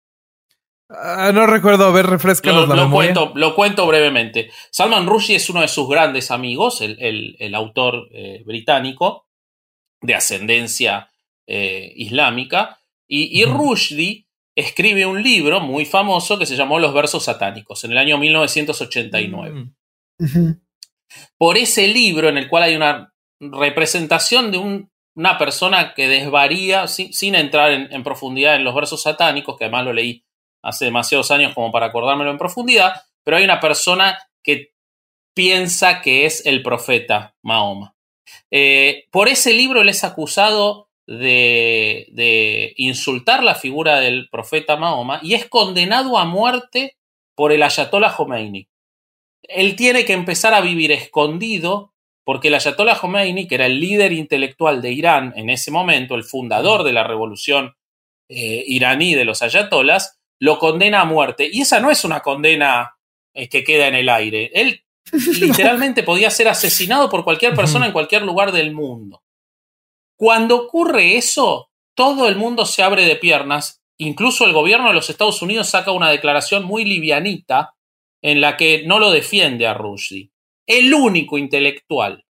Ah, 0.89 1.32
no 1.34 1.47
recuerdo, 1.47 1.84
a 1.84 1.91
ver, 1.91 2.07
refrescanos 2.07 2.68
lo, 2.68 2.76
la 2.76 2.89
Cuento, 2.89 3.32
lo 3.34 3.55
cuento 3.57 3.87
brevemente. 3.87 4.51
Salman 4.70 5.07
Rushdie 5.07 5.37
es 5.37 5.51
uno 5.51 5.61
de 5.61 5.68
sus 5.68 5.89
grandes 5.89 6.30
amigos, 6.30 6.80
el, 6.80 7.55
autor 7.55 8.09
eh, 8.12 8.43
británico 8.47 9.26
de 10.01 10.14
ascendencia 10.14 11.11
eh, 11.47 11.93
islámica, 11.97 12.80
y, 13.09 13.45
Rushdie 13.45 14.26
escribe 14.57 15.07
un 15.07 15.22
libro 15.22 15.61
muy 15.61 15.84
famoso 15.84 16.39
que 16.39 16.47
se 16.47 16.57
llamó 16.57 16.78
Los 16.78 16.95
versos 16.95 17.24
satánicos 17.24 17.84
en 17.84 17.93
el 17.93 17.99
año 17.99 18.18
1989. 18.18 19.70
Mm. 20.18 20.53
Por 21.37 21.57
ese 21.57 21.87
libro, 21.89 22.28
en 22.28 22.39
el 22.39 22.49
cual 22.49 22.64
hay 22.64 22.76
una 22.76 23.12
representación 23.39 24.51
de 24.51 24.89
una 25.14 25.39
persona 25.39 25.95
que 25.95 26.09
desvaría, 26.09 26.87
sin, 26.89 27.34
entrar 27.34 27.72
en 27.72 28.03
profundidad 28.03 28.57
en 28.57 28.64
los 28.64 28.74
versos 28.74 29.03
satánicos, 29.03 29.57
que 29.57 29.64
además 29.64 29.84
lo 29.84 29.93
leí 29.93 30.25
hace 30.62 30.86
demasiados 30.86 31.30
años 31.30 31.54
como 31.54 31.72
para 31.72 31.86
acordármelo 31.86 32.30
en 32.30 32.38
profundidad, 32.38 33.02
pero 33.24 33.36
hay 33.36 33.44
una 33.44 33.61
persona 33.61 34.18
que 34.42 34.72
piensa 35.34 36.00
que 36.00 36.26
es 36.26 36.44
el 36.46 36.62
profeta 36.62 37.36
Mahoma. 37.42 37.94
Eh, 38.50 39.07
por 39.11 39.28
ese 39.28 39.52
libro 39.52 39.82
él 39.82 39.88
es 39.88 40.02
acusado 40.02 40.88
de, 41.07 42.07
de, 42.11 42.74
insultar 42.76 43.44
la 43.44 43.54
figura 43.54 44.00
del 44.00 44.28
profeta 44.28 44.76
Mahoma 44.76 45.20
y 45.22 45.34
es 45.34 45.46
condenado 45.46 46.18
a 46.18 46.24
muerte 46.24 46.96
por 47.36 47.52
el 47.52 47.62
Ayatollah 47.62 48.14
Khomeini. 48.14 48.68
Él 49.42 49.76
tiene 49.76 50.04
que 50.04 50.14
empezar 50.14 50.54
a 50.54 50.61
vivir 50.61 50.90
escondido 50.90 51.92
porque 52.24 52.48
el 52.48 52.54
Ayatollah 52.54 52.98
Khomeini, 52.98 53.46
que 53.46 53.54
era 53.54 53.66
el 53.66 53.78
líder 53.78 54.12
intelectual 54.12 54.82
de 54.82 54.90
Irán 54.90 55.32
en 55.36 55.48
ese 55.48 55.70
momento, 55.70 56.16
el 56.16 56.24
fundador 56.24 56.82
de 56.82 56.92
la 56.92 57.04
revolución 57.04 57.76
eh, 58.28 58.64
iraní 58.66 59.14
de 59.14 59.24
los 59.24 59.42
ayatollahs, 59.42 60.15
lo 60.39 60.59
condena 60.59 61.03
a 61.03 61.05
muerte. 61.05 61.49
Y 61.51 61.62
esa 61.62 61.80
no 61.80 61.91
es 61.91 62.05
una 62.05 62.20
condena 62.20 62.97
eh, 63.34 63.49
que 63.49 63.64
queda 63.64 63.87
en 63.89 63.95
el 63.95 64.09
aire. 64.09 64.51
Él 64.55 64.84
literalmente 65.41 66.03
podía 66.03 66.30
ser 66.30 66.49
asesinado 66.49 67.09
por 67.09 67.24
cualquier 67.24 67.55
persona 67.55 67.87
en 67.87 67.93
cualquier 67.93 68.22
lugar 68.22 68.53
del 68.53 68.72
mundo. 68.72 69.22
Cuando 70.16 70.57
ocurre 70.57 71.16
eso, 71.16 71.70
todo 71.95 72.28
el 72.28 72.37
mundo 72.37 72.64
se 72.64 72.82
abre 72.82 73.05
de 73.05 73.16
piernas. 73.16 73.82
Incluso 73.99 74.45
el 74.45 74.53
gobierno 74.53 74.89
de 74.89 74.95
los 74.95 75.11
Estados 75.11 75.43
Unidos 75.43 75.68
saca 75.68 75.91
una 75.93 76.11
declaración 76.11 76.64
muy 76.64 76.84
livianita 76.84 77.74
en 78.22 78.41
la 78.41 78.57
que 78.57 78.84
no 78.87 78.99
lo 78.99 79.11
defiende 79.11 79.66
a 79.66 79.74
Rushdie. 79.74 80.30
El 80.66 80.93
único 80.95 81.39
intelectual 81.39 82.24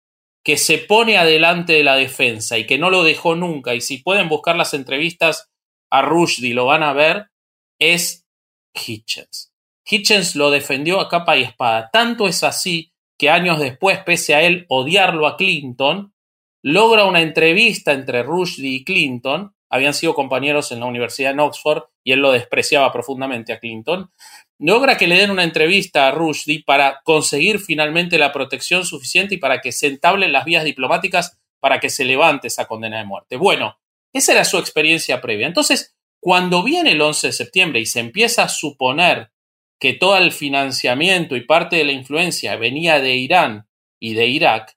que 0.44 0.56
se 0.58 0.78
pone 0.78 1.16
adelante 1.16 1.72
de 1.72 1.84
la 1.84 1.96
defensa 1.96 2.58
y 2.58 2.66
que 2.66 2.76
no 2.76 2.90
lo 2.90 3.02
dejó 3.02 3.34
nunca, 3.34 3.74
y 3.74 3.80
si 3.80 3.98
pueden 3.98 4.28
buscar 4.28 4.56
las 4.56 4.74
entrevistas 4.74 5.50
a 5.90 6.02
Rushdie 6.02 6.52
lo 6.52 6.66
van 6.66 6.82
a 6.82 6.92
ver, 6.92 7.30
es 7.78 8.26
Hitchens. 8.74 9.52
Hitchens 9.86 10.36
lo 10.36 10.50
defendió 10.50 11.00
a 11.00 11.08
capa 11.08 11.36
y 11.36 11.42
espada. 11.42 11.90
Tanto 11.92 12.26
es 12.26 12.42
así 12.42 12.92
que 13.18 13.30
años 13.30 13.58
después, 13.58 13.98
pese 14.04 14.34
a 14.34 14.42
él 14.42 14.66
odiarlo 14.68 15.26
a 15.26 15.36
Clinton, 15.36 16.14
logra 16.62 17.04
una 17.04 17.20
entrevista 17.20 17.92
entre 17.92 18.22
Rushdie 18.22 18.76
y 18.76 18.84
Clinton. 18.84 19.54
Habían 19.70 19.94
sido 19.94 20.14
compañeros 20.14 20.72
en 20.72 20.80
la 20.80 20.86
Universidad 20.86 21.32
en 21.32 21.40
Oxford 21.40 21.84
y 22.02 22.12
él 22.12 22.20
lo 22.20 22.32
despreciaba 22.32 22.92
profundamente 22.92 23.52
a 23.52 23.58
Clinton. 23.58 24.10
Logra 24.58 24.96
que 24.96 25.06
le 25.06 25.18
den 25.18 25.30
una 25.30 25.42
entrevista 25.42 26.08
a 26.08 26.12
Rushdie 26.12 26.62
para 26.64 27.00
conseguir 27.04 27.58
finalmente 27.58 28.18
la 28.18 28.32
protección 28.32 28.84
suficiente 28.84 29.34
y 29.34 29.38
para 29.38 29.60
que 29.60 29.72
se 29.72 29.88
entablen 29.88 30.32
las 30.32 30.44
vías 30.44 30.64
diplomáticas 30.64 31.38
para 31.60 31.80
que 31.80 31.90
se 31.90 32.04
levante 32.04 32.48
esa 32.48 32.66
condena 32.66 32.98
de 32.98 33.04
muerte. 33.04 33.36
Bueno, 33.36 33.78
esa 34.12 34.32
era 34.32 34.44
su 34.44 34.58
experiencia 34.58 35.20
previa. 35.20 35.46
Entonces, 35.46 35.93
cuando 36.24 36.62
viene 36.62 36.92
el 36.92 37.02
11 37.02 37.26
de 37.26 37.32
septiembre 37.34 37.80
y 37.80 37.84
se 37.84 38.00
empieza 38.00 38.44
a 38.44 38.48
suponer 38.48 39.30
que 39.78 39.92
todo 39.92 40.16
el 40.16 40.32
financiamiento 40.32 41.36
y 41.36 41.42
parte 41.44 41.76
de 41.76 41.84
la 41.84 41.92
influencia 41.92 42.56
venía 42.56 42.98
de 42.98 43.14
Irán 43.16 43.68
y 44.00 44.14
de 44.14 44.28
Irak, 44.28 44.74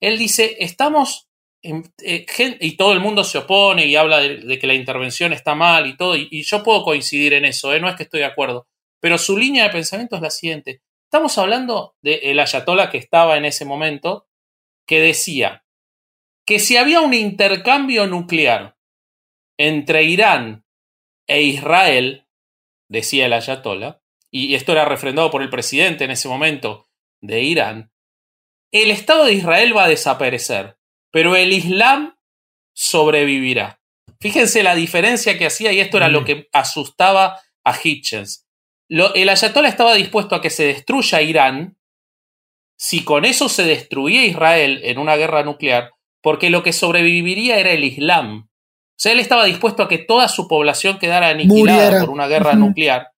él 0.00 0.16
dice, 0.16 0.56
estamos, 0.58 1.28
eh, 1.62 2.24
y 2.60 2.76
todo 2.78 2.94
el 2.94 3.00
mundo 3.00 3.24
se 3.24 3.36
opone 3.36 3.84
y 3.84 3.94
habla 3.94 4.20
de, 4.20 4.58
que 4.58 4.66
la 4.66 4.72
intervención 4.72 5.34
está 5.34 5.54
mal 5.54 5.86
y 5.86 5.98
todo, 5.98 6.16
y, 6.16 6.42
yo 6.42 6.62
puedo 6.62 6.82
coincidir 6.82 7.34
en 7.34 7.44
eso, 7.44 7.74
¿eh? 7.74 7.80
no 7.80 7.90
es 7.90 7.96
que 7.96 8.04
estoy 8.04 8.20
de 8.20 8.26
acuerdo, 8.26 8.66
pero 8.98 9.18
su 9.18 9.36
línea 9.36 9.64
de 9.64 9.70
pensamiento 9.70 10.16
es 10.16 10.22
la 10.22 10.30
siguiente. 10.30 10.80
Estamos 11.04 11.36
hablando 11.36 11.94
del 12.00 12.40
ayatollah 12.40 12.90
que 12.90 12.96
estaba 12.96 13.36
en 13.36 13.44
ese 13.44 13.66
momento, 13.66 14.28
que 14.86 15.00
decía 15.00 15.62
que 16.46 16.58
si 16.58 16.78
había 16.78 17.02
un 17.02 17.12
intercambio 17.12 18.06
nuclear 18.06 18.78
entre 19.58 20.04
Irán 20.04 20.62
e 21.26 21.42
Israel, 21.42 22.26
decía 22.88 23.26
el 23.26 23.32
ayatollah, 23.32 24.00
y 24.30 24.54
esto 24.54 24.72
era 24.72 24.84
refrendado 24.84 25.30
por 25.30 25.42
el 25.42 25.50
presidente 25.50 26.04
en 26.04 26.10
ese 26.10 26.28
momento 26.28 26.88
de 27.20 27.42
Irán, 27.42 27.92
el 28.72 28.90
Estado 28.90 29.24
de 29.24 29.32
Israel 29.32 29.76
va 29.76 29.84
a 29.84 29.88
desaparecer, 29.88 30.78
pero 31.10 31.36
el 31.36 31.52
Islam 31.52 32.16
sobrevivirá. 32.74 33.80
Fíjense 34.20 34.62
la 34.62 34.74
diferencia 34.74 35.38
que 35.38 35.46
hacía 35.46 35.72
y 35.72 35.80
esto 35.80 35.96
era 35.96 36.08
lo 36.08 36.24
que 36.24 36.48
asustaba 36.52 37.40
a 37.64 37.78
Hitchens. 37.82 38.46
el 38.88 39.28
ayatollah 39.28 39.68
estaba 39.68 39.94
dispuesto 39.94 40.34
a 40.34 40.40
que 40.40 40.50
se 40.50 40.66
destruya 40.66 41.22
Irán 41.22 41.76
si 42.78 43.04
con 43.04 43.24
eso 43.24 43.48
se 43.48 43.64
destruía 43.64 44.24
Israel 44.24 44.80
en 44.84 44.98
una 44.98 45.16
guerra 45.16 45.42
nuclear, 45.42 45.92
porque 46.20 46.50
lo 46.50 46.62
que 46.62 46.72
sobreviviría 46.72 47.58
era 47.58 47.72
el 47.72 47.84
Islam. 47.84 48.45
O 48.96 48.98
sea, 48.98 49.12
él 49.12 49.20
estaba 49.20 49.44
dispuesto 49.44 49.82
a 49.82 49.88
que 49.88 49.98
toda 49.98 50.26
su 50.26 50.48
población 50.48 50.98
quedara 50.98 51.28
aniquilada 51.28 52.00
por 52.00 52.08
una 52.08 52.28
guerra 52.28 52.54
nuclear 52.54 53.10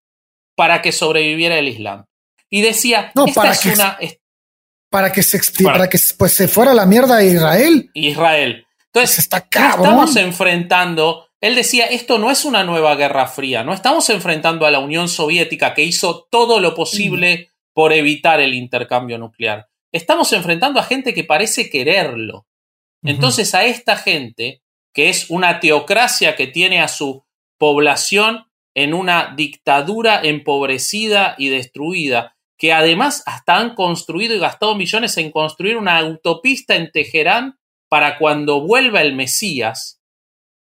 para 0.56 0.82
que 0.82 0.90
sobreviviera 0.90 1.56
el 1.56 1.68
Islam. 1.68 2.04
Y 2.50 2.62
decía, 2.62 3.12
no, 3.14 3.26
para 3.26 3.56
que, 3.56 3.68
una, 3.70 3.96
para 4.90 5.12
que 5.12 5.22
se 5.22 5.40
para, 5.62 5.88
que 5.88 5.98
pues 6.16 6.32
se 6.32 6.48
fuera 6.48 6.74
la 6.74 6.84
mierda 6.84 7.18
a 7.18 7.22
Israel. 7.22 7.90
Israel. 7.94 8.66
Entonces, 8.86 9.20
está 9.20 9.46
estamos 9.52 10.16
enfrentando, 10.16 11.28
él 11.40 11.54
decía, 11.54 11.86
esto 11.86 12.18
no 12.18 12.32
es 12.32 12.44
una 12.44 12.64
nueva 12.64 12.96
guerra 12.96 13.28
fría, 13.28 13.62
no 13.62 13.72
estamos 13.72 14.10
enfrentando 14.10 14.66
a 14.66 14.72
la 14.72 14.80
Unión 14.80 15.08
Soviética 15.08 15.74
que 15.74 15.84
hizo 15.84 16.26
todo 16.28 16.58
lo 16.58 16.74
posible 16.74 17.52
por 17.72 17.92
evitar 17.92 18.40
el 18.40 18.54
intercambio 18.54 19.18
nuclear. 19.18 19.68
Estamos 19.92 20.32
enfrentando 20.32 20.80
a 20.80 20.84
gente 20.84 21.14
que 21.14 21.22
parece 21.22 21.70
quererlo. 21.70 22.46
Entonces, 23.04 23.54
a 23.54 23.64
esta 23.64 23.96
gente 23.96 24.62
que 24.98 25.10
es 25.10 25.30
una 25.30 25.60
teocracia 25.60 26.34
que 26.34 26.48
tiene 26.48 26.80
a 26.80 26.88
su 26.88 27.24
población 27.56 28.46
en 28.74 28.94
una 28.94 29.32
dictadura 29.36 30.20
empobrecida 30.24 31.36
y 31.38 31.50
destruida, 31.50 32.36
que 32.58 32.72
además 32.72 33.22
hasta 33.24 33.58
han 33.58 33.76
construido 33.76 34.34
y 34.34 34.40
gastado 34.40 34.74
millones 34.74 35.16
en 35.18 35.30
construir 35.30 35.76
una 35.76 35.98
autopista 35.98 36.74
en 36.74 36.90
Teherán 36.90 37.60
para 37.88 38.18
cuando 38.18 38.60
vuelva 38.66 39.00
el 39.00 39.14
Mesías, 39.14 40.02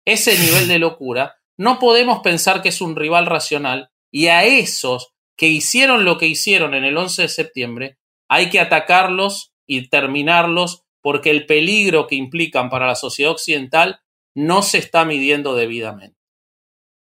ese 0.04 0.36
nivel 0.36 0.66
de 0.66 0.80
locura, 0.80 1.36
no 1.56 1.78
podemos 1.78 2.18
pensar 2.18 2.60
que 2.60 2.70
es 2.70 2.80
un 2.80 2.96
rival 2.96 3.26
racional 3.26 3.90
y 4.10 4.26
a 4.26 4.42
esos 4.42 5.14
que 5.36 5.46
hicieron 5.46 6.04
lo 6.04 6.18
que 6.18 6.26
hicieron 6.26 6.74
en 6.74 6.82
el 6.82 6.96
11 6.96 7.22
de 7.22 7.28
septiembre, 7.28 7.98
hay 8.28 8.50
que 8.50 8.58
atacarlos 8.58 9.52
y 9.64 9.90
terminarlos 9.90 10.82
porque 11.00 11.30
el 11.30 11.46
peligro 11.46 12.08
que 12.08 12.16
implican 12.16 12.68
para 12.68 12.88
la 12.88 12.96
sociedad 12.96 13.30
occidental 13.30 14.00
no 14.34 14.62
se 14.62 14.78
está 14.78 15.04
midiendo 15.04 15.54
debidamente. 15.54 16.18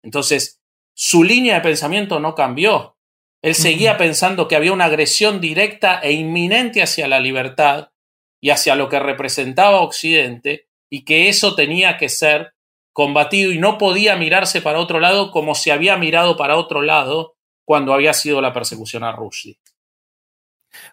Entonces, 0.03 0.61
su 0.95 1.23
línea 1.25 1.57
de 1.57 1.61
pensamiento 1.61 2.21
no 2.21 2.35
cambió. 2.35 2.97
Él 3.43 3.55
seguía 3.55 3.97
pensando 3.97 4.49
que 4.49 4.57
había 4.57 4.73
una 4.73 4.85
agresión 4.85 5.41
directa 5.41 5.99
e 6.01 6.13
inminente 6.13 6.83
hacia 6.83 7.09
la 7.09 7.21
libertad 7.21 7.89
y 8.41 8.51
hacia 8.51 8.75
lo 8.75 8.89
que 8.89 8.99
representaba 8.99 9.81
Occidente 9.81 10.69
y 10.91 11.05
que 11.05 11.29
eso 11.29 11.55
tenía 11.55 11.97
que 11.97 12.09
ser 12.09 12.55
combatido 12.93 13.53
y 13.53 13.59
no 13.59 13.79
podía 13.79 14.17
mirarse 14.17 14.61
para 14.61 14.81
otro 14.81 15.01
lado 15.01 15.31
como 15.31 15.55
se 15.55 15.73
había 15.73 15.97
mirado 15.97 16.37
para 16.37 16.57
otro 16.57 16.83
lado 16.83 17.37
cuando 17.65 17.95
había 17.95 18.13
sido 18.13 18.41
la 18.41 18.53
persecución 18.53 19.05
a 19.05 19.13
Rushdie. 19.13 19.59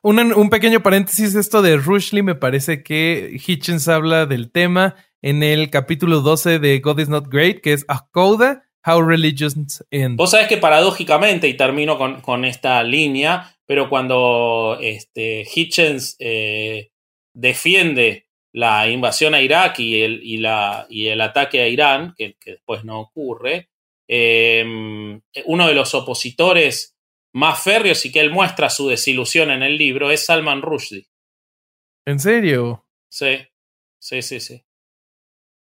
Un, 0.01 0.49
pequeño 0.49 0.81
paréntesis, 0.81 1.35
esto 1.35 1.61
de 1.61 1.77
Rushdie 1.77 2.23
me 2.23 2.35
parece 2.35 2.83
que 2.83 3.39
Hitchens 3.45 3.87
habla 3.87 4.25
del 4.25 4.51
tema 4.51 4.95
en 5.21 5.43
el 5.43 5.69
capítulo 5.69 6.21
12 6.21 6.59
de 6.59 6.79
God 6.79 6.99
is 6.99 7.09
Not 7.09 7.27
Great, 7.29 7.61
que 7.61 7.73
es 7.73 7.85
Akoda, 7.87 8.63
How 8.85 9.01
Religions 9.01 9.83
End. 9.91 10.17
Vos 10.17 10.31
sabés 10.31 10.47
que 10.47 10.57
paradójicamente, 10.57 11.47
y 11.47 11.55
termino 11.55 11.97
con, 12.21 12.45
esta 12.45 12.81
línea, 12.83 13.57
pero 13.65 13.89
cuando 13.89 14.77
este, 14.81 15.45
Hitchens 15.53 16.15
eh, 16.19 16.91
defiende 17.33 18.27
la 18.53 18.89
invasión 18.89 19.35
a 19.35 19.41
Irak 19.41 19.79
y 19.79 20.01
el, 20.01 20.21
y 20.23 20.37
la, 20.37 20.87
y 20.89 21.07
el 21.07 21.21
ataque 21.21 21.61
a 21.61 21.67
Irán, 21.67 22.13
que, 22.17 22.37
después 22.45 22.83
no 22.85 22.99
ocurre, 23.01 23.69
em, 24.07 25.21
uno 25.45 25.67
de 25.67 25.73
los 25.73 25.93
opositores 25.93 26.97
más 27.33 27.61
férreos 27.61 28.05
y 28.05 28.11
que 28.11 28.19
él 28.19 28.31
muestra 28.31 28.69
su 28.69 28.87
desilusión 28.87 29.51
en 29.51 29.63
el 29.63 29.77
libro 29.77 30.09
es 30.11 30.25
Salman 30.25 30.61
Rushdie. 30.61 31.07
¿En 32.05 32.19
serio? 32.19 32.87
Sí, 33.09 33.37
sí, 33.99 34.21
sí, 34.21 34.39
sí. 34.39 34.66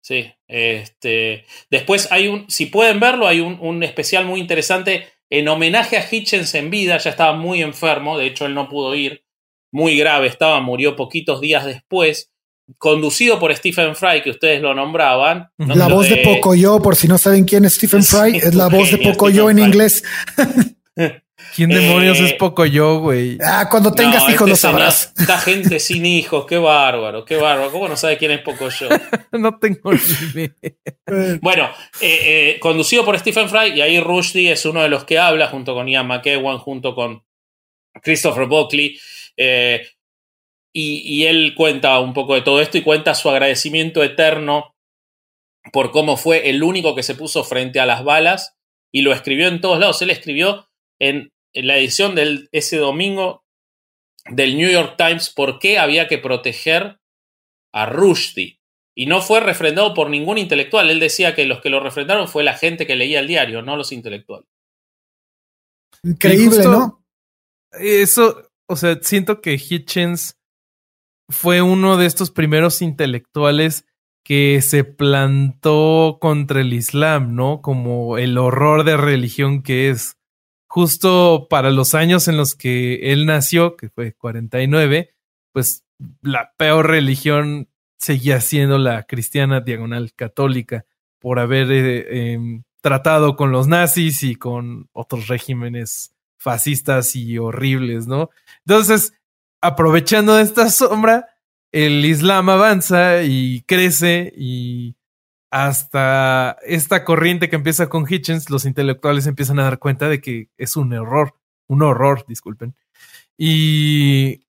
Sí, 0.02 0.32
este. 0.48 1.46
Después 1.70 2.12
hay 2.12 2.28
un, 2.28 2.50
si 2.50 2.68
pueden 2.68 3.00
verlo, 3.00 3.28
hay 3.28 3.40
un, 3.40 3.58
un 3.60 3.84
especial 3.84 4.26
muy 4.26 4.40
interesante 4.40 5.08
en 5.30 5.48
homenaje 5.48 5.98
a 5.98 6.08
Hitchens 6.10 6.56
en 6.56 6.70
vida, 6.70 6.98
ya 6.98 7.12
estaba 7.12 7.34
muy 7.34 7.62
enfermo, 7.62 8.18
de 8.18 8.28
hecho 8.28 8.46
él 8.46 8.56
no 8.56 8.68
pudo 8.68 8.96
ir, 8.96 9.24
muy 9.72 9.96
grave 9.98 10.28
estaba, 10.28 10.60
murió 10.62 10.96
poquitos 10.96 11.40
días 11.40 11.66
después, 11.66 12.32
conducido 12.78 13.40
por 13.40 13.56
Stephen 13.56 13.96
Fry, 13.96 14.22
que 14.24 14.32
ustedes 14.32 14.62
lo 14.62 14.74
nombraban. 14.74 15.50
La 15.58 15.88
voz 15.88 16.10
de 16.10 16.18
Pocoyo, 16.18 16.82
por 16.82 16.96
si 16.96 17.08
no 17.08 17.18
saben 17.18 17.46
quién 17.46 17.66
es 17.66 17.74
Stephen 17.74 18.04
Fry, 18.04 18.38
es 18.38 18.56
la 18.56 18.68
voz 18.68 18.92
de 18.92 18.98
Pocoyo 18.98 19.50
en 19.50 19.60
inglés. 19.60 20.04
¿Quién 21.56 21.70
demonios 21.70 22.20
es 22.20 22.34
Pocoyo, 22.34 23.00
güey? 23.00 23.38
Ah, 23.44 23.68
cuando 23.70 23.92
tengas 23.92 24.24
hijos 24.24 24.34
este 24.34 24.50
lo 24.50 24.56
sabrás. 24.56 25.14
Esta 25.18 25.38
gente 25.40 25.80
sin 25.80 26.06
hijos, 26.06 26.46
qué 26.46 26.58
bárbaro, 26.58 27.26
qué 27.26 27.38
bárbaro. 27.38 27.72
¿Cómo 27.72 27.88
no 27.88 27.98
sabe 27.98 28.18
quién 28.18 28.32
es 28.32 28.42
Pocoyo? 28.42 28.90
no 29.32 29.58
tengo 29.60 29.92
ni 29.92 30.50
Bueno, 31.42 31.70
eh, 32.02 32.56
eh, 32.56 32.60
conducido 32.60 33.06
por 33.06 33.18
Stephen 33.20 33.50
Fry, 33.50 33.74
y 33.74 33.82
ahí 33.82 34.00
Rushdie 34.00 34.52
es 34.52 34.66
uno 34.66 34.82
de 34.82 34.90
los 34.90 35.04
que 35.06 35.20
habla, 35.20 35.48
junto 35.48 35.74
con 35.74 35.88
Ian 35.88 36.08
McEwan, 36.08 36.60
junto 36.60 36.96
con 36.96 37.24
Christopher 38.02 38.48
Buckley. 38.48 39.00
Eh, 39.38 39.88
y, 40.72 41.26
él 41.26 41.56
cuenta 41.56 42.00
un 42.00 42.14
poco 42.14 42.36
de 42.36 42.42
todo 42.42 42.62
esto 42.62 42.78
y 42.78 42.84
cuenta 42.84 43.16
su 43.16 43.30
agradecimiento 43.30 44.04
eterno 44.04 44.76
por 45.74 45.92
cómo 45.92 46.16
fue 46.16 46.50
el 46.50 46.64
único 46.64 46.96
que 46.96 47.04
se 47.04 47.16
puso 47.16 47.44
frente 47.44 47.80
a 47.80 47.86
las 47.86 48.04
balas 48.04 48.56
y 48.92 49.02
lo 49.02 49.12
escribió 49.12 49.48
en 49.48 49.62
todos 49.62 49.80
lados. 49.80 50.02
Él 50.02 50.10
escribió 50.10 50.70
en, 51.00 51.32
la 51.54 51.78
edición 51.78 52.16
de 52.16 52.48
ese 52.52 52.78
domingo 52.78 53.44
del 54.30 54.58
New 54.58 54.70
York 54.70 54.96
Times 54.98 55.30
por 55.30 55.60
qué 55.60 55.80
había 55.80 56.08
que 56.08 56.18
proteger 56.18 57.00
a 57.74 57.86
Rushdie. 57.86 58.60
Y 58.96 59.06
no 59.06 59.22
fue 59.22 59.40
refrendado 59.40 59.94
por 59.94 60.10
ningún 60.10 60.38
intelectual. 60.38 60.90
Él 60.90 61.00
decía 61.00 61.34
que 61.34 61.46
los 61.46 61.62
que 61.62 61.70
lo 61.70 61.80
refrendaron 61.80 62.28
fue 62.28 62.44
la 62.44 62.58
gente 62.58 62.86
que 62.86 62.96
leía 62.96 63.22
el 63.22 63.28
diario, 63.28 63.62
no 63.62 63.78
los 63.78 63.92
intelectuales. 63.92 64.48
Increíble, 66.04 66.64
¿no? 66.66 67.06
Eso, 67.72 68.52
o 68.68 68.76
sea, 68.76 69.00
siento 69.02 69.42
que 69.42 69.54
Hitchens 69.54 70.38
fue 71.30 71.62
uno 71.62 71.98
de 71.98 72.08
estos 72.08 72.32
primeros 72.32 72.82
intelectuales 72.82 73.86
que 74.24 74.62
se 74.62 74.84
plantó 74.84 76.18
contra 76.20 76.62
el 76.62 76.74
Islam, 76.74 77.36
¿no? 77.36 77.62
Como 77.62 78.18
el 78.18 78.38
horror 78.38 78.84
de 78.84 78.98
religión 78.98 79.64
que 79.64 79.90
es. 79.90 80.18
Justo 80.72 81.48
para 81.50 81.72
los 81.72 81.96
años 81.96 82.28
en 82.28 82.38
los 82.38 82.54
que 82.54 83.12
él 83.12 83.26
nació, 83.26 83.76
que 83.76 83.90
fue 83.90 84.14
49, 84.14 85.16
pues 85.52 85.84
la 86.22 86.54
peor 86.58 86.88
religión 86.88 87.70
seguía 87.98 88.40
siendo 88.40 88.78
la 88.78 89.02
cristiana 89.04 89.62
diagonal 89.62 90.14
católica 90.14 90.86
por 91.18 91.40
haber 91.40 91.72
eh, 91.72 92.34
em, 92.34 92.62
tratado 92.82 93.36
con 93.36 93.52
los 93.52 93.68
nazis 93.68 94.22
y 94.22 94.36
con 94.36 94.90
otros 94.94 95.28
regímenes 95.28 96.14
fascistas 96.38 97.16
y 97.16 97.40
horribles, 97.40 98.06
¿no? 98.06 98.30
Entonces, 98.64 99.14
aprovechando 99.62 100.38
esta 100.38 100.70
sombra, 100.70 101.30
el 101.72 102.06
Islam 102.06 102.48
avanza 102.48 103.24
y 103.24 103.64
crece 103.64 104.32
y 104.38 104.96
hasta 105.52 106.58
esta 106.64 107.04
corriente 107.04 107.50
que 107.50 107.56
empieza 107.56 107.90
con 107.90 108.06
Hitchens, 108.08 108.50
los 108.50 108.66
intelectuales 108.66 109.26
empiezan 109.26 109.60
a 109.60 109.64
dar 109.64 109.80
cuenta 109.80 110.08
de 110.08 110.22
que 110.22 110.50
es 110.58 110.76
un 110.76 110.94
error, 110.94 111.36
un 111.68 111.82
horror, 111.82 112.26
disculpen. 112.28 112.76
Y, 113.38 114.46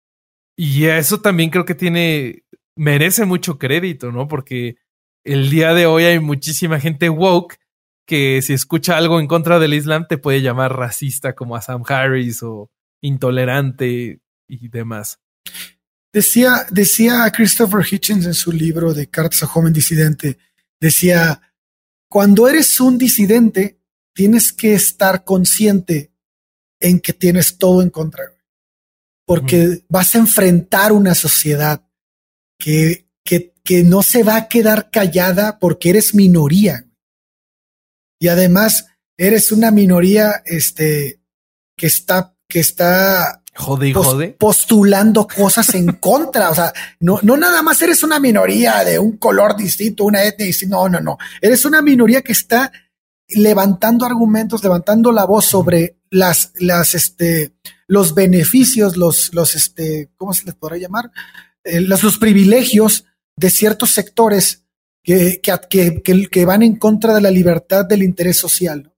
y 0.57 0.85
eso 0.87 1.21
también 1.21 1.51
creo 1.51 1.65
que 1.65 1.75
tiene, 1.75 2.45
merece 2.77 3.25
mucho 3.25 3.59
crédito, 3.59 4.13
¿no? 4.13 4.29
Porque 4.29 4.77
el 5.25 5.51
día 5.51 5.75
de 5.75 5.87
hoy 5.87 6.05
hay 6.05 6.21
muchísima 6.21 6.81
gente 6.81 7.09
woke 7.09 7.59
que 8.07 8.43
si 8.43 8.53
escucha 8.53 8.97
algo 8.97 9.21
en 9.21 9.29
contra 9.29 9.59
del 9.59 9.75
Islam 9.75 10.07
te 10.09 10.19
puede 10.19 10.43
llamar 10.43 10.77
racista 10.77 11.35
como 11.35 11.57
a 11.57 11.63
Sam 11.63 11.85
Harris 11.87 12.43
o 12.43 12.71
intolerante 13.01 14.21
y 14.49 14.69
demás. 14.69 15.21
Decía, 16.13 16.67
decía 16.71 17.31
Christopher 17.31 17.87
Hitchens 17.89 18.27
en 18.27 18.35
su 18.35 18.51
libro 18.51 18.93
de 18.93 19.09
Cartas 19.09 19.45
a 19.45 19.47
Joven 19.47 19.73
Disidente, 19.73 20.39
decía, 20.81 21.41
cuando 22.09 22.49
eres 22.49 22.81
un 22.81 22.99
disidente, 22.99 23.81
tienes 24.15 24.53
que 24.53 24.75
estar 24.75 25.25
consciente 25.25 26.13
en 26.81 27.01
que 27.01 27.13
tienes 27.13 27.59
todo 27.59 27.83
en 27.83 27.91
contra, 27.91 28.25
porque 29.27 29.85
vas 29.89 30.15
a 30.15 30.19
enfrentar 30.19 30.93
una 30.93 31.15
sociedad 31.15 31.87
que, 32.59 33.07
que, 33.25 33.55
que 33.63 33.85
no 33.85 34.03
se 34.03 34.23
va 34.23 34.37
a 34.37 34.49
quedar 34.49 34.91
callada 34.91 35.59
porque 35.59 35.91
eres 35.91 36.15
minoría. 36.15 36.87
Y 38.19 38.29
además, 38.29 38.87
eres 39.17 39.53
una 39.53 39.71
minoría 39.71 40.43
este, 40.47 41.21
que 41.77 41.87
está, 41.87 42.37
que 42.49 42.61
está 42.61 43.40
Jode 43.55 43.93
jode. 43.93 44.37
postulando 44.39 45.27
cosas 45.27 45.75
en 45.75 45.87
contra. 46.01 46.51
O 46.51 46.55
sea, 46.55 46.73
no, 47.01 47.19
no 47.23 47.37
nada 47.37 47.63
más 47.63 47.81
eres 47.83 48.03
una 48.03 48.19
minoría 48.21 48.85
de 48.85 48.99
un 48.99 49.17
color 49.17 49.57
distinto, 49.57 50.05
una 50.05 50.23
etnia 50.23 50.47
distinta. 50.47 50.77
No, 50.77 50.89
no, 50.89 51.01
no. 51.01 51.19
Eres 51.41 51.65
una 51.65 51.83
minoría 51.83 52.23
que 52.23 52.33
está 52.33 52.73
levantando 53.29 54.07
argumentos, 54.07 54.63
levantando 54.63 55.13
la 55.13 55.25
voz 55.25 55.47
sobre 55.47 55.99
las, 56.11 56.53
las, 56.59 56.95
este, 56.95 57.55
los 57.87 58.15
beneficios, 58.15 58.97
los, 58.97 59.33
los, 59.35 59.55
este, 59.55 60.11
¿cómo 60.17 60.33
se 60.33 60.45
les 60.45 60.55
podrá 60.55 60.77
llamar? 60.77 61.11
Eh, 61.65 61.81
los, 61.81 62.03
los, 62.03 62.19
privilegios 62.19 63.05
de 63.37 63.51
ciertos 63.51 63.91
sectores 63.91 64.65
que, 65.03 65.41
que, 65.41 66.03
que, 66.03 66.27
que, 66.29 66.45
van 66.45 66.63
en 66.63 66.77
contra 66.77 67.15
de 67.15 67.21
la 67.21 67.31
libertad 67.31 67.85
del 67.85 68.03
interés 68.03 68.39
social 68.39 68.90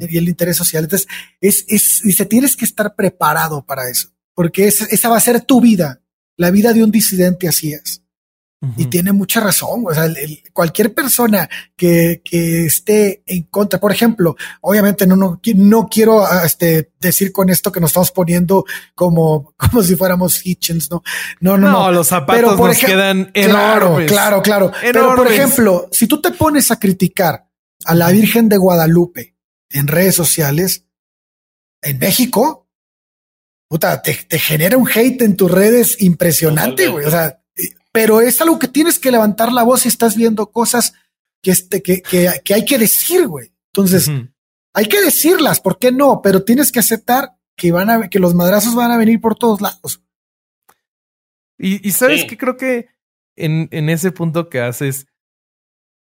y 0.00 0.18
el 0.18 0.28
interés 0.28 0.56
social. 0.56 0.84
Entonces, 0.84 1.08
es, 1.40 1.64
es, 1.68 2.02
dice, 2.02 2.26
tienes 2.26 2.56
que 2.56 2.64
estar 2.64 2.94
preparado 2.94 3.64
para 3.64 3.88
eso, 3.88 4.08
porque 4.34 4.66
esa 4.66 5.08
va 5.08 5.16
a 5.16 5.20
ser 5.20 5.40
tu 5.42 5.60
vida. 5.60 6.00
La 6.36 6.50
vida 6.50 6.72
de 6.72 6.82
un 6.82 6.90
disidente 6.90 7.48
así 7.48 7.72
es. 7.72 8.02
Y 8.76 8.86
tiene 8.86 9.10
mucha 9.10 9.40
razón. 9.40 9.84
O 9.88 9.92
sea, 9.92 10.08
cualquier 10.52 10.94
persona 10.94 11.48
que, 11.76 12.22
que, 12.24 12.66
esté 12.66 13.24
en 13.26 13.42
contra, 13.44 13.80
por 13.80 13.90
ejemplo, 13.90 14.36
obviamente 14.60 15.04
no, 15.04 15.16
no, 15.16 15.40
no 15.56 15.88
quiero 15.88 16.24
ah, 16.24 16.42
este, 16.44 16.92
decir 17.00 17.32
con 17.32 17.50
esto 17.50 17.72
que 17.72 17.80
nos 17.80 17.90
estamos 17.90 18.12
poniendo 18.12 18.64
como, 18.94 19.52
como 19.56 19.82
si 19.82 19.96
fuéramos 19.96 20.46
Hitchens, 20.46 20.88
no, 20.92 21.02
no, 21.40 21.58
no. 21.58 21.72
No, 21.72 21.90
los 21.90 22.06
zapatos 22.06 22.56
nos 22.56 22.78
quedan 22.78 23.32
enormes. 23.34 24.10
Claro, 24.10 24.42
claro, 24.42 24.70
claro. 24.70 24.72
Pero 24.80 25.16
por 25.16 25.26
ejemplo, 25.26 25.88
si 25.90 26.06
tú 26.06 26.20
te 26.20 26.30
pones 26.30 26.70
a 26.70 26.78
criticar 26.78 27.48
a 27.84 27.94
la 27.96 28.12
Virgen 28.12 28.48
de 28.48 28.58
Guadalupe 28.58 29.34
en 29.72 29.86
redes 29.86 30.14
sociales, 30.14 30.86
en 31.82 31.98
México, 31.98 32.68
puta, 33.68 34.02
te, 34.02 34.14
genera 34.38 34.76
un 34.76 34.88
hate 34.88 35.22
en 35.22 35.36
tus 35.36 35.50
redes 35.50 36.00
impresionante, 36.00 36.88
güey. 36.88 37.06
O 37.06 37.10
sea, 37.10 37.42
pero 37.90 38.20
es 38.20 38.40
algo 38.40 38.58
que 38.58 38.68
tienes 38.68 38.98
que 38.98 39.10
levantar 39.10 39.52
la 39.52 39.62
voz 39.62 39.82
si 39.82 39.88
estás 39.88 40.16
viendo 40.16 40.50
cosas 40.50 40.94
que, 41.42 41.50
este, 41.50 41.82
que, 41.82 42.02
que, 42.02 42.54
hay 42.54 42.64
que 42.64 42.78
decir, 42.78 43.26
güey. 43.26 43.52
Entonces, 43.74 44.10
hay 44.74 44.86
que 44.86 45.00
decirlas, 45.00 45.60
¿por 45.60 45.78
qué 45.78 45.92
no? 45.92 46.20
Pero 46.22 46.44
tienes 46.44 46.70
que 46.72 46.78
aceptar 46.78 47.36
que 47.56 47.72
van 47.72 47.90
a, 47.90 48.08
que 48.08 48.18
los 48.18 48.34
madrazos 48.34 48.74
van 48.74 48.90
a 48.90 48.98
venir 48.98 49.20
por 49.20 49.36
todos 49.36 49.60
lados. 49.60 50.02
Y, 51.58 51.92
sabes 51.92 52.24
que 52.24 52.36
creo 52.36 52.56
que 52.56 52.88
en, 53.36 53.68
en 53.70 53.88
ese 53.88 54.10
punto 54.10 54.48
que 54.48 54.60
haces, 54.60 55.06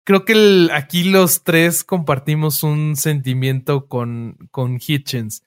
creo 0.07 0.25
que 0.25 0.69
aquí 0.73 1.03
los 1.03 1.43
tres 1.43 1.83
compartimos 1.83 2.63
un 2.63 2.95
sentimiento 2.95 3.89
con, 3.89 4.39
con 4.53 4.79
Hitchens. 4.79 5.43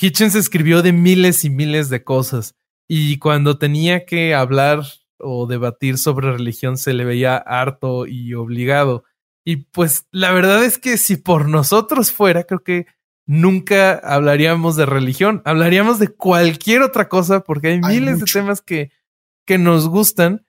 Hitchens 0.00 0.34
escribió 0.34 0.82
de 0.82 0.92
miles 0.94 1.44
y 1.44 1.50
miles 1.50 1.90
de 1.90 2.02
cosas 2.02 2.56
y 2.88 3.18
cuando 3.18 3.58
tenía 3.58 4.06
que 4.06 4.34
hablar 4.34 4.80
o 5.18 5.46
debatir 5.46 5.98
sobre 5.98 6.32
religión 6.32 6.78
se 6.78 6.94
le 6.94 7.04
veía 7.04 7.36
harto 7.36 8.06
y 8.06 8.32
obligado. 8.32 9.04
Y 9.44 9.56
pues 9.56 10.06
la 10.10 10.32
verdad 10.32 10.64
es 10.64 10.78
que 10.78 10.96
si 10.96 11.16
por 11.16 11.46
nosotros 11.46 12.10
fuera, 12.10 12.44
creo 12.44 12.64
que 12.64 12.86
nunca 13.26 13.92
hablaríamos 13.92 14.76
de 14.76 14.86
religión, 14.86 15.42
hablaríamos 15.44 15.98
de 15.98 16.08
cualquier 16.08 16.80
otra 16.80 17.10
cosa 17.10 17.40
porque 17.40 17.68
hay, 17.68 17.80
miles 17.80 18.20
de 18.20 18.24
temas 18.24 18.62
que, 18.62 18.90
que 19.44 19.58
nos 19.58 19.86
gustan, 19.86 20.46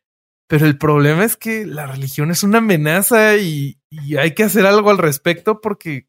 pero 0.49 0.65
el 0.65 0.79
problema 0.79 1.23
es 1.23 1.37
que 1.37 1.67
la 1.67 1.85
religión 1.85 2.31
es 2.31 2.41
una 2.41 2.57
amenaza 2.57 3.37
y, 3.37 3.77
y 3.91 4.17
hay 4.17 4.33
que 4.33 4.41
hacer 4.41 4.65
algo 4.65 4.89
al 4.89 4.97
respecto 4.97 5.61
porque 5.61 6.07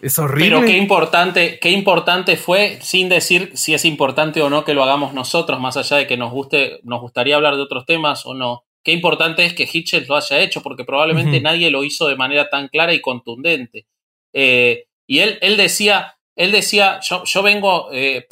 es 0.00 0.20
horrible. 0.20 0.56
Pero 0.56 0.66
qué 0.68 0.76
importante, 0.76 1.58
qué 1.58 1.70
importante 1.70 2.36
fue, 2.36 2.78
sin 2.80 3.08
decir 3.08 3.50
si 3.54 3.74
es 3.74 3.84
importante 3.84 4.40
o 4.40 4.48
no 4.48 4.64
que 4.64 4.72
lo 4.72 4.84
hagamos 4.84 5.14
nosotros, 5.14 5.58
más 5.58 5.76
allá 5.76 5.96
de 5.96 6.06
que 6.06 6.16
nos 6.16 6.30
guste, 6.30 6.78
nos 6.84 7.00
gustaría 7.00 7.34
hablar 7.34 7.56
de 7.56 7.62
otros 7.62 7.84
temas 7.86 8.24
o 8.24 8.34
no. 8.34 8.62
Qué 8.84 8.92
importante 8.92 9.44
es 9.44 9.52
que 9.52 9.68
Hitchens 9.70 10.08
lo 10.08 10.14
haya 10.14 10.38
hecho, 10.38 10.62
porque 10.62 10.84
probablemente 10.84 11.40
nadie 11.40 11.72
lo 11.72 11.82
hizo 11.82 12.06
de 12.06 12.14
manera 12.14 12.48
tan 12.48 12.68
clara 12.68 12.94
y 12.94 13.00
contundente. 13.00 13.88
Eh, 14.32 14.86
y 15.08 15.18
él, 15.18 15.38
él 15.40 15.56
decía, 15.56 16.18
él 16.36 16.52
decía, 16.52 17.00
yo, 17.02 17.24
yo 17.24 17.42
vengo, 17.42 17.88
eh, 17.90 18.28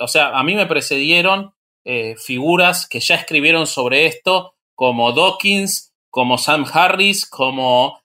o 0.00 0.08
sea, 0.08 0.36
a 0.36 0.42
mí 0.42 0.56
me 0.56 0.66
precedieron 0.66 1.54
eh, 1.84 2.16
figuras 2.16 2.88
que 2.88 2.98
ya 2.98 3.14
escribieron 3.14 3.68
sobre 3.68 4.06
esto, 4.06 4.51
como 4.74 5.12
Dawkins, 5.12 5.92
como 6.10 6.38
Sam 6.38 6.66
Harris, 6.72 7.26
como 7.26 8.02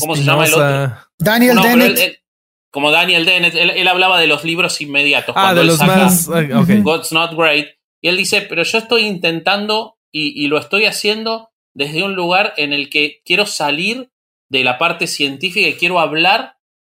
¿cómo 0.00 0.16
se 0.16 0.22
llama 0.22 0.46
el 0.46 0.54
otro? 0.54 0.96
Daniel 1.18 1.58
Dennett. 1.62 2.22
como 2.70 2.90
Daniel 2.90 3.24
Dennett, 3.24 3.54
él, 3.54 3.88
hablaba 3.88 4.20
de 4.20 4.26
los 4.26 4.44
libros 4.44 4.80
inmediatos. 4.80 5.34
Ah, 5.36 5.54
de 5.54 5.64
los 5.64 5.78
más. 5.80 6.28
God's 6.82 7.12
Not 7.12 7.34
Great. 7.34 7.68
Y 8.00 8.08
él 8.08 8.16
dice, 8.16 8.42
pero 8.42 8.62
yo 8.62 8.78
estoy 8.78 9.02
intentando 9.02 9.98
y, 10.12 10.46
lo 10.48 10.58
estoy 10.58 10.86
haciendo 10.86 11.50
desde 11.74 12.02
un 12.02 12.14
lugar 12.14 12.54
en 12.56 12.72
el 12.72 12.90
que 12.90 13.22
quiero 13.24 13.46
salir 13.46 14.10
de 14.48 14.64
la 14.64 14.78
parte 14.78 15.06
científica 15.06 15.68
y 15.68 15.74
quiero 15.74 16.00
hablar 16.00 16.56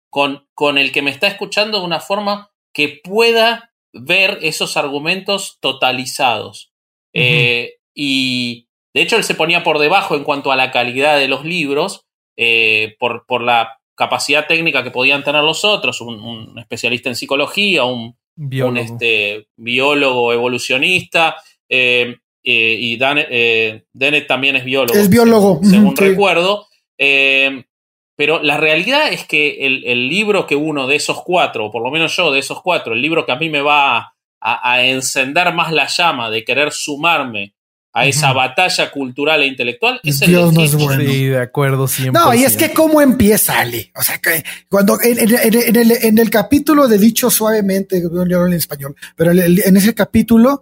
con, 0.10 0.48
con 0.54 0.78
el 0.78 0.92
que 0.92 1.02
me 1.02 1.12
está 1.12 1.28
escuchando 1.28 1.80
de 1.80 1.86
una 1.86 2.00
forma 2.00 2.52
que 2.74 3.02
pueda 3.04 3.74
ver 3.94 4.40
esos 4.42 4.78
argumentos 4.78 5.58
totalizados. 5.60 6.72
Eh, 7.14 7.81
y 7.94 8.68
de 8.94 9.02
hecho 9.02 9.18
él 9.18 9.24
se 9.24 9.36
ponía 9.36 9.64
por 9.64 9.80
debajo 9.80 10.16
en 10.16 10.24
cuanto 10.24 10.52
a 10.52 10.56
la 10.56 10.72
calidad 10.72 11.18
de 11.18 11.28
los 11.28 11.46
libros, 11.46 12.06
eh, 12.38 12.96
por, 13.00 13.26
por, 13.26 13.42
la 13.42 13.82
capacidad 13.96 14.48
técnica 14.48 14.84
que 14.84 14.92
podían 14.92 15.24
tener 15.24 15.44
los 15.44 15.64
otros, 15.64 16.02
un, 16.02 16.58
especialista 16.58 17.10
en 17.10 17.16
psicología, 17.16 17.84
un 17.84 18.18
biólogo, 18.36 18.80
este, 18.80 19.48
biólogo 19.56 20.34
evolucionista, 20.34 21.36
eh, 21.70 22.18
eh, 22.44 22.76
y 22.80 22.98
Dan, 22.98 23.20
eh, 23.20 23.84
Dennett 23.94 24.28
también 24.28 24.56
es 24.56 24.66
biólogo. 24.66 24.98
Es 24.98 25.10
biólogo. 25.10 25.60
Según, 25.64 25.96
recuerdo. 25.96 26.68
pero 26.98 28.42
la 28.42 28.58
realidad 28.58 29.14
es 29.14 29.26
que 29.26 29.68
el, 29.68 30.10
libro 30.10 30.48
que 30.48 30.56
uno 30.56 30.88
de 30.88 30.96
esos 30.96 31.22
cuatro, 31.22 31.68
o 31.68 31.72
por 31.72 31.84
lo 31.84 31.92
menos 31.92 32.16
yo 32.16 32.32
de 32.32 32.40
esos 32.40 32.62
cuatro, 32.62 32.94
el 32.94 33.02
libro 33.02 33.26
que 33.26 33.34
a 33.34 33.38
mí 33.38 33.50
me 33.50 33.62
va 33.62 34.16
a 34.40 34.84
encender 34.84 35.54
más 35.54 35.72
la 35.72 35.86
llama 35.86 36.32
de 36.32 36.44
querer 36.44 36.72
sumarme 36.72 37.54
a 37.94 38.06
esa 38.06 38.32
batalla 38.32 38.90
cultural 38.90 39.42
e 39.42 39.48
intelectual 39.48 40.00
es 40.04 40.22
el 40.22 40.30
Dios 40.30 40.54
no 40.54 40.62
es 40.62 40.76
bueno. 40.76 41.04
Sí, 41.04 41.26
de 41.26 41.42
acuerdo 41.42 41.88
siempre. 41.88 42.22
No, 42.22 42.34
y 42.34 42.44
es 42.44 42.56
que 42.56 42.72
cómo 42.72 43.02
empieza 43.02 43.60
Ale. 43.60 43.92
O 43.96 44.02
sea, 44.02 44.18
que 44.20 44.44
cuando 44.70 44.98
en, 45.02 45.20
el, 45.20 45.92
en 45.92 46.18
el, 46.18 46.30
capítulo 46.30 46.88
de 46.88 46.98
Dicho 46.98 47.30
Suavemente, 47.30 47.98
en 47.98 48.54
español, 48.54 48.96
pero 49.16 49.32
en 49.32 49.78
ese 49.78 49.94
capítulo, 49.94 50.62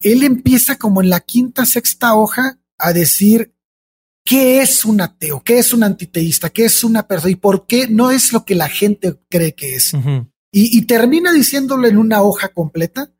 él 0.00 0.24
empieza 0.24 0.76
como 0.76 1.02
en 1.02 1.10
la 1.10 1.20
quinta, 1.20 1.66
sexta 1.66 2.14
hoja 2.14 2.58
a 2.78 2.92
decir 2.94 3.52
qué 4.24 4.62
es 4.62 4.84
un 4.86 5.02
ateo, 5.02 5.42
qué 5.42 5.58
es 5.58 5.74
un 5.74 5.82
antiteísta, 5.82 6.48
qué 6.48 6.64
es 6.64 6.82
una 6.82 7.06
persona 7.06 7.32
y 7.32 7.36
por 7.36 7.66
qué 7.66 7.88
no 7.88 8.10
es 8.10 8.32
lo 8.32 8.46
que 8.46 8.54
la 8.54 8.68
gente 8.68 9.16
cree 9.28 9.54
que 9.54 9.74
es. 9.74 9.92
y, 10.50 10.78
y 10.78 10.82
termina 10.82 11.30
diciéndolo 11.32 11.86
en 11.86 11.98
una 11.98 12.22
hoja 12.22 12.48
completa. 12.48 13.12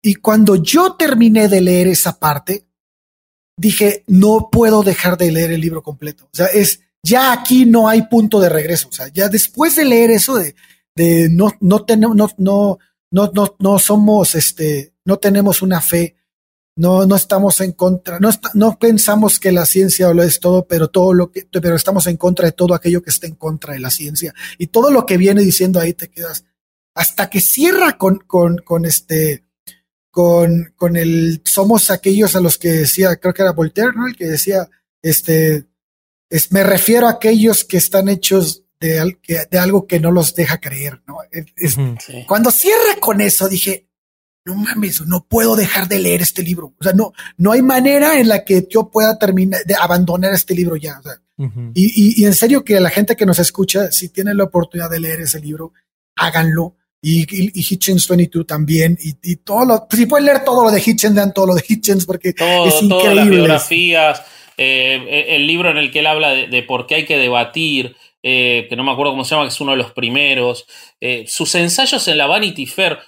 Y 0.00 0.14
cuando 0.14 0.56
yo 0.56 0.94
terminé 0.94 1.48
de 1.48 1.60
leer 1.60 1.88
esa 1.88 2.18
parte, 2.20 2.67
dije, 3.58 4.04
no 4.06 4.48
puedo 4.50 4.82
dejar 4.82 5.18
de 5.18 5.30
leer 5.30 5.52
el 5.52 5.60
libro 5.60 5.82
completo. 5.82 6.24
O 6.32 6.36
sea, 6.36 6.46
es, 6.46 6.80
ya 7.02 7.32
aquí 7.32 7.66
no 7.66 7.88
hay 7.88 8.02
punto 8.02 8.40
de 8.40 8.48
regreso. 8.48 8.88
O 8.88 8.92
sea, 8.92 9.08
ya 9.08 9.28
después 9.28 9.76
de 9.76 9.84
leer 9.84 10.10
eso 10.10 10.36
de, 10.36 10.54
de 10.94 11.28
no, 11.28 11.52
no 11.60 11.84
tenemos, 11.84 12.16
no, 12.16 12.30
no, 12.38 12.78
no, 13.10 13.30
no, 13.34 13.56
no 13.58 13.78
somos, 13.78 14.34
este, 14.34 14.94
no 15.04 15.18
tenemos 15.18 15.60
una 15.60 15.80
fe, 15.80 16.16
no, 16.76 17.06
no 17.06 17.16
estamos 17.16 17.60
en 17.60 17.72
contra, 17.72 18.20
no, 18.20 18.30
no 18.54 18.78
pensamos 18.78 19.40
que 19.40 19.50
la 19.50 19.66
ciencia 19.66 20.14
lo 20.14 20.22
es 20.22 20.38
todo, 20.38 20.66
pero 20.68 20.88
todo 20.88 21.12
lo 21.12 21.32
que, 21.32 21.48
pero 21.50 21.74
estamos 21.74 22.06
en 22.06 22.16
contra 22.16 22.46
de 22.46 22.52
todo 22.52 22.72
aquello 22.72 23.02
que 23.02 23.10
está 23.10 23.26
en 23.26 23.34
contra 23.34 23.74
de 23.74 23.80
la 23.80 23.90
ciencia. 23.90 24.32
Y 24.58 24.68
todo 24.68 24.90
lo 24.90 25.04
que 25.04 25.16
viene 25.16 25.42
diciendo 25.42 25.80
ahí 25.80 25.92
te 25.92 26.08
quedas, 26.08 26.44
hasta 26.94 27.30
que 27.30 27.40
cierra 27.40 27.98
con, 27.98 28.18
con, 28.18 28.58
con 28.58 28.84
este, 28.84 29.44
con, 30.18 30.72
con 30.74 30.96
el 30.96 31.42
somos 31.44 31.92
aquellos 31.92 32.34
a 32.34 32.40
los 32.40 32.58
que 32.58 32.70
decía, 32.72 33.14
creo 33.18 33.32
que 33.32 33.42
era 33.42 33.52
Voltaire, 33.52 33.92
¿no? 33.94 34.08
El 34.08 34.16
que 34.16 34.26
decía, 34.26 34.68
este, 35.00 35.68
es, 36.28 36.50
me 36.50 36.64
refiero 36.64 37.06
a 37.06 37.12
aquellos 37.12 37.62
que 37.62 37.76
están 37.76 38.08
hechos 38.08 38.64
de, 38.80 39.16
de 39.48 39.58
algo 39.60 39.86
que 39.86 40.00
no 40.00 40.10
los 40.10 40.34
deja 40.34 40.58
creer, 40.58 41.00
¿no? 41.06 41.18
Cuando 42.26 42.50
cierra 42.50 42.96
con 42.98 43.20
eso, 43.20 43.48
dije, 43.48 43.90
no 44.44 44.56
mames, 44.56 45.06
no 45.06 45.24
puedo 45.24 45.54
dejar 45.54 45.86
de 45.86 46.00
leer 46.00 46.22
este 46.22 46.42
libro. 46.42 46.74
O 46.80 46.82
sea, 46.82 46.94
no, 46.94 47.12
no 47.36 47.52
hay 47.52 47.62
manera 47.62 48.18
en 48.18 48.26
la 48.26 48.44
que 48.44 48.66
yo 48.68 48.90
pueda 48.90 49.16
terminar 49.18 49.60
de 49.66 49.76
abandonar 49.76 50.34
este 50.34 50.52
libro 50.52 50.74
ya. 50.74 51.00
y, 51.74 52.20
y, 52.20 52.24
en 52.24 52.34
serio 52.34 52.64
que 52.64 52.80
la 52.80 52.90
gente 52.90 53.14
que 53.14 53.24
nos 53.24 53.38
escucha, 53.38 53.92
si 53.92 54.08
tiene 54.08 54.34
la 54.34 54.42
oportunidad 54.42 54.90
de 54.90 54.98
leer 54.98 55.20
ese 55.20 55.38
libro, 55.38 55.74
háganlo 56.16 56.74
y, 57.00 57.22
y, 57.58 57.60
Hitchens 57.62 58.08
22 58.08 58.46
también, 58.46 58.98
y, 59.00 59.36
todo 59.36 59.64
lo, 59.64 59.86
si 59.90 60.06
pueden 60.06 60.26
leer 60.26 60.44
todo 60.44 60.64
lo 60.64 60.70
de 60.70 60.82
Hitchens, 60.84 61.14
dan 61.14 61.32
todo 61.32 61.46
lo 61.46 61.54
de 61.54 61.64
Hitchens 61.66 62.04
porque 62.04 62.30
es 62.30 62.34
increíble. 62.82 62.88
Todas 62.88 63.14
las 63.14 63.28
biografías, 63.28 64.22
eh, 64.56 65.26
el 65.28 65.46
libro 65.46 65.70
en 65.70 65.76
el 65.76 65.92
que 65.92 66.00
él 66.00 66.06
habla 66.06 66.30
de, 66.30 66.62
por 66.64 66.86
qué 66.86 66.96
hay 66.96 67.06
que 67.06 67.16
debatir, 67.16 67.96
eh, 68.22 68.66
que 68.68 68.74
no 68.74 68.82
me 68.82 68.90
acuerdo 68.90 69.12
cómo 69.12 69.24
se 69.24 69.34
llama, 69.34 69.44
que 69.44 69.54
es 69.54 69.60
uno 69.60 69.72
de 69.72 69.78
los 69.78 69.92
primeros, 69.92 70.66
eh, 71.00 71.24
sus 71.28 71.54
ensayos 71.54 72.08
en 72.08 72.18
la 72.18 72.26
Vanity 72.26 72.66
Fair, 72.66 72.98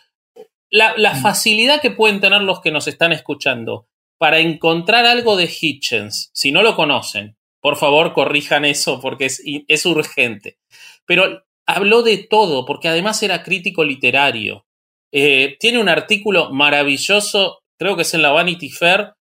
la, 0.71 0.95
mm. 0.97 1.23
facilidad 1.23 1.81
que 1.81 1.91
pueden 1.91 2.21
tener 2.21 2.43
los 2.43 2.61
que 2.61 2.71
nos 2.71 2.87
están 2.87 3.13
escuchando 3.13 3.89
para 4.19 4.39
encontrar 4.39 5.05
algo 5.05 5.37
de 5.37 5.51
Hitchens, 5.51 6.31
si 6.33 6.53
no 6.53 6.63
lo 6.63 6.77
conocen, 6.77 7.37
por 7.61 7.77
favor 7.77 8.13
corrijan 8.13 8.65
eso 8.65 9.01
porque 9.01 9.25
es, 9.27 9.43
es 9.45 9.85
urgente. 9.85 10.59
Pero 11.07 11.43
habló 11.73 12.03
de 12.03 12.19
todo, 12.19 12.65
porque 12.65 12.89
además 12.89 13.23
era 13.23 13.43
crítico 13.43 13.85
literario. 13.85 14.67
Eh, 15.13 15.57
tiene 15.59 15.79
un 15.79 15.89
artículo 15.89 16.51
maravilloso, 16.51 17.63
creo 17.79 17.97
que 17.97 18.03
es 18.03 18.15
en 18.15 18.23
la 18.23 18.31
Vanity 18.31 18.71
Fair, 18.71 19.15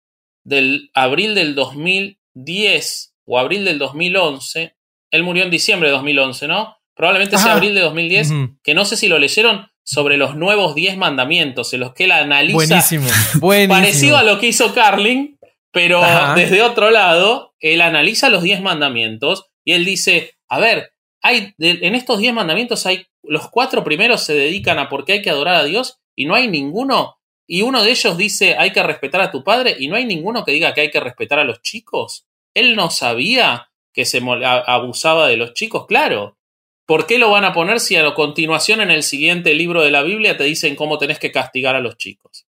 del 0.44 0.90
abril 0.94 1.36
del 1.36 1.56
2010 1.56 3.14
o 3.26 3.40
abril 3.40 3.66
del 3.66 3.80
2011. 3.80 4.76
Él 5.12 5.24
murió 5.24 5.44
en 5.44 5.52
diciembre 5.52 5.90
de 5.90 5.94
2011, 5.96 6.48
¿no? 6.48 6.78
Probablemente 6.96 7.38
sea 7.38 7.54
abril 7.54 7.74
de 7.74 7.82
2010, 7.82 8.32
que 8.62 8.74
no 8.74 8.84
sé 8.84 8.98
si 8.98 9.08
lo 9.08 9.20
leyeron 9.20 9.68
sobre 9.84 10.18
los 10.18 10.36
nuevos 10.36 10.76
10 10.76 10.98
mandamientos, 10.98 11.74
en 11.74 11.80
los 11.80 11.94
que 11.94 12.04
él 12.04 12.12
analiza. 12.12 12.56
Buenísimo, 12.56 13.08
buenísimo. 13.36 13.74
Parecido 13.74 14.18
a 14.18 14.24
lo 14.24 14.40
que 14.40 14.48
hizo 14.48 14.74
Carling, 14.74 15.38
pero 15.72 16.02
desde 16.36 16.62
otro 16.62 16.92
lado, 16.92 17.56
él 17.60 17.82
analiza 17.82 18.30
los 18.30 18.44
10 18.44 18.62
mandamientos 18.62 19.46
y 19.64 19.74
él 19.74 19.86
dice, 19.86 20.36
a 20.50 20.60
ver, 20.60 20.92
hay, 21.22 21.54
en 21.58 21.96
estos 21.96 22.20
diez 22.20 22.34
mandamientos 22.34 22.86
hay, 22.86 23.08
los 23.24 23.50
cuatro 23.50 23.84
primeros 23.84 24.24
se 24.24 24.34
dedican 24.34 24.80
a 24.80 24.90
por 24.90 25.06
qué 25.06 25.14
hay 25.14 25.22
que 25.22 25.30
adorar 25.30 25.56
a 25.56 25.64
Dios 25.64 26.00
y 26.16 26.26
no 26.26 26.36
hay 26.36 26.48
ninguno, 26.48 27.20
y 27.52 27.64
uno 27.64 27.82
de 27.84 27.90
ellos 27.90 28.16
dice 28.16 28.56
hay 28.58 28.72
que 28.72 28.84
respetar 28.84 29.22
a 29.22 29.32
tu 29.32 29.44
padre 29.44 29.76
y 29.80 29.88
no 29.88 29.96
hay 29.96 30.06
ninguno 30.06 30.46
que 30.46 30.52
diga 30.52 30.74
que 30.76 30.82
hay 30.82 30.92
que 30.92 31.00
respetar 31.00 31.40
a 31.40 31.44
los 31.44 31.64
chicos. 31.64 32.28
Él 32.54 32.76
no 32.76 32.92
sabía 32.92 33.72
que 33.92 34.06
se 34.06 34.22
abusaba 34.68 35.28
de 35.28 35.38
los 35.38 35.54
chicos, 35.56 35.88
claro. 35.88 36.38
¿Por 36.86 37.08
qué 37.08 37.18
lo 37.18 37.32
van 37.32 37.46
a 37.46 37.54
poner 37.54 37.80
si 37.80 37.96
a 37.96 38.14
continuación 38.14 38.82
en 38.82 38.92
el 38.92 39.02
siguiente 39.02 39.56
libro 39.56 39.82
de 39.82 39.90
la 39.90 40.04
Biblia 40.04 40.38
te 40.38 40.44
dicen 40.44 40.76
cómo 40.76 41.00
tenés 41.00 41.18
que 41.18 41.32
castigar 41.32 41.76
a 41.76 41.80
los 41.80 41.98
chicos? 41.98 42.46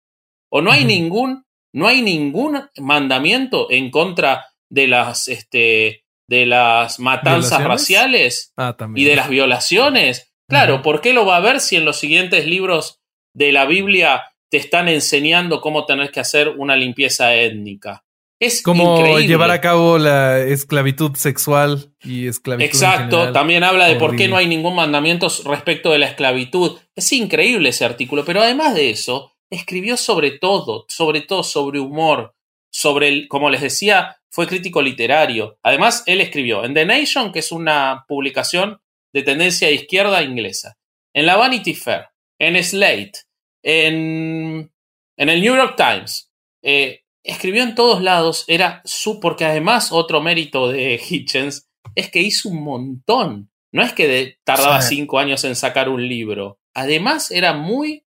O 0.49 0.61
no 0.61 0.71
hay 0.71 0.85
ningún, 0.85 1.45
no 1.73 1.87
hay 1.87 2.01
ningún 2.01 2.69
mandamiento 2.77 3.69
en 3.69 3.91
contra 3.91 4.45
de 4.69 4.87
las, 4.87 5.27
este, 5.27 6.04
de 6.27 6.45
las 6.45 6.99
matanzas 6.99 7.63
raciales 7.63 8.53
ah, 8.57 8.75
y 8.95 9.03
de 9.03 9.15
las 9.15 9.29
violaciones. 9.29 10.33
Claro, 10.47 10.81
¿por 10.81 11.01
qué 11.01 11.13
lo 11.13 11.25
va 11.25 11.37
a 11.37 11.41
ver 11.41 11.59
si 11.59 11.75
en 11.75 11.85
los 11.85 11.97
siguientes 11.97 12.45
libros 12.45 13.01
de 13.33 13.51
la 13.51 13.65
Biblia 13.65 14.23
te 14.49 14.57
están 14.57 14.87
enseñando 14.87 15.61
cómo 15.61 15.85
tenés 15.85 16.11
que 16.11 16.19
hacer 16.19 16.49
una 16.49 16.75
limpieza 16.75 17.33
étnica? 17.33 18.05
Es 18.39 18.61
como 18.61 19.17
llevar 19.19 19.49
a 19.49 19.61
cabo 19.61 19.97
la 19.97 20.39
esclavitud 20.39 21.15
sexual 21.15 21.93
y 22.03 22.27
esclavitud. 22.27 22.65
Exacto, 22.65 23.31
también 23.31 23.63
habla 23.63 23.87
de 23.87 23.95
por 23.95 24.15
qué 24.15 24.27
no 24.27 24.35
hay 24.35 24.45
ningún 24.45 24.75
mandamiento 24.75 25.27
respecto 25.45 25.91
de 25.91 25.99
la 25.99 26.07
esclavitud. 26.07 26.77
Es 26.95 27.11
increíble 27.13 27.69
ese 27.69 27.85
artículo, 27.85 28.25
pero 28.25 28.41
además 28.41 28.75
de 28.75 28.89
eso, 28.89 29.31
escribió 29.49 29.95
sobre 29.95 30.31
todo, 30.31 30.85
sobre 30.89 31.21
todo 31.21 31.43
sobre 31.43 31.79
humor, 31.79 32.35
sobre 32.69 33.07
el, 33.07 33.27
como 33.29 33.49
les 33.49 33.61
decía, 33.61 34.17
fue 34.35 34.47
crítico 34.47 34.81
literario. 34.81 35.57
Además, 35.63 36.03
él 36.07 36.19
escribió 36.19 36.65
en 36.65 36.73
The 36.73 36.85
Nation, 36.85 37.31
que 37.31 37.39
es 37.39 37.53
una 37.53 38.03
publicación 38.05 38.81
de 39.13 39.23
tendencia 39.23 39.71
izquierda 39.71 40.21
inglesa, 40.23 40.77
en 41.13 41.25
la 41.25 41.37
Vanity 41.37 41.73
Fair, 41.73 42.09
en 42.37 42.61
Slate, 42.61 43.13
en, 43.63 44.73
en 45.15 45.29
el 45.29 45.39
New 45.39 45.55
York 45.55 45.75
Times. 45.77 46.33
Eh, 46.61 47.05
escribió 47.23 47.63
en 47.63 47.75
todos 47.75 48.01
lados, 48.01 48.43
era 48.49 48.81
su, 48.83 49.21
porque 49.21 49.45
además 49.45 49.93
otro 49.93 50.19
mérito 50.19 50.67
de 50.67 50.99
Hitchens 51.09 51.69
es 51.95 52.11
que 52.11 52.21
hizo 52.21 52.49
un 52.49 52.61
montón. 52.61 53.49
No 53.71 53.83
es 53.83 53.93
que 53.93 54.37
tardaba 54.43 54.81
cinco 54.81 55.17
años 55.17 55.45
en 55.45 55.55
sacar 55.55 55.87
un 55.87 56.05
libro. 56.05 56.59
Además, 56.73 57.31
era 57.31 57.53
muy 57.53 58.04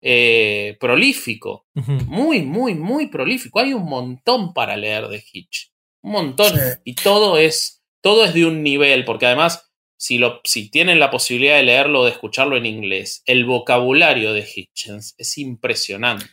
eh, 0.00 0.76
prolífico. 0.80 1.66
Muy, 2.06 2.42
muy, 2.42 2.74
muy 2.74 3.08
prolífico. 3.08 3.58
Hay 3.60 3.72
un 3.72 3.84
montón 3.84 4.52
para 4.54 4.76
leer 4.76 5.08
de 5.08 5.24
Hitch. 5.32 5.72
Un 6.02 6.12
montón. 6.12 6.52
Y 6.84 6.94
todo 6.94 7.38
es, 7.38 7.82
todo 8.00 8.24
es 8.24 8.34
de 8.34 8.46
un 8.46 8.62
nivel, 8.62 9.04
porque 9.04 9.26
además, 9.26 9.70
si, 9.96 10.18
lo, 10.18 10.40
si 10.44 10.70
tienen 10.70 11.00
la 11.00 11.10
posibilidad 11.10 11.56
de 11.56 11.64
leerlo 11.64 12.00
o 12.00 12.04
de 12.04 12.12
escucharlo 12.12 12.56
en 12.56 12.66
inglés, 12.66 13.22
el 13.26 13.44
vocabulario 13.44 14.32
de 14.32 14.46
Hitchens 14.54 15.14
es 15.18 15.38
impresionante. 15.38 16.26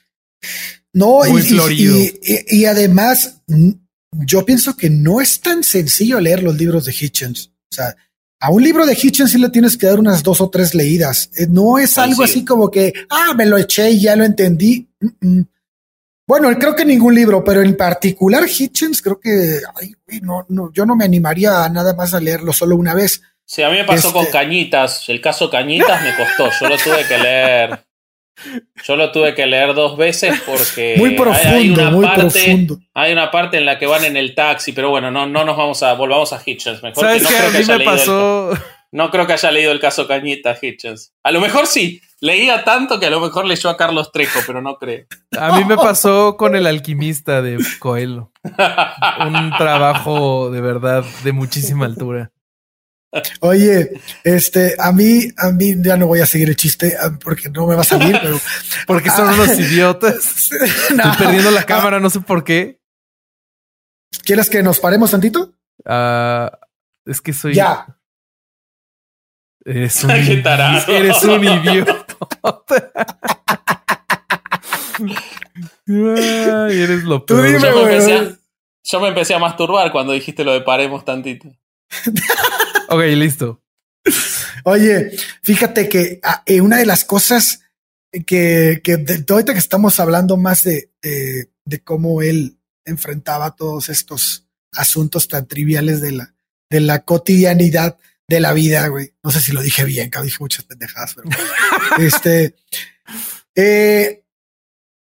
No, 0.93 1.21
y, 1.25 2.13
y, 2.47 2.65
además, 2.65 3.41
yo 4.11 4.45
pienso 4.45 4.77
que 4.77 4.89
no 4.89 5.19
es 5.19 5.41
tan 5.41 5.63
sencillo 5.63 6.19
leer 6.21 6.43
los 6.43 6.55
libros 6.55 6.85
de 6.85 6.95
Hitchens. 6.97 7.51
O 7.71 7.75
sea, 7.75 7.95
a 8.39 8.51
un 8.51 8.63
libro 8.63 8.85
de 8.85 8.97
Hitchens 9.01 9.31
sí 9.31 9.37
le 9.37 9.49
tienes 9.49 9.77
que 9.77 9.87
dar 9.87 9.99
unas 9.99 10.21
dos 10.23 10.41
o 10.41 10.49
tres 10.49 10.75
leídas. 10.75 11.29
Eh, 11.37 11.47
no 11.49 11.77
es 11.77 11.97
algo 11.97 12.23
así 12.23 12.43
como 12.43 12.69
que, 12.69 12.93
ah, 13.09 13.33
me 13.35 13.45
lo 13.45 13.57
eché 13.57 13.91
y 13.91 14.01
ya 14.01 14.15
lo 14.15 14.23
entendí. 14.23 14.87
Bueno, 16.27 16.49
creo 16.59 16.75
que 16.75 16.85
ningún 16.85 17.13
libro, 17.13 17.43
pero 17.43 17.61
en 17.61 17.77
particular 17.77 18.45
Hitchens, 18.47 19.01
creo 19.01 19.19
que 19.19 19.61
no, 20.21 20.45
no, 20.49 20.71
yo 20.73 20.85
no 20.85 20.95
me 20.95 21.05
animaría 21.05 21.63
a 21.63 21.69
nada 21.69 21.93
más 21.93 22.13
a 22.13 22.19
leerlo 22.19 22.51
solo 22.51 22.75
una 22.75 22.93
vez. 22.93 23.21
Sí, 23.45 23.61
a 23.61 23.69
mí 23.69 23.77
me 23.77 23.85
pasó 23.85 24.11
con 24.11 24.23
este 24.23 24.33
Cañitas. 24.33 25.07
El 25.07 25.21
caso 25.21 25.49
Cañitas 25.49 26.01
me 26.01 26.15
costó. 26.15 26.49
Yo 26.59 26.69
lo 26.69 26.77
tuve 26.77 27.05
que 27.07 27.17
leer 27.17 27.84
yo 28.83 28.95
lo 28.95 29.11
tuve 29.11 29.33
que 29.33 29.45
leer 29.45 29.73
dos 29.73 29.97
veces 29.97 30.41
porque 30.45 30.95
muy 30.99 31.11
profundo, 31.11 31.57
hay, 31.57 31.69
una 31.69 31.89
muy 31.89 32.05
parte, 32.05 32.21
profundo. 32.21 32.79
Hay 32.93 33.13
una 33.13 33.31
parte 33.31 33.57
en 33.57 33.65
la 33.65 33.79
que 33.79 33.85
van 33.85 34.05
en 34.05 34.17
el 34.17 34.35
taxi, 34.35 34.71
pero 34.71 34.89
bueno, 34.89 35.11
no, 35.11 35.25
no 35.25 35.45
nos 35.45 35.57
vamos 35.57 35.83
a 35.83 35.93
volvamos 35.93 36.33
a 36.33 36.41
Hitchens. 36.43 36.83
Mejor 36.83 37.13
que 37.13 37.19
no 37.19 37.29
creo 37.29 37.51
que 37.51 37.57
haya 37.57 37.77
leído 37.77 38.51
El, 38.51 38.57
no 38.91 39.11
creo 39.11 39.27
que 39.27 39.33
haya 39.33 39.51
leído 39.51 39.71
el 39.71 39.79
caso 39.79 40.07
Cañita 40.07 40.57
Hitchens. 40.59 41.13
A 41.23 41.31
lo 41.31 41.41
mejor 41.41 41.67
sí. 41.67 42.01
Leía 42.21 42.63
tanto 42.63 42.97
que 42.97 43.07
a 43.07 43.09
lo 43.09 43.19
mejor 43.19 43.45
leyó 43.45 43.69
a 43.69 43.75
Carlos 43.75 44.11
Trejo, 44.11 44.39
pero 44.47 44.61
no 44.61 44.77
creo. 44.77 45.05
A 45.37 45.57
mí 45.57 45.65
me 45.65 45.75
pasó 45.75 46.37
con 46.37 46.55
el 46.55 46.65
alquimista 46.65 47.41
de 47.41 47.57
Coelho. 47.79 48.31
Un 49.27 49.51
trabajo 49.57 50.49
de 50.49 50.61
verdad 50.61 51.03
de 51.23 51.33
muchísima 51.33 51.85
altura. 51.85 52.31
Oye, 53.39 53.91
este, 54.23 54.75
a 54.79 54.91
mí, 54.91 55.27
a 55.37 55.51
mí 55.51 55.75
ya 55.77 55.97
no 55.97 56.07
voy 56.07 56.19
a 56.19 56.25
seguir 56.25 56.49
el 56.49 56.55
chiste 56.55 56.95
ah, 56.99 57.17
porque 57.23 57.49
no 57.49 57.67
me 57.67 57.75
va 57.75 57.81
a 57.81 57.85
salir, 57.85 58.17
pero 58.21 58.39
porque 58.87 59.09
son 59.09 59.29
unos 59.29 59.49
ah. 59.49 59.55
idiotas. 59.61 60.51
Estoy 60.51 61.11
perdiendo 61.17 61.51
la 61.51 61.63
cámara, 61.63 61.99
no 61.99 62.09
sé 62.09 62.19
por 62.21 62.43
qué. 62.43 62.79
¿Quieres 64.23 64.49
que 64.49 64.63
nos 64.63 64.79
paremos 64.79 65.11
tantito? 65.11 65.53
Ah, 65.85 66.59
es 67.05 67.21
que 67.21 67.33
soy. 67.33 67.53
Ya. 67.53 67.87
Eres 69.63 70.03
un, 70.03 70.11
eres 70.11 71.23
un 71.23 71.43
idiota. 71.43 72.05
Ay, 75.87 76.81
eres 76.81 77.03
lo 77.03 77.25
peor. 77.25 78.37
yo 78.83 78.99
me 78.99 79.07
empecé 79.07 79.33
a 79.33 79.39
masturbar 79.39 79.91
cuando 79.91 80.13
dijiste 80.13 80.43
lo 80.43 80.53
de 80.53 80.61
paremos 80.61 81.03
tantito. 81.05 81.49
Ok, 82.89 83.01
listo. 83.15 83.61
Oye, 84.63 85.11
fíjate 85.41 85.89
que 85.89 86.19
ah, 86.23 86.43
eh, 86.45 86.61
una 86.61 86.77
de 86.77 86.85
las 86.85 87.05
cosas 87.05 87.61
que, 88.25 88.81
que 88.83 88.97
de, 88.97 89.25
ahorita 89.27 89.53
que 89.53 89.59
estamos 89.59 89.99
hablando 89.99 90.37
más 90.37 90.63
de, 90.63 90.91
de, 91.01 91.83
cómo 91.83 92.21
él 92.21 92.57
enfrentaba 92.85 93.55
todos 93.55 93.89
estos 93.89 94.47
asuntos 94.71 95.27
tan 95.27 95.47
triviales 95.47 96.01
de 96.01 96.11
la, 96.11 96.35
de 96.69 96.79
la 96.79 96.99
cotidianidad 97.03 97.97
de 98.27 98.39
la 98.39 98.53
vida, 98.53 98.87
güey. 98.87 99.13
No 99.23 99.31
sé 99.31 99.41
si 99.41 99.51
lo 99.51 99.61
dije 99.61 99.83
bien, 99.83 100.09
que 100.09 100.21
dije 100.21 100.37
muchas 100.39 100.65
pendejadas, 100.65 101.15
pero 101.15 101.29
este, 101.99 102.55
eh, 103.55 104.23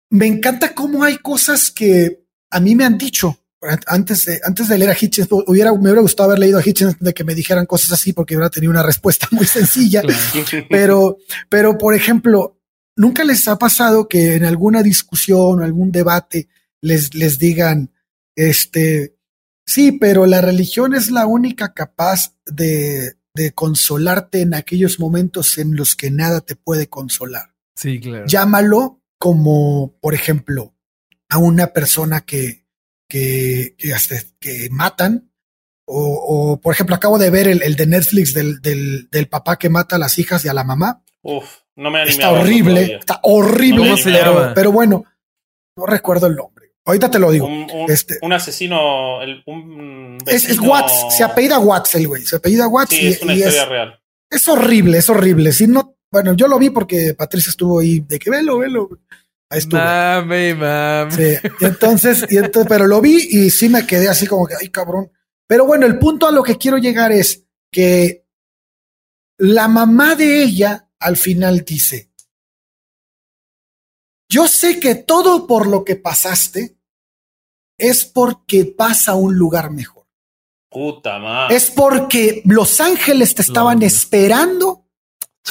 me 0.09 0.25
encanta 0.25 0.73
cómo 0.73 1.03
hay 1.03 1.17
cosas 1.17 1.71
que 1.71 2.23
a 2.49 2.59
mí 2.59 2.75
me 2.75 2.85
han 2.85 2.97
dicho 2.97 3.39
antes 3.87 4.25
de, 4.25 4.39
antes 4.43 4.67
de 4.67 4.77
leer 4.77 4.91
a 4.91 4.97
Hitchens, 4.99 5.27
hubiera, 5.31 5.71
me 5.73 5.79
hubiera 5.79 6.01
gustado 6.01 6.29
haber 6.29 6.39
leído 6.39 6.59
a 6.59 6.63
Hitchens 6.63 6.97
de 6.99 7.13
que 7.13 7.23
me 7.23 7.35
dijeran 7.35 7.65
cosas 7.65 7.91
así 7.91 8.13
porque 8.13 8.35
hubiera 8.35 8.49
tenido 8.49 8.71
una 8.71 8.83
respuesta 8.83 9.27
muy 9.31 9.45
sencilla. 9.45 10.01
Pero, 10.69 11.17
pero 11.49 11.77
por 11.77 11.95
ejemplo, 11.95 12.59
nunca 12.95 13.23
les 13.23 13.47
ha 13.47 13.57
pasado 13.57 14.07
que 14.07 14.35
en 14.35 14.45
alguna 14.45 14.83
discusión 14.83 15.59
o 15.59 15.63
algún 15.63 15.91
debate 15.91 16.49
les, 16.81 17.13
les 17.15 17.39
digan, 17.39 17.91
este, 18.35 19.15
sí, 19.65 19.93
pero 19.93 20.25
la 20.25 20.41
religión 20.41 20.93
es 20.93 21.09
la 21.09 21.25
única 21.25 21.73
capaz 21.73 22.35
de, 22.45 23.13
de 23.33 23.51
consolarte 23.51 24.41
en 24.41 24.53
aquellos 24.53 24.99
momentos 24.99 25.57
en 25.57 25.75
los 25.75 25.95
que 25.95 26.11
nada 26.11 26.41
te 26.41 26.55
puede 26.55 26.87
consolar. 26.87 27.55
Sí, 27.75 27.99
claro. 27.99 28.25
Llámalo 28.27 29.01
como, 29.17 29.97
por 30.01 30.13
ejemplo, 30.13 30.75
a 31.29 31.37
una 31.37 31.67
persona 31.67 32.21
que, 32.21 32.66
que, 33.07 33.75
que, 34.39 34.69
matan. 34.71 35.31
O, 35.89 36.59
por 36.61 36.73
ejemplo, 36.73 36.95
acabo 36.95 37.17
de 37.17 37.29
ver 37.29 37.47
el, 37.47 37.75
de 37.75 37.85
Netflix 37.85 38.33
del, 38.33 38.61
del, 38.61 39.09
del, 39.09 39.29
papá 39.29 39.57
que 39.57 39.69
mata 39.69 39.95
a 39.95 39.99
las 39.99 40.19
hijas 40.19 40.43
y 40.43 40.49
a 40.49 40.53
la 40.53 40.65
mamá. 40.65 41.01
Uf, 41.21 41.59
no 41.77 41.89
me 41.89 42.03
Está 42.03 42.31
horrible, 42.31 42.97
está 42.99 43.19
horrible. 43.23 43.95
pero, 44.53 44.71
bueno, 44.71 45.05
no 45.77 45.85
recuerdo 45.85 46.27
el 46.27 46.35
nombre. 46.35 46.73
Ahorita 46.83 47.09
te 47.09 47.19
lo 47.19 47.31
digo. 47.31 47.47
Un, 47.47 47.85
este, 47.89 48.17
un 48.21 48.33
asesino. 48.33 49.21
es, 50.25 50.59
Watts, 50.59 51.17
se 51.17 51.23
apellida 51.23 51.59
Watts 51.59 51.95
el 51.95 52.07
güey. 52.07 52.23
Se 52.23 52.37
apellida 52.37 52.67
Watts. 52.67 52.93
y, 52.93 53.07
es 53.07 53.21
una 53.21 53.33
historia 53.33 53.65
real. 53.65 53.99
Es 54.29 54.47
horrible, 54.47 54.97
es 54.97 55.09
horrible. 55.09 55.53
Si 55.53 55.67
no, 55.67 55.97
bueno, 56.11 56.33
yo 56.33 56.47
lo 56.47 56.59
vi 56.59 56.69
porque 56.69 57.13
Patricia 57.13 57.49
estuvo 57.49 57.79
ahí 57.79 57.99
de 58.01 58.19
que 58.19 58.29
velo, 58.29 58.57
velo. 58.57 58.89
Ahí 59.49 59.61
Mami, 59.71 60.53
mami. 60.53 61.11
Sí. 61.11 61.35
entonces, 61.61 62.25
y 62.29 62.37
entonces, 62.37 62.67
pero 62.67 62.85
lo 62.85 62.99
vi 62.99 63.15
y 63.15 63.49
sí 63.49 63.69
me 63.69 63.87
quedé 63.87 64.09
así 64.09 64.27
como 64.27 64.45
que, 64.45 64.55
ay, 64.59 64.69
cabrón. 64.69 65.11
Pero 65.47 65.65
bueno, 65.65 65.85
el 65.85 65.97
punto 65.97 66.27
a 66.27 66.31
lo 66.31 66.43
que 66.43 66.57
quiero 66.57 66.77
llegar 66.77 67.11
es 67.13 67.45
que 67.71 68.25
la 69.37 69.67
mamá 69.67 70.15
de 70.15 70.43
ella 70.43 70.89
al 70.99 71.15
final 71.15 71.63
dice, 71.63 72.11
yo 74.29 74.47
sé 74.47 74.79
que 74.79 74.95
todo 74.95 75.47
por 75.47 75.67
lo 75.67 75.85
que 75.85 75.95
pasaste 75.95 76.77
es 77.77 78.03
porque 78.03 78.65
pasa 78.65 79.13
a 79.13 79.15
un 79.15 79.35
lugar 79.37 79.71
mejor. 79.71 80.07
Puta 80.69 81.19
madre. 81.19 81.55
Es 81.55 81.71
porque 81.71 82.41
los 82.43 82.81
ángeles 82.81 83.35
te 83.35 83.43
estaban 83.43 83.81
esperando 83.83 84.86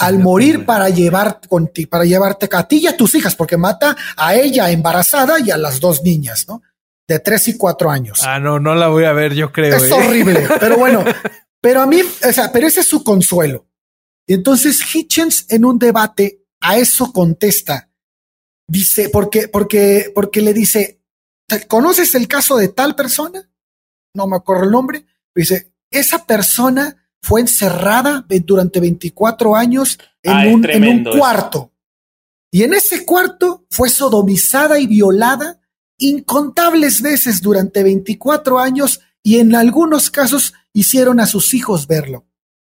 al 0.01 0.19
morir 0.19 0.65
para, 0.65 0.89
llevar, 0.89 1.41
para 1.91 2.05
llevarte 2.05 2.49
a 2.53 2.69
ti 2.69 2.79
y 2.79 2.87
a 2.87 2.97
tus 2.97 3.15
hijas, 3.15 3.35
porque 3.35 3.57
mata 3.57 3.97
a 4.17 4.35
ella 4.35 4.71
embarazada 4.71 5.41
y 5.41 5.51
a 5.51 5.57
las 5.57 5.81
dos 5.81 6.03
niñas, 6.03 6.47
¿no? 6.49 6.63
De 7.09 7.21
tres 7.21 7.49
y 7.49 7.57
cuatro 7.57 7.91
años. 7.91 8.23
Ah, 8.25 8.39
no, 8.39 8.59
no 8.59 8.75
la 8.75 8.89
voy 8.89 9.05
a 9.05 9.13
ver, 9.13 9.35
yo 9.35 9.53
creo. 9.53 9.77
Es 9.77 9.85
¿eh? 9.85 9.93
horrible, 9.93 10.49
pero 10.61 10.77
bueno, 10.77 11.05
pero 11.61 11.83
a 11.83 11.87
mí, 11.87 12.01
o 12.01 12.33
sea, 12.33 12.51
pero 12.53 12.67
ese 12.67 12.81
es 12.81 12.89
su 12.89 13.05
consuelo. 13.05 13.67
Y 14.27 14.35
entonces 14.35 14.83
Hitchens 14.95 15.47
en 15.49 15.65
un 15.65 15.79
debate 15.79 16.45
a 16.61 16.77
eso 16.77 17.13
contesta. 17.13 17.91
Dice, 18.69 19.09
porque, 19.09 19.47
porque, 19.47 20.11
porque 20.15 20.41
le 20.41 20.53
dice, 20.53 21.01
¿conoces 21.69 22.15
el 22.17 22.27
caso 22.27 22.57
de 22.57 22.69
tal 22.69 22.97
persona? 22.97 23.49
No 24.15 24.27
me 24.27 24.37
acuerdo 24.37 24.65
el 24.65 24.73
nombre. 24.73 25.07
Dice, 25.35 25.73
esa 25.91 26.27
persona 26.27 27.06
fue 27.27 27.41
encerrada 27.41 28.25
durante 28.45 28.79
24 28.79 29.57
años 29.57 29.99
en, 30.23 30.55
un, 30.55 30.71
en 30.71 30.85
un 30.85 31.05
cuarto. 31.19 31.73
Y 32.53 32.63
en 32.63 32.73
ese 32.73 33.05
cuarto 33.05 33.67
fue 33.69 33.91
sodomizada 33.91 34.79
y 34.79 34.87
violada 34.87 35.59
incontables 35.99 37.03
veces 37.03 37.43
durante 37.43 37.83
24 37.83 38.61
años 38.61 39.01
y 39.25 39.41
en 39.41 39.57
algunos 39.57 40.09
casos 40.09 40.55
hicieron 40.73 41.19
a 41.19 41.27
sus 41.27 41.53
hijos 41.53 41.89
verlo, 41.89 42.27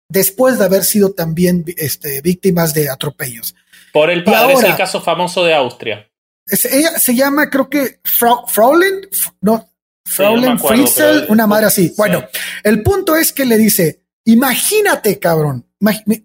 después 0.08 0.58
de 0.58 0.64
haber 0.64 0.86
sido 0.86 1.12
también 1.12 1.66
este, 1.76 2.22
víctimas 2.22 2.74
de 2.74 2.90
atropellos. 2.90 3.56
Por 3.92 4.10
el 4.10 4.24
padre, 4.24 4.54
es 4.54 4.64
el 4.64 4.78
caso 4.78 5.02
famoso 5.02 5.44
de 5.44 5.54
Austria. 5.54 6.10
ella 6.72 6.98
se 6.98 7.14
llama, 7.14 7.50
creo 7.50 7.70
que 7.70 8.00
Fraulein, 8.06 9.02
no, 9.42 9.70
Fraulein 10.06 10.58
Friesel, 10.58 11.26
una 11.28 11.46
madre 11.46 11.66
así. 11.66 11.94
Bueno, 11.98 12.24
el 12.64 12.84
punto 12.84 13.18
es 13.18 13.34
que 13.34 13.44
le 13.44 13.58
dice, 13.58 14.05
imagínate, 14.26 15.20
cabrón. 15.20 15.66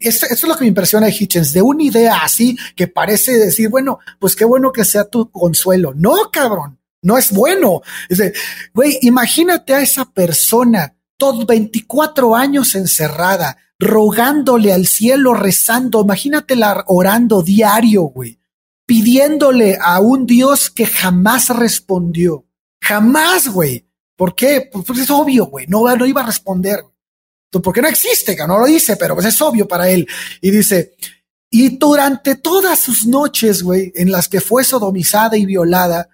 Eso, 0.01 0.27
es 0.27 0.43
lo 0.45 0.57
que 0.57 0.65
me 0.65 0.69
impresiona 0.69 1.07
de 1.07 1.17
Hitchens, 1.19 1.53
de 1.53 1.63
una 1.63 1.83
idea 1.83 2.19
así 2.23 2.57
que 2.75 2.89
parece 2.89 3.33
decir, 3.33 3.69
bueno, 3.69 3.99
pues 4.19 4.35
qué 4.35 4.45
bueno 4.45 4.73
que 4.73 4.85
sea 4.85 5.05
tu 5.05 5.31
consuelo. 5.31 5.93
No, 5.95 6.31
cabrón, 6.33 6.79
no 7.03 7.19
es 7.19 7.31
bueno. 7.31 7.83
Dice, 8.09 8.33
güey, 8.73 8.99
imagínate 9.03 9.75
a 9.75 9.83
esa 9.83 10.07
persona, 10.07 10.97
todos 11.17 11.47
24 11.47 12.35
años 12.35 12.75
encerrada, 12.75 13.59
rogándole 13.79 14.73
al 14.73 14.87
cielo, 14.87 15.35
rezando, 15.35 16.03
imagínatela 16.03 16.85
orando 16.87 17.43
diario, 17.43 18.03
güey, 18.03 18.39
pidiéndole 18.87 19.79
a 19.81 20.01
un 20.01 20.27
Dios 20.27 20.71
que 20.71 20.87
jamás 20.87 21.49
respondió. 21.51 22.47
Jamás, 22.81 23.49
güey. 23.49 23.87
¿Por 24.17 24.35
qué? 24.35 24.69
Pues, 24.71 24.85
pues 24.87 24.99
es 25.01 25.11
obvio, 25.11 25.47
güey. 25.47 25.67
No, 25.67 25.95
no 25.97 26.07
iba 26.07 26.23
a 26.23 26.27
responder. 26.27 26.81
Porque 27.51 27.83
no 27.83 27.89
existe, 27.89 28.37
que 28.37 28.47
no 28.47 28.59
lo 28.59 28.67
dice, 28.67 28.97
pero 28.97 29.15
pues 29.15 29.27
es 29.27 29.41
obvio 29.43 29.67
para 29.67 29.89
él. 29.89 30.07
Y 30.41 30.51
dice, 30.51 30.95
y 31.51 31.77
durante 31.77 32.37
todas 32.37 32.79
sus 32.79 33.07
noches, 33.07 33.63
güey, 33.63 33.93
en 33.97 34.13
las 34.13 34.29
que 34.29 34.41
fue 34.41 34.63
sodomizada 34.63 35.37
y 35.37 35.47
violada, 35.47 36.09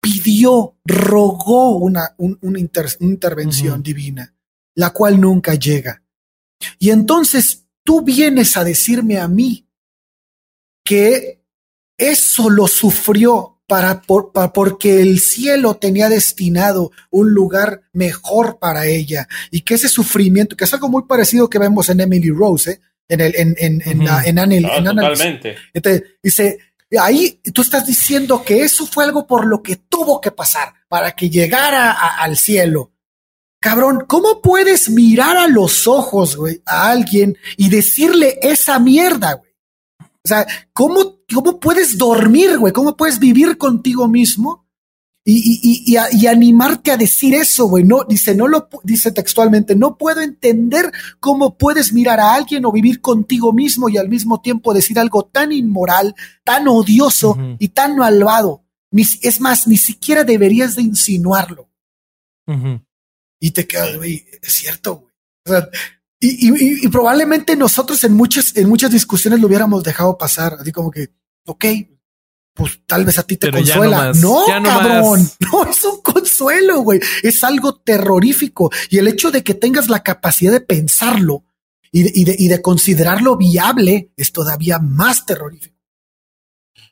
pidió, 0.00 0.78
rogó 0.84 1.76
una, 1.76 2.14
una 2.16 2.58
intervención 2.58 3.82
divina, 3.82 4.34
la 4.74 4.90
cual 4.90 5.20
nunca 5.20 5.54
llega. 5.54 6.02
Y 6.78 6.90
entonces 6.90 7.66
tú 7.84 8.02
vienes 8.02 8.56
a 8.56 8.64
decirme 8.64 9.18
a 9.18 9.28
mí 9.28 9.68
que 10.84 11.44
eso 11.98 12.50
lo 12.50 12.66
sufrió 12.66 13.51
para, 13.72 14.02
porque 14.52 15.00
el 15.00 15.18
cielo 15.18 15.76
tenía 15.76 16.10
destinado 16.10 16.90
un 17.10 17.32
lugar 17.32 17.84
mejor 17.94 18.58
para 18.58 18.84
ella 18.84 19.26
y 19.50 19.62
que 19.62 19.72
ese 19.72 19.88
sufrimiento, 19.88 20.58
que 20.58 20.64
es 20.64 20.74
algo 20.74 20.90
muy 20.90 21.04
parecido 21.04 21.48
que 21.48 21.58
vemos 21.58 21.88
en 21.88 22.00
Emily 22.00 22.28
Rose, 22.28 22.72
¿eh? 22.72 22.80
en 23.08 23.20
el 23.22 23.34
en 23.34 23.54
en 23.58 24.38
en, 24.38 24.84
totalmente. 24.84 25.56
dice 26.22 26.58
ahí 27.00 27.40
tú 27.54 27.62
estás 27.62 27.86
diciendo 27.86 28.42
que 28.44 28.60
eso 28.60 28.84
fue 28.86 29.04
algo 29.04 29.26
por 29.26 29.46
lo 29.46 29.62
que 29.62 29.76
tuvo 29.76 30.20
que 30.20 30.32
pasar 30.32 30.74
para 30.86 31.12
que 31.12 31.30
llegara 31.30 31.92
al 31.92 32.36
cielo. 32.36 32.92
Cabrón, 33.58 34.04
¿cómo 34.06 34.42
puedes 34.42 34.90
mirar 34.90 35.38
a 35.38 35.48
los 35.48 35.86
ojos, 35.86 36.36
güey, 36.36 36.60
a 36.66 36.90
alguien 36.90 37.38
y 37.56 37.70
decirle 37.70 38.38
esa 38.42 38.78
mierda, 38.78 39.32
güey? 39.32 39.51
O 40.24 40.28
sea, 40.28 40.46
¿cómo, 40.72 41.18
cómo 41.32 41.58
puedes 41.58 41.98
dormir, 41.98 42.58
güey? 42.58 42.72
¿Cómo 42.72 42.96
puedes 42.96 43.18
vivir 43.18 43.58
contigo 43.58 44.06
mismo 44.08 44.68
y, 45.24 45.60
y, 45.62 45.96
y, 46.12 46.26
animarte 46.26 46.92
a 46.92 46.96
decir 46.96 47.34
eso, 47.34 47.66
güey? 47.66 47.84
No, 47.84 48.04
dice, 48.08 48.34
no 48.34 48.46
lo, 48.48 48.68
dice 48.84 49.10
textualmente, 49.10 49.74
no 49.74 49.96
puedo 49.96 50.20
entender 50.20 50.92
cómo 51.18 51.56
puedes 51.58 51.92
mirar 51.92 52.20
a 52.20 52.34
alguien 52.34 52.64
o 52.64 52.72
vivir 52.72 53.00
contigo 53.00 53.52
mismo 53.52 53.88
y 53.88 53.98
al 53.98 54.08
mismo 54.08 54.40
tiempo 54.40 54.74
decir 54.74 54.98
algo 54.98 55.24
tan 55.24 55.52
inmoral, 55.52 56.14
tan 56.44 56.68
odioso 56.68 57.36
y 57.58 57.68
tan 57.68 57.96
malvado. 57.96 58.64
es 58.92 59.40
más, 59.40 59.66
ni 59.66 59.76
siquiera 59.76 60.22
deberías 60.22 60.76
de 60.76 60.82
insinuarlo 60.82 61.68
y 63.42 63.50
te 63.50 63.66
quedas, 63.66 63.96
güey, 63.96 64.24
es 64.40 64.52
cierto, 64.52 64.96
güey. 64.96 65.12
O 65.44 65.50
sea, 65.50 65.68
y, 66.24 66.84
y, 66.84 66.88
probablemente 66.88 67.56
nosotros 67.56 68.02
en 68.04 68.14
muchas, 68.14 68.56
en 68.56 68.68
muchas 68.68 68.92
discusiones 68.92 69.40
lo 69.40 69.48
hubiéramos 69.48 69.82
dejado 69.82 70.16
pasar, 70.16 70.56
así 70.60 70.70
como 70.70 70.90
que, 70.90 71.08
ok, 71.46 71.64
pues 72.54 72.80
tal 72.86 73.04
vez 73.04 73.18
a 73.18 73.22
ti 73.24 73.36
te 73.36 73.50
consuela. 73.50 74.12
No, 74.14 74.44
cabrón, 74.46 75.28
no, 75.52 75.64
es 75.64 75.84
un 75.84 76.02
consuelo, 76.02 76.80
güey. 76.80 77.00
Es 77.22 77.42
algo 77.44 77.76
terrorífico. 77.76 78.70
Y 78.90 78.98
el 78.98 79.08
hecho 79.08 79.30
de 79.30 79.42
que 79.42 79.54
tengas 79.54 79.88
la 79.88 80.02
capacidad 80.02 80.52
de 80.52 80.60
pensarlo 80.60 81.44
y 81.90 82.02
de, 82.04 82.12
y 82.14 82.24
de, 82.24 82.36
y 82.38 82.48
de 82.48 82.62
considerarlo 82.62 83.36
viable 83.36 84.12
es 84.16 84.32
todavía 84.32 84.78
más 84.78 85.24
terrorífico. 85.26 85.76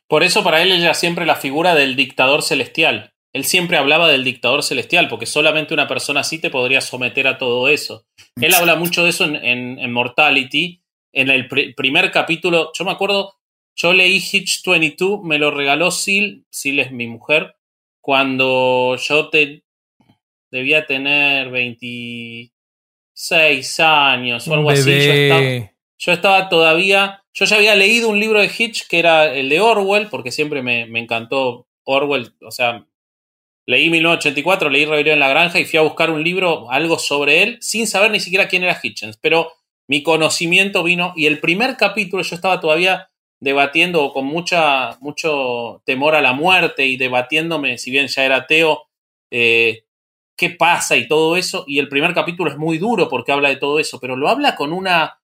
Por 0.07 0.23
eso 0.23 0.43
para 0.43 0.61
él 0.61 0.71
ella 0.71 0.93
siempre 0.93 1.25
la 1.25 1.35
figura 1.35 1.73
del 1.73 1.95
dictador 1.95 2.43
celestial. 2.43 3.10
Él 3.33 3.45
siempre 3.45 3.77
hablaba 3.77 4.09
del 4.09 4.25
dictador 4.25 4.61
celestial, 4.61 5.07
porque 5.07 5.25
solamente 5.25 5.73
una 5.73 5.87
persona 5.87 6.19
así 6.19 6.39
te 6.39 6.49
podría 6.49 6.81
someter 6.81 7.27
a 7.27 7.37
todo 7.37 7.69
eso. 7.69 8.05
Él 8.41 8.53
habla 8.53 8.75
mucho 8.75 9.03
de 9.03 9.11
eso 9.11 9.25
en, 9.25 9.91
Mortality. 9.91 10.81
En 11.13 11.29
el 11.29 11.47
primer 11.47 12.11
capítulo, 12.11 12.71
yo 12.77 12.83
me 12.83 12.91
acuerdo, 12.91 13.35
yo 13.75 13.93
leí 13.93 14.17
Hitch 14.17 14.65
22, 14.65 15.23
me 15.23 15.37
lo 15.37 15.51
regaló 15.51 15.91
Sil, 15.95 16.43
Sil 16.51 16.79
es 16.79 16.91
mi 16.91 17.07
mujer, 17.07 17.55
cuando 18.01 18.97
yo 18.97 19.29
te, 19.29 19.63
debía 20.49 20.85
tener 20.85 21.51
26 21.51 23.79
años 23.79 24.45
o 24.47 24.53
algo 24.53 24.71
así. 24.71 24.89
Yo 24.89 25.13
estaba, 25.13 25.71
yo 25.97 26.11
estaba, 26.11 26.49
todavía, 26.49 27.23
yo 27.33 27.45
ya 27.45 27.55
había 27.55 27.75
leído 27.75 28.09
un 28.09 28.19
libro 28.19 28.41
de 28.41 28.51
Hitch 28.55 28.87
que 28.87 28.99
era 28.99 29.33
el 29.33 29.47
de 29.47 29.61
Orwell, 29.61 30.09
porque 30.09 30.31
siempre 30.31 30.61
me, 30.61 30.85
me 30.85 30.99
encantó 30.99 31.69
Orwell, 31.83 32.33
o 32.41 32.51
sea, 32.51 32.85
Leí 33.67 33.89
1984, 33.89 34.69
leí 34.69 34.85
Rebelión 34.85 35.13
en 35.13 35.19
la 35.19 35.29
Granja 35.29 35.59
y 35.59 35.65
fui 35.65 35.77
a 35.77 35.83
buscar 35.83 36.09
un 36.09 36.23
libro, 36.23 36.71
algo 36.71 36.97
sobre 36.97 37.43
él, 37.43 37.57
sin 37.61 37.87
saber 37.87 38.11
ni 38.11 38.19
siquiera 38.19 38.47
quién 38.47 38.63
era 38.63 38.79
Hitchens. 38.81 39.17
Pero 39.17 39.51
mi 39.87 40.03
conocimiento 40.03 40.83
vino 40.83 41.13
y 41.15 41.27
el 41.27 41.39
primer 41.39 41.77
capítulo 41.77 42.23
yo 42.23 42.35
estaba 42.35 42.59
todavía 42.59 43.09
debatiendo 43.39 44.13
con 44.13 44.25
mucha, 44.25 44.97
mucho 44.99 45.81
temor 45.85 46.15
a 46.15 46.21
la 46.21 46.33
muerte 46.33 46.85
y 46.85 46.97
debatiéndome, 46.97 47.77
si 47.77 47.91
bien 47.91 48.07
ya 48.07 48.23
era 48.23 48.37
ateo, 48.37 48.83
eh, 49.31 49.83
qué 50.37 50.51
pasa 50.51 50.95
y 50.95 51.07
todo 51.07 51.35
eso. 51.35 51.63
Y 51.67 51.79
el 51.79 51.89
primer 51.89 52.13
capítulo 52.13 52.51
es 52.51 52.57
muy 52.57 52.77
duro 52.77 53.09
porque 53.09 53.31
habla 53.31 53.49
de 53.49 53.57
todo 53.57 53.79
eso, 53.79 53.99
pero 53.99 54.15
lo 54.15 54.29
habla 54.29 54.55
con 54.55 54.73
una 54.73 55.19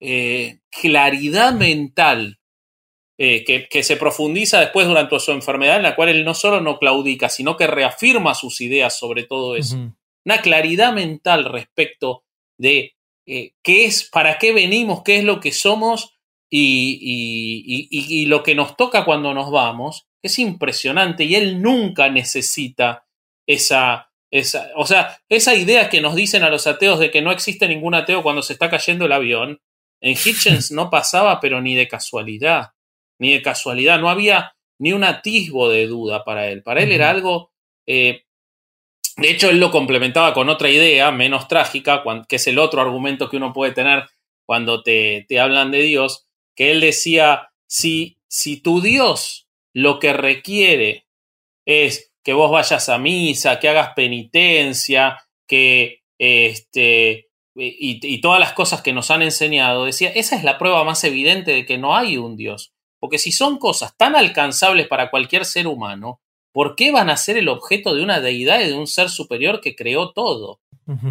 eh, 0.00 0.60
claridad 0.70 1.52
mental 1.54 2.38
eh, 3.24 3.68
que, 3.70 3.82
se 3.84 3.96
profundiza 3.96 4.58
después 4.58 4.88
durante 4.88 5.20
su 5.20 5.30
enfermedad, 5.30 5.76
en 5.76 5.84
la 5.84 5.94
cual 5.94 6.08
él 6.08 6.24
no 6.24 6.34
solo 6.34 6.60
no 6.60 6.80
claudica, 6.80 7.28
sino 7.28 7.56
que 7.56 7.68
reafirma 7.68 8.34
sus 8.34 8.60
ideas 8.60 8.98
sobre 8.98 9.22
todo 9.22 9.54
eso. 9.54 9.76
Una 10.24 10.42
claridad 10.42 10.92
mental 10.92 11.44
respecto 11.44 12.24
de 12.58 12.96
eh, 13.24 13.52
qué 13.62 13.84
es, 13.84 14.10
para 14.10 14.38
qué 14.38 14.52
venimos, 14.52 15.04
qué 15.04 15.18
es 15.18 15.24
lo 15.24 15.38
que 15.38 15.52
somos 15.52 16.18
y, 16.50 18.26
lo 18.26 18.42
que 18.42 18.56
nos 18.56 18.76
toca 18.76 19.04
cuando 19.04 19.32
nos 19.34 19.52
vamos. 19.52 20.08
Es 20.20 20.40
impresionante 20.40 21.22
y 21.22 21.36
él 21.36 21.62
nunca 21.62 22.08
necesita 22.08 23.06
esa, 23.46 24.10
esa, 24.32 24.72
o 24.74 24.84
sea, 24.84 25.20
esa 25.28 25.54
idea 25.54 25.88
que 25.88 26.00
nos 26.00 26.16
dicen 26.16 26.42
a 26.42 26.50
los 26.50 26.66
ateos 26.66 26.98
de 26.98 27.12
que 27.12 27.22
no 27.22 27.30
existe 27.30 27.68
ningún 27.68 27.94
ateo 27.94 28.24
cuando 28.24 28.42
se 28.42 28.54
está 28.54 28.68
cayendo 28.68 29.04
el 29.04 29.12
avión, 29.12 29.60
en 30.00 30.16
Hitchens 30.16 30.72
no 30.72 30.90
pasaba, 30.90 31.38
pero 31.38 31.60
ni 31.60 31.76
de 31.76 31.86
casualidad 31.86 32.72
ni 33.18 33.32
de 33.32 33.42
casualidad, 33.42 34.00
no 34.00 34.10
había 34.10 34.54
ni 34.78 34.92
un 34.92 35.04
atisbo 35.04 35.68
de 35.68 35.86
duda 35.86 36.24
para 36.24 36.48
él. 36.48 36.62
Para 36.62 36.82
él 36.82 36.92
era 36.92 37.10
algo... 37.10 37.52
Eh, 37.86 38.24
de 39.16 39.30
hecho, 39.30 39.50
él 39.50 39.60
lo 39.60 39.70
complementaba 39.70 40.32
con 40.32 40.48
otra 40.48 40.70
idea 40.70 41.10
menos 41.10 41.46
trágica, 41.46 42.02
que 42.28 42.36
es 42.36 42.46
el 42.46 42.58
otro 42.58 42.80
argumento 42.80 43.28
que 43.28 43.36
uno 43.36 43.52
puede 43.52 43.72
tener 43.72 44.04
cuando 44.46 44.82
te, 44.82 45.26
te 45.28 45.38
hablan 45.38 45.70
de 45.70 45.82
Dios, 45.82 46.26
que 46.56 46.70
él 46.70 46.80
decía, 46.80 47.52
si, 47.66 48.18
si 48.26 48.60
tu 48.60 48.80
Dios 48.80 49.48
lo 49.74 49.98
que 49.98 50.12
requiere 50.12 51.06
es 51.66 52.12
que 52.24 52.32
vos 52.32 52.50
vayas 52.50 52.88
a 52.88 52.98
misa, 52.98 53.58
que 53.58 53.68
hagas 53.68 53.92
penitencia, 53.94 55.18
que 55.46 56.02
este, 56.18 57.30
y, 57.54 58.00
y, 58.02 58.20
todas 58.20 58.40
las 58.40 58.52
cosas 58.52 58.82
que 58.82 58.92
nos 58.92 59.10
han 59.10 59.22
enseñado, 59.22 59.84
decía, 59.84 60.10
esa 60.10 60.36
es 60.36 60.44
la 60.44 60.58
prueba 60.58 60.84
más 60.84 61.02
evidente 61.04 61.52
de 61.52 61.66
que 61.66 61.78
no 61.78 61.96
hay 61.96 62.16
un 62.16 62.36
Dios. 62.36 62.71
Porque 63.02 63.18
si 63.18 63.32
son 63.32 63.58
cosas 63.58 63.96
tan 63.96 64.14
alcanzables 64.14 64.86
para 64.86 65.10
cualquier 65.10 65.44
ser 65.44 65.66
humano, 65.66 66.20
¿por 66.52 66.76
qué 66.76 66.92
van 66.92 67.10
a 67.10 67.16
ser 67.16 67.36
el 67.36 67.48
objeto 67.48 67.96
de 67.96 68.04
una 68.04 68.20
deidad 68.20 68.60
y 68.60 68.68
de 68.68 68.74
un 68.74 68.86
ser 68.86 69.10
superior 69.10 69.60
que 69.60 69.74
creó 69.74 70.12
todo? 70.12 70.60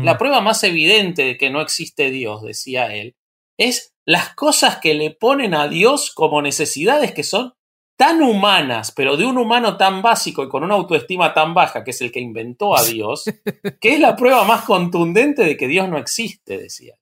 La 0.01 0.17
prueba 0.17 0.39
más 0.39 0.63
evidente 0.63 1.25
de 1.25 1.37
que 1.37 1.49
no 1.49 1.59
existe 1.59 2.09
Dios, 2.09 2.43
decía 2.43 2.95
él, 2.95 3.17
es 3.57 3.93
las 4.05 4.33
cosas 4.35 4.77
que 4.77 4.93
le 4.93 5.11
ponen 5.11 5.53
a 5.53 5.67
Dios 5.67 6.11
como 6.11 6.41
necesidades 6.41 7.11
que 7.11 7.23
son 7.23 7.55
tan 7.97 8.21
humanas, 8.21 8.93
pero 8.93 9.17
de 9.17 9.25
un 9.25 9.37
humano 9.37 9.75
tan 9.75 10.01
básico 10.01 10.45
y 10.45 10.47
con 10.47 10.63
una 10.63 10.75
autoestima 10.75 11.33
tan 11.33 11.53
baja, 11.53 11.83
que 11.83 11.91
es 11.91 11.99
el 11.99 12.13
que 12.13 12.21
inventó 12.21 12.73
a 12.73 12.83
Dios, 12.83 13.25
que 13.81 13.95
es 13.95 13.99
la 13.99 14.15
prueba 14.15 14.45
más 14.45 14.63
contundente 14.63 15.43
de 15.43 15.57
que 15.57 15.67
Dios 15.67 15.89
no 15.89 15.97
existe, 15.97 16.57
decía. 16.57 16.95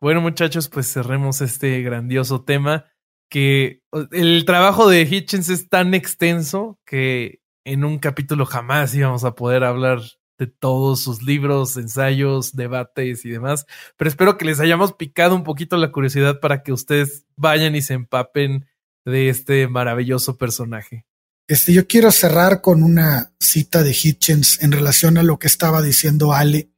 Bueno, 0.00 0.20
muchachos, 0.20 0.68
pues 0.68 0.92
cerremos 0.92 1.40
este 1.40 1.82
grandioso 1.82 2.44
tema 2.44 2.92
que 3.32 3.80
el 4.10 4.44
trabajo 4.44 4.90
de 4.90 5.08
Hitchens 5.10 5.48
es 5.48 5.70
tan 5.70 5.94
extenso 5.94 6.78
que 6.84 7.40
en 7.64 7.82
un 7.82 7.98
capítulo 7.98 8.44
jamás 8.44 8.94
íbamos 8.94 9.24
a 9.24 9.34
poder 9.34 9.64
hablar 9.64 10.02
de 10.38 10.48
todos 10.48 11.00
sus 11.00 11.22
libros, 11.22 11.78
ensayos, 11.78 12.54
debates 12.54 13.24
y 13.24 13.30
demás. 13.30 13.64
Pero 13.96 14.10
espero 14.10 14.36
que 14.36 14.44
les 14.44 14.60
hayamos 14.60 14.92
picado 14.92 15.34
un 15.34 15.44
poquito 15.44 15.78
la 15.78 15.92
curiosidad 15.92 16.40
para 16.40 16.62
que 16.62 16.74
ustedes 16.74 17.24
vayan 17.34 17.74
y 17.74 17.80
se 17.80 17.94
empapen 17.94 18.66
de 19.06 19.30
este 19.30 19.66
maravilloso 19.66 20.36
personaje. 20.36 21.06
Este, 21.48 21.72
yo 21.72 21.86
quiero 21.86 22.10
cerrar 22.10 22.60
con 22.60 22.82
una 22.82 23.32
cita 23.40 23.82
de 23.82 23.92
Hitchens 23.92 24.62
en 24.62 24.72
relación 24.72 25.16
a 25.16 25.22
lo 25.22 25.38
que 25.38 25.46
estaba 25.46 25.80
diciendo 25.80 26.34
Ale, 26.34 26.70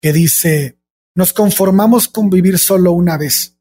que 0.00 0.12
dice, 0.12 0.78
nos 1.16 1.32
conformamos 1.32 2.06
con 2.06 2.30
vivir 2.30 2.60
solo 2.60 2.92
una 2.92 3.18
vez, 3.18 3.53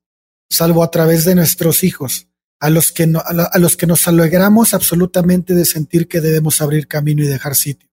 salvo 0.53 0.83
a 0.83 0.91
través 0.91 1.25
de 1.25 1.35
nuestros 1.35 1.83
hijos, 1.83 2.27
a 2.59 2.69
los 2.69 2.91
que, 2.91 3.03
a, 3.03 3.57
los 3.57 3.75
que 3.75 3.87
nos 3.87 4.07
alegramos 4.07 4.73
absolutamente 4.73 5.53
de 5.55 5.65
sentir 5.65 6.07
que 6.07 6.21
debemos 6.21 6.61
abrir 6.61 6.87
camino 6.87 7.23
y 7.23 7.27
dejar 7.27 7.55
sitio. 7.55 7.89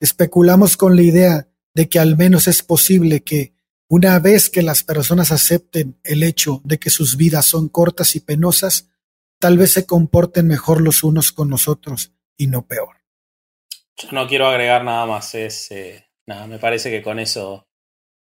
Especulamos 0.00 0.76
con 0.76 0.96
la 0.96 1.02
idea 1.02 1.48
de 1.74 1.88
que 1.88 1.98
al 1.98 2.16
menos 2.16 2.48
es 2.48 2.62
posible 2.62 3.22
que, 3.22 3.54
una 3.88 4.18
vez 4.18 4.48
que 4.48 4.62
las 4.62 4.82
personas 4.82 5.32
acepten 5.32 6.00
el 6.02 6.22
hecho 6.22 6.62
de 6.64 6.78
que 6.78 6.88
sus 6.88 7.18
vidas 7.18 7.44
son 7.44 7.68
cortas 7.68 8.16
y 8.16 8.20
penosas, 8.20 8.88
tal 9.38 9.58
vez 9.58 9.72
se 9.72 9.84
comporten 9.84 10.46
mejor 10.48 10.80
los 10.80 11.04
unos 11.04 11.30
con 11.30 11.50
los 11.50 11.68
otros 11.68 12.12
y 12.38 12.46
no 12.46 12.66
peor. 12.66 12.96
Yo 13.98 14.08
no 14.12 14.26
quiero 14.26 14.46
agregar 14.46 14.82
nada 14.82 15.04
más, 15.04 15.34
es 15.34 15.70
eh, 15.70 16.06
nada, 16.26 16.46
me 16.46 16.58
parece 16.58 16.90
que 16.90 17.02
con 17.02 17.18
eso, 17.18 17.68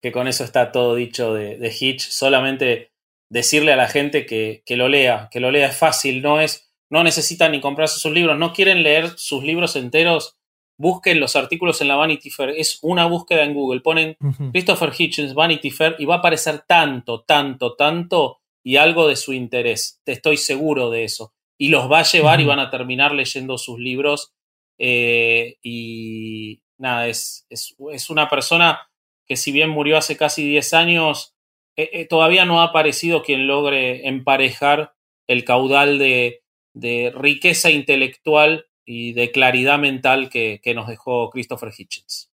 que 0.01 0.11
con 0.11 0.27
eso 0.27 0.43
está 0.43 0.73
todo 0.73 0.97
dicho 0.97 1.33
de 1.35 1.77
Hitch. 1.79 2.11
Solamente 2.11 2.92
decirle 3.33 3.73
a 3.73 3.77
la 3.77 3.89
gente 3.89 4.27
que, 4.27 4.63
que, 4.67 4.77
lo 4.77 4.89
lea, 4.89 5.29
que 5.33 5.41
lo 5.41 5.51
lea 5.51 5.69
es 5.69 5.77
fácil, 5.77 6.21
no 6.21 6.39
es, 6.39 6.71
no 6.91 7.03
necesitan 7.03 7.53
ni 7.53 7.61
comprarse 7.61 7.99
sus 7.99 8.13
libros, 8.13 8.39
no 8.39 8.53
quieren 8.53 8.83
leer 8.83 9.09
sus 9.17 9.43
libros 9.43 9.75
enteros, 9.75 10.37
busquen 10.77 11.19
los 11.19 11.35
artículos 11.35 11.81
en 11.81 11.89
la 11.89 11.97
Vanity 11.97 12.29
Fair, 12.29 12.51
es 12.51 12.79
una 12.83 13.07
búsqueda 13.07 13.45
en 13.45 13.55
Google, 13.55 13.81
ponen 13.81 14.19
Christopher 14.53 14.93
Hitchens 14.97 15.33
Vanity 15.33 15.71
Fair 15.71 15.97
y 15.99 16.05
va 16.05 16.17
a 16.17 16.19
aparecer 16.19 16.65
tanto, 16.69 17.23
tanto, 17.23 17.75
tanto 17.75 18.41
y 18.63 18.77
algo 18.77 19.09
de 19.09 19.17
su 19.17 19.33
interés. 19.33 20.01
Te 20.05 20.13
estoy 20.13 20.37
seguro 20.37 20.91
de 20.91 21.05
eso. 21.05 21.33
Y 21.57 21.69
los 21.69 21.91
va 21.91 22.01
a 22.01 22.05
llevar 22.05 22.41
y 22.41 22.45
van 22.45 22.59
a 22.59 22.71
terminar 22.71 23.13
leyendo 23.13 23.57
sus 23.57 23.79
libros. 23.79 24.35
Eh, 24.79 25.57
y 25.63 26.63
nada, 26.77 27.09
es, 27.09 27.47
es, 27.49 28.11
una 28.11 28.29
persona 28.29 28.81
que 29.27 29.37
si 29.37 29.53
bien 29.53 29.71
murió 29.71 29.97
hace 29.97 30.17
casi 30.17 30.47
10 30.47 30.75
años, 30.75 31.32
eh, 31.77 31.91
eh, 31.93 32.07
todavía 32.07 32.45
no 32.45 32.61
ha 32.61 32.65
aparecido 32.65 33.23
quien 33.23 33.47
logre 33.47 34.07
emparejar 34.09 34.95
el 35.27 35.45
caudal 35.45 35.99
de, 35.99 36.43
de 36.75 37.13
riqueza 37.15 37.71
intelectual 37.71 38.67
y 38.85 39.13
de 39.13 39.31
claridad 39.31 39.79
mental 39.79 40.29
que, 40.29 40.61
que 40.63 40.75
nos 40.75 40.89
dejó 40.89 41.31
Christopher 41.31 41.71
Hitchens. 41.77 42.31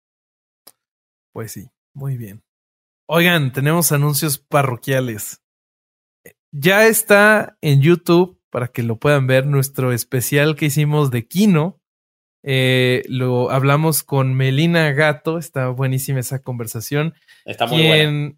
Pues 1.33 1.51
sí, 1.51 1.67
muy 1.93 2.17
bien. 2.17 2.43
Oigan, 3.07 3.51
tenemos 3.51 3.91
anuncios 3.91 4.37
parroquiales. 4.37 5.41
Ya 6.51 6.87
está 6.87 7.57
en 7.61 7.81
YouTube 7.81 8.39
para 8.49 8.69
que 8.69 8.83
lo 8.83 8.97
puedan 8.97 9.27
ver 9.27 9.45
nuestro 9.45 9.91
especial 9.91 10.55
que 10.55 10.67
hicimos 10.67 11.11
de 11.11 11.27
Kino. 11.27 11.81
Eh, 12.41 13.03
lo 13.09 13.51
hablamos 13.51 14.03
con 14.03 14.33
Melina 14.33 14.91
Gato, 14.93 15.37
está 15.37 15.67
buenísima 15.69 16.21
esa 16.21 16.41
conversación. 16.41 17.15
Está 17.43 17.67
muy 17.67 17.85
buena. 17.85 18.33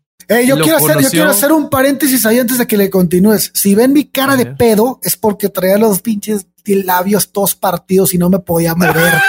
Yo, 0.46 0.60
quiero 0.60 0.78
hacer, 0.78 1.02
yo, 1.02 1.10
quiero 1.10 1.30
hacer, 1.30 1.52
un 1.52 1.70
paréntesis 1.70 2.26
ahí 2.26 2.40
antes 2.40 2.58
de 2.58 2.68
que 2.68 2.78
le 2.78 2.90
continúes. 2.90 3.52
Si 3.54 3.76
ven 3.76 3.94
mi 3.94 4.06
cara 4.06 4.36
de 4.36 4.46
pedo, 4.46 5.00
es 5.04 5.16
porque 5.16 5.50
traía 5.50 5.78
los 5.78 6.02
pinches 6.02 6.48
labios 6.66 7.32
todos 7.32 7.56
partidos 7.56 8.14
y 8.14 8.18
no 8.18 8.30
me 8.30 8.40
podía 8.40 8.76
mover. 8.76 8.96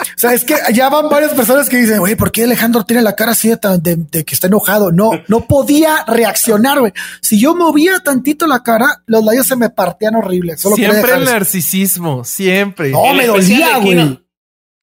O 0.00 0.20
sea, 0.20 0.34
es 0.34 0.44
que 0.44 0.54
ya 0.74 0.90
van 0.90 1.08
varias 1.08 1.32
personas 1.32 1.68
que 1.68 1.78
dicen, 1.78 1.98
güey, 1.98 2.14
¿por 2.14 2.30
qué 2.30 2.44
Alejandro 2.44 2.84
tiene 2.84 3.02
la 3.02 3.16
cara 3.16 3.32
así 3.32 3.48
de, 3.48 4.24
que 4.24 4.34
está 4.34 4.48
enojado? 4.48 4.92
No, 4.92 5.10
no 5.28 5.46
podía 5.46 6.04
reaccionar, 6.06 6.78
güey. 6.78 6.92
Si 7.22 7.40
yo 7.40 7.54
movía 7.54 8.00
tantito 8.00 8.46
la 8.46 8.62
cara, 8.62 9.02
los 9.06 9.24
labios 9.24 9.46
se 9.46 9.56
me 9.56 9.70
partían 9.70 10.16
horribles. 10.16 10.60
siempre 10.60 11.14
el 11.14 11.24
narcisismo, 11.24 12.24
siempre. 12.24 12.90
No, 12.90 13.14
me 13.14 13.26
dolía, 13.26 13.78
güey. 13.78 14.20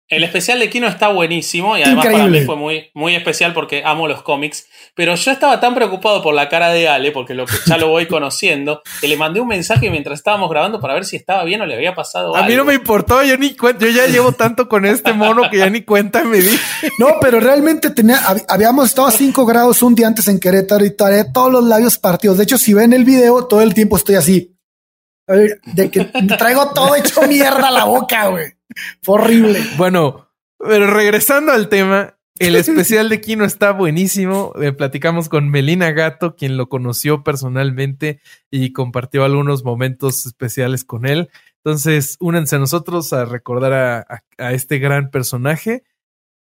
El 0.10 0.24
especial 0.24 0.60
de 0.60 0.70
Kino 0.70 0.88
está 0.88 1.10
buenísimo 1.10 1.78
y 1.78 1.84
además 1.84 2.06
para 2.06 2.28
mí 2.28 2.40
fue 2.46 2.56
muy, 2.56 2.92
muy 2.94 3.14
especial 3.14 3.54
porque 3.54 3.84
amo 3.84 4.08
los 4.08 4.22
cómics. 4.22 4.66
Pero 4.96 5.16
yo 5.16 5.32
estaba 5.32 5.60
tan 5.60 5.76
preocupado 5.76 6.24
por 6.24 6.34
la 6.34 6.48
cara 6.48 6.70
de 6.70 6.88
Ale, 6.88 7.12
porque 7.12 7.34
lo 7.34 7.46
que 7.46 7.56
ya 7.66 7.78
lo 7.78 7.90
voy 7.90 8.08
conociendo, 8.08 8.82
que 9.02 9.10
le 9.10 9.18
mandé 9.18 9.42
un 9.42 9.50
mensaje 9.50 9.90
mientras 9.90 10.20
estábamos 10.20 10.50
grabando 10.50 10.80
para 10.80 10.94
ver 10.94 11.04
si 11.04 11.18
estaba 11.18 11.44
bien 11.44 11.60
o 11.60 11.66
le 11.66 11.76
había 11.76 11.94
pasado 11.94 12.34
algo. 12.34 12.38
A 12.38 12.48
mí 12.48 12.56
no 12.56 12.64
me 12.64 12.76
importó, 12.76 13.22
yo 13.22 13.38
ni 13.38 13.54
cuenta, 13.54 13.86
yo 13.86 13.92
ya 13.92 14.08
llevo 14.08 14.32
tanto 14.32 14.70
con 14.70 14.86
este 14.86 15.12
mono 15.12 15.50
que 15.50 15.58
ya 15.58 15.70
ni 15.70 15.82
cuenta 15.82 16.24
me 16.24 16.40
di. 16.40 16.58
No, 17.00 17.18
pero 17.20 17.40
realmente 17.40 17.90
tenía, 17.90 18.20
habíamos 18.48 18.88
estado 18.88 19.08
a 19.10 19.12
5 19.12 19.46
grados 19.46 19.84
un 19.84 19.94
día 19.94 20.08
antes 20.08 20.28
en 20.30 20.40
Querétaro 20.40 20.86
y 20.86 20.96
todos 20.96 21.52
los 21.52 21.64
labios 21.66 21.98
partidos. 21.98 22.38
De 22.38 22.44
hecho, 22.44 22.58
si 22.58 22.74
ven 22.74 22.94
el 22.94 23.04
video, 23.04 23.46
todo 23.46 23.62
el 23.62 23.74
tiempo 23.74 23.98
estoy 23.98 24.16
así. 24.16 24.58
De 25.28 25.92
que 25.92 26.06
traigo 26.38 26.70
todo 26.70 26.96
hecho 26.96 27.22
mierda 27.24 27.68
a 27.68 27.72
la 27.72 27.84
boca, 27.84 28.28
güey. 28.28 28.57
Fue 29.02 29.16
horrible. 29.16 29.62
Bueno, 29.78 30.30
pero 30.58 30.88
regresando 30.88 31.52
al 31.52 31.70
tema, 31.70 32.18
el 32.40 32.56
especial 32.58 33.10
de 33.10 33.22
Kino 33.22 33.46
está 33.46 33.72
buenísimo. 33.72 34.54
Eh, 34.62 34.72
platicamos 34.72 35.30
con 35.30 35.50
Melina 35.50 35.92
Gato, 35.92 36.36
quien 36.36 36.58
lo 36.58 36.70
conoció 36.70 37.24
personalmente 37.24 38.22
y 38.52 38.74
compartió 38.74 39.24
algunos 39.24 39.64
momentos 39.64 40.26
especiales 40.26 40.84
con 40.84 41.06
él. 41.06 41.30
Entonces, 41.64 42.18
únanse 42.20 42.56
a 42.56 42.60
nosotros 42.60 43.12
a 43.14 43.26
recordar 43.26 43.74
a, 43.74 44.24
a 44.38 44.54
este 44.54 44.80
gran 44.80 45.10
personaje. 45.10 45.84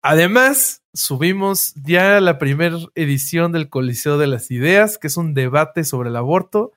Además, 0.02 0.82
subimos 0.94 1.74
ya 1.74 2.20
la 2.20 2.38
primera 2.38 2.76
edición 2.94 3.52
del 3.52 3.68
Coliseo 3.68 4.18
de 4.18 4.26
las 4.26 4.50
Ideas, 4.50 4.98
que 4.98 5.06
es 5.06 5.16
un 5.16 5.34
debate 5.34 5.84
sobre 5.84 6.10
el 6.10 6.16
aborto 6.16 6.72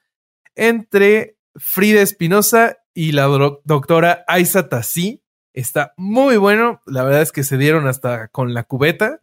entre 0.55 1.37
Frida 1.55 2.01
Espinosa 2.01 2.77
y 2.93 3.11
la 3.11 3.25
doctora 3.63 4.23
Aisa 4.27 4.69
Tassi. 4.69 5.21
Está 5.55 5.93
muy 5.97 6.37
bueno. 6.37 6.81
La 6.85 7.03
verdad 7.03 7.21
es 7.21 7.31
que 7.31 7.43
se 7.43 7.57
dieron 7.57 7.87
hasta 7.87 8.27
con 8.27 8.53
la 8.53 8.63
cubeta. 8.63 9.21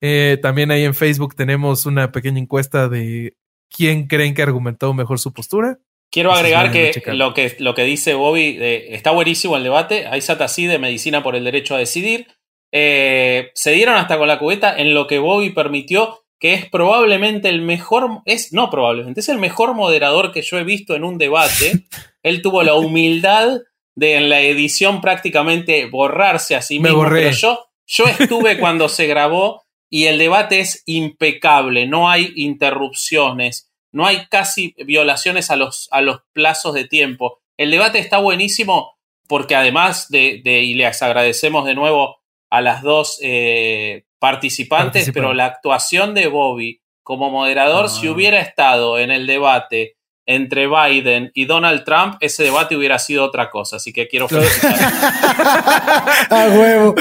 Eh, 0.00 0.38
también 0.42 0.70
ahí 0.70 0.84
en 0.84 0.94
Facebook 0.94 1.34
tenemos 1.34 1.86
una 1.86 2.12
pequeña 2.12 2.38
encuesta 2.38 2.88
de 2.88 3.36
quién 3.70 4.06
creen 4.06 4.34
que 4.34 4.42
argumentó 4.42 4.92
mejor 4.92 5.18
su 5.18 5.32
postura. 5.32 5.78
Quiero 6.10 6.32
agregar 6.32 6.72
que 6.72 7.00
lo, 7.12 7.32
que 7.34 7.54
lo 7.58 7.74
que 7.74 7.84
dice 7.84 8.14
Bobby 8.14 8.58
está 8.60 9.10
buenísimo 9.10 9.56
el 9.56 9.62
debate. 9.62 10.06
Aisa 10.06 10.36
Tassi 10.38 10.66
de 10.66 10.78
Medicina 10.78 11.22
por 11.22 11.36
el 11.36 11.44
Derecho 11.44 11.74
a 11.74 11.78
Decidir. 11.78 12.26
Eh, 12.72 13.50
se 13.54 13.72
dieron 13.72 13.96
hasta 13.96 14.18
con 14.18 14.28
la 14.28 14.38
cubeta 14.38 14.76
en 14.76 14.94
lo 14.94 15.06
que 15.06 15.18
Bobby 15.18 15.50
permitió 15.50 16.24
que 16.38 16.54
es 16.54 16.68
probablemente 16.68 17.48
el 17.48 17.62
mejor, 17.62 18.22
es 18.24 18.52
no 18.52 18.70
probablemente, 18.70 19.20
es 19.20 19.28
el 19.28 19.38
mejor 19.38 19.74
moderador 19.74 20.32
que 20.32 20.42
yo 20.42 20.58
he 20.58 20.64
visto 20.64 20.94
en 20.94 21.04
un 21.04 21.18
debate. 21.18 21.84
Él 22.22 22.42
tuvo 22.42 22.62
la 22.62 22.74
humildad 22.74 23.60
de 23.98 24.14
en 24.14 24.28
la 24.28 24.40
edición 24.40 25.00
prácticamente 25.00 25.86
borrarse 25.86 26.54
a 26.54 26.62
sí 26.62 26.78
mismo. 26.78 27.04
Pero 27.08 27.30
yo, 27.30 27.68
yo 27.84 28.04
estuve 28.04 28.58
cuando 28.60 28.88
se 28.88 29.06
grabó 29.06 29.64
y 29.90 30.04
el 30.04 30.18
debate 30.18 30.60
es 30.60 30.84
impecable, 30.86 31.86
no 31.86 32.08
hay 32.08 32.32
interrupciones, 32.36 33.72
no 33.90 34.06
hay 34.06 34.26
casi 34.26 34.74
violaciones 34.86 35.50
a 35.50 35.56
los, 35.56 35.88
a 35.90 36.00
los 36.00 36.20
plazos 36.32 36.74
de 36.74 36.84
tiempo. 36.84 37.40
El 37.56 37.72
debate 37.72 37.98
está 37.98 38.18
buenísimo 38.18 38.98
porque 39.26 39.56
además 39.56 40.08
de, 40.10 40.40
de 40.44 40.60
y 40.60 40.74
les 40.74 41.02
agradecemos 41.02 41.66
de 41.66 41.74
nuevo 41.74 42.18
a 42.50 42.60
las 42.60 42.82
dos 42.82 43.18
eh, 43.20 44.04
participantes, 44.20 45.10
pero 45.12 45.34
la 45.34 45.46
actuación 45.46 46.14
de 46.14 46.28
Bobby 46.28 46.80
como 47.02 47.30
moderador, 47.30 47.88
si 47.88 48.06
ah. 48.06 48.12
hubiera 48.12 48.40
estado 48.40 48.98
en 48.98 49.10
el 49.10 49.26
debate 49.26 49.97
entre 50.30 50.68
Biden 50.68 51.30
y 51.32 51.46
Donald 51.46 51.84
Trump, 51.84 52.16
ese 52.20 52.42
debate 52.44 52.76
hubiera 52.76 52.98
sido 52.98 53.24
otra 53.24 53.48
cosa. 53.48 53.76
Así 53.76 53.94
que 53.94 54.08
quiero 54.08 54.28
felicitar. 54.28 54.74
A 56.30 56.48
huevo. 56.50 56.94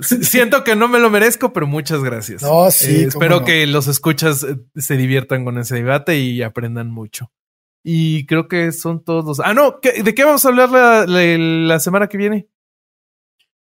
Siento 0.00 0.62
que 0.62 0.76
no 0.76 0.86
me 0.86 1.00
lo 1.00 1.10
merezco, 1.10 1.52
pero 1.52 1.66
muchas 1.66 2.04
gracias. 2.04 2.42
No, 2.42 2.70
sí. 2.70 3.02
Eh, 3.02 3.04
espero 3.08 3.44
que 3.44 3.66
los 3.66 3.88
escuchas 3.88 4.44
eh, 4.44 4.54
se 4.76 4.96
diviertan 4.96 5.44
con 5.44 5.58
ese 5.58 5.74
debate 5.74 6.16
y 6.18 6.42
aprendan 6.42 6.92
mucho. 6.92 7.32
Y 7.82 8.24
creo 8.26 8.46
que 8.46 8.70
son 8.70 9.02
todos 9.02 9.24
los. 9.24 9.40
Ah, 9.40 9.52
no, 9.52 9.80
¿de 9.82 10.14
qué 10.14 10.22
vamos 10.22 10.44
a 10.44 10.48
hablar 10.48 10.70
la, 11.08 11.80
semana 11.80 12.06
que 12.06 12.18
viene? 12.18 12.46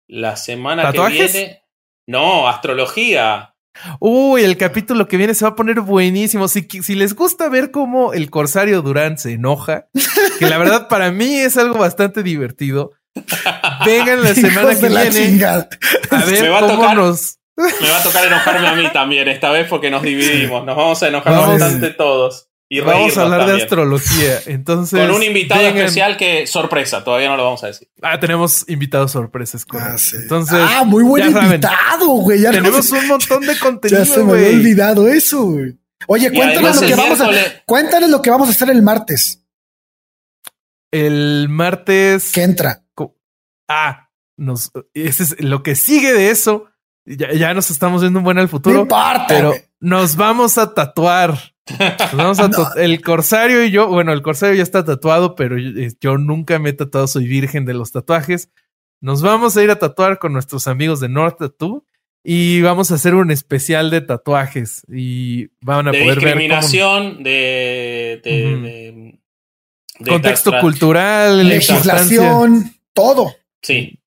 La 0.08 0.34
semana 0.34 0.90
que 0.90 1.00
viene. 1.00 1.62
No, 2.08 2.48
astrología. 2.48 3.54
Uy, 3.98 4.42
el 4.42 4.56
capítulo 4.56 5.08
que 5.08 5.16
viene 5.16 5.34
se 5.34 5.44
va 5.44 5.52
a 5.52 5.56
poner 5.56 5.80
buenísimo. 5.80 6.48
Si, 6.48 6.66
si 6.82 6.94
les 6.94 7.14
gusta 7.14 7.48
ver 7.48 7.70
cómo 7.70 8.12
el 8.12 8.30
corsario 8.30 8.82
Durán 8.82 9.18
se 9.18 9.32
enoja, 9.32 9.86
que 10.38 10.46
la 10.46 10.58
verdad 10.58 10.88
para 10.88 11.10
mí 11.10 11.36
es 11.36 11.56
algo 11.56 11.78
bastante 11.78 12.22
divertido. 12.22 12.92
Vengan 13.86 14.22
la 14.22 14.34
semana 14.34 14.78
que 14.78 14.88
viene 14.88 15.44
a 15.44 15.66
ver 16.24 16.50
va 16.50 16.58
a 16.58 16.60
tocar, 16.60 16.96
Me 16.96 17.88
va 17.90 17.98
a 17.98 18.02
tocar 18.02 18.26
enojarme 18.26 18.68
a 18.68 18.74
mí 18.74 18.92
también 18.92 19.28
esta 19.28 19.50
vez 19.50 19.66
porque 19.68 19.90
nos 19.90 20.02
dividimos. 20.02 20.64
Nos 20.64 20.76
vamos 20.76 21.02
a 21.02 21.08
enojar 21.08 21.34
bastante 21.34 21.90
todos. 21.90 22.49
Y 22.72 22.78
vamos 22.78 23.18
a 23.18 23.22
hablar 23.22 23.46
de 23.46 23.62
astrología. 23.62 24.38
Entonces, 24.46 25.00
con 25.00 25.16
un 25.16 25.24
invitado 25.24 25.60
especial 25.60 26.16
que 26.16 26.46
sorpresa, 26.46 27.02
todavía 27.02 27.28
no 27.28 27.36
lo 27.36 27.42
vamos 27.42 27.64
a 27.64 27.66
decir. 27.66 27.88
Ah, 28.00 28.20
tenemos 28.20 28.64
invitados 28.68 29.10
sorpresas. 29.10 29.66
Ah, 29.72 29.96
Entonces, 30.14 30.56
ah, 30.56 30.84
muy 30.86 31.02
buen 31.02 31.26
invitado, 31.26 32.06
güey. 32.06 32.40
tenemos 32.42 32.88
un 32.92 33.08
montón 33.08 33.44
de 33.44 33.58
contenido. 33.58 34.04
Ya 34.04 34.06
se 34.06 34.22
me 34.22 34.34
había 34.34 34.50
olvidado 34.50 35.08
eso, 35.08 35.42
güey. 35.46 35.76
Oye, 36.06 36.30
cuéntanos 36.32 36.80
lo 36.80 36.86
que 36.86 36.94
vamos 36.94 37.20
a 37.20 37.28
cuéntanos 37.66 38.08
lo 38.08 38.22
que 38.22 38.30
vamos 38.30 38.48
a 38.48 38.52
hacer 38.52 38.70
el 38.70 38.82
martes. 38.82 39.44
El 40.92 41.48
martes 41.48 42.30
que 42.32 42.42
entra. 42.44 42.84
ah, 43.68 44.10
nos, 44.36 44.70
ese 44.94 45.24
es 45.24 45.40
lo 45.40 45.64
que 45.64 45.74
sigue 45.74 46.12
de 46.12 46.30
eso. 46.30 46.66
Ya, 47.04 47.52
nos 47.52 47.70
estamos 47.72 48.00
viendo 48.00 48.20
un 48.20 48.24
buen 48.24 48.38
al 48.38 48.48
futuro. 48.48 48.86
pero 49.26 49.54
nos 49.80 50.14
vamos 50.14 50.56
a 50.56 50.72
tatuar. 50.72 51.36
Vamos 52.12 52.38
a 52.38 52.50
El 52.76 53.00
corsario 53.02 53.64
y 53.64 53.70
yo, 53.70 53.88
bueno, 53.88 54.12
el 54.12 54.22
corsario 54.22 54.56
ya 54.56 54.62
está 54.62 54.84
tatuado, 54.84 55.34
pero 55.34 55.56
yo, 56.00 56.18
nunca 56.18 56.58
me 56.58 56.70
he 56.70 56.72
tatuado, 56.72 57.06
soy 57.06 57.26
virgen 57.26 57.64
de 57.64 57.74
los 57.74 57.92
tatuajes. 57.92 58.50
Nos 59.00 59.22
vamos 59.22 59.56
a 59.56 59.62
ir 59.62 59.70
a 59.70 59.78
tatuar 59.78 60.18
con 60.18 60.32
nuestros 60.32 60.66
amigos 60.66 61.00
de 61.00 61.08
North 61.08 61.38
Tattoo 61.38 61.84
y 62.22 62.60
vamos 62.60 62.90
a 62.90 62.96
hacer 62.96 63.14
un 63.14 63.30
especial 63.30 63.90
de 63.90 64.02
tatuajes 64.02 64.82
y 64.88 65.48
van 65.62 65.88
a 65.88 65.92
poder 65.92 66.16
discriminación, 66.16 67.22
ver 67.22 68.20
de, 68.22 69.18
de, 69.98 70.10
contexto 70.10 70.52
cultural, 70.60 71.48
legislación, 71.48 72.74
todo. 72.92 73.34
Sí. 73.62 73.98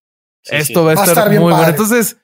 Esto 0.46 0.84
va 0.84 0.92
a 0.92 1.06
estar, 1.06 1.30
muy 1.30 1.40
bueno. 1.40 1.68
Entonces, 1.68 2.18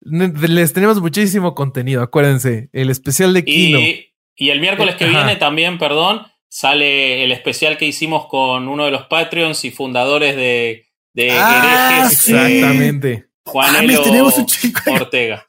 les 0.00 0.72
tenemos 0.72 1.00
muchísimo 1.00 1.54
contenido. 1.54 2.02
Acuérdense, 2.02 2.70
el 2.72 2.90
especial 2.90 3.34
de 3.34 3.44
Kino. 3.44 3.78
Y, 3.78 4.15
el 4.38 4.60
miércoles 4.60 4.96
que 4.96 5.06
viene 5.06 5.36
también, 5.36 5.78
perdón, 5.78 6.26
sale 6.48 7.24
el 7.24 7.32
especial 7.32 7.76
que 7.76 7.86
hicimos 7.86 8.26
con 8.26 8.68
uno 8.68 8.84
de 8.84 8.90
los 8.90 9.06
Patreons 9.06 9.64
y 9.64 9.70
fundadores 9.70 10.36
de, 10.36 10.86
de 11.14 11.30
ah, 11.32 12.00
herejes. 12.00 12.28
Exactamente. 12.28 13.26
Juanelo 13.44 14.04
ah, 14.04 14.90
Ortega. 14.92 15.46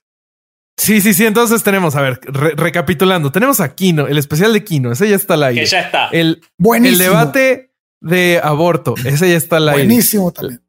Sí, 0.77 1.01
sí, 1.01 1.13
sí. 1.13 1.25
Entonces 1.25 1.63
tenemos, 1.63 1.95
a 1.95 2.01
ver, 2.01 2.19
recapitulando, 2.55 3.31
tenemos 3.31 3.59
a 3.59 3.73
Kino, 3.73 4.07
el 4.07 4.17
especial 4.17 4.53
de 4.53 4.63
Kino, 4.63 4.91
ese 4.91 5.09
ya 5.09 5.15
está 5.15 5.33
al 5.33 5.43
aire. 5.43 5.61
Que 5.61 5.67
ya 5.67 5.81
está. 5.81 6.09
El, 6.09 6.41
el 6.75 6.97
debate 6.97 7.73
de 7.99 8.39
aborto, 8.43 8.93
ese 9.03 9.29
ya 9.29 9.37
está 9.37 9.57
al 9.57 9.69
aire. 9.69 9.85
Buenísimo 9.85 10.31
también. 10.31 10.61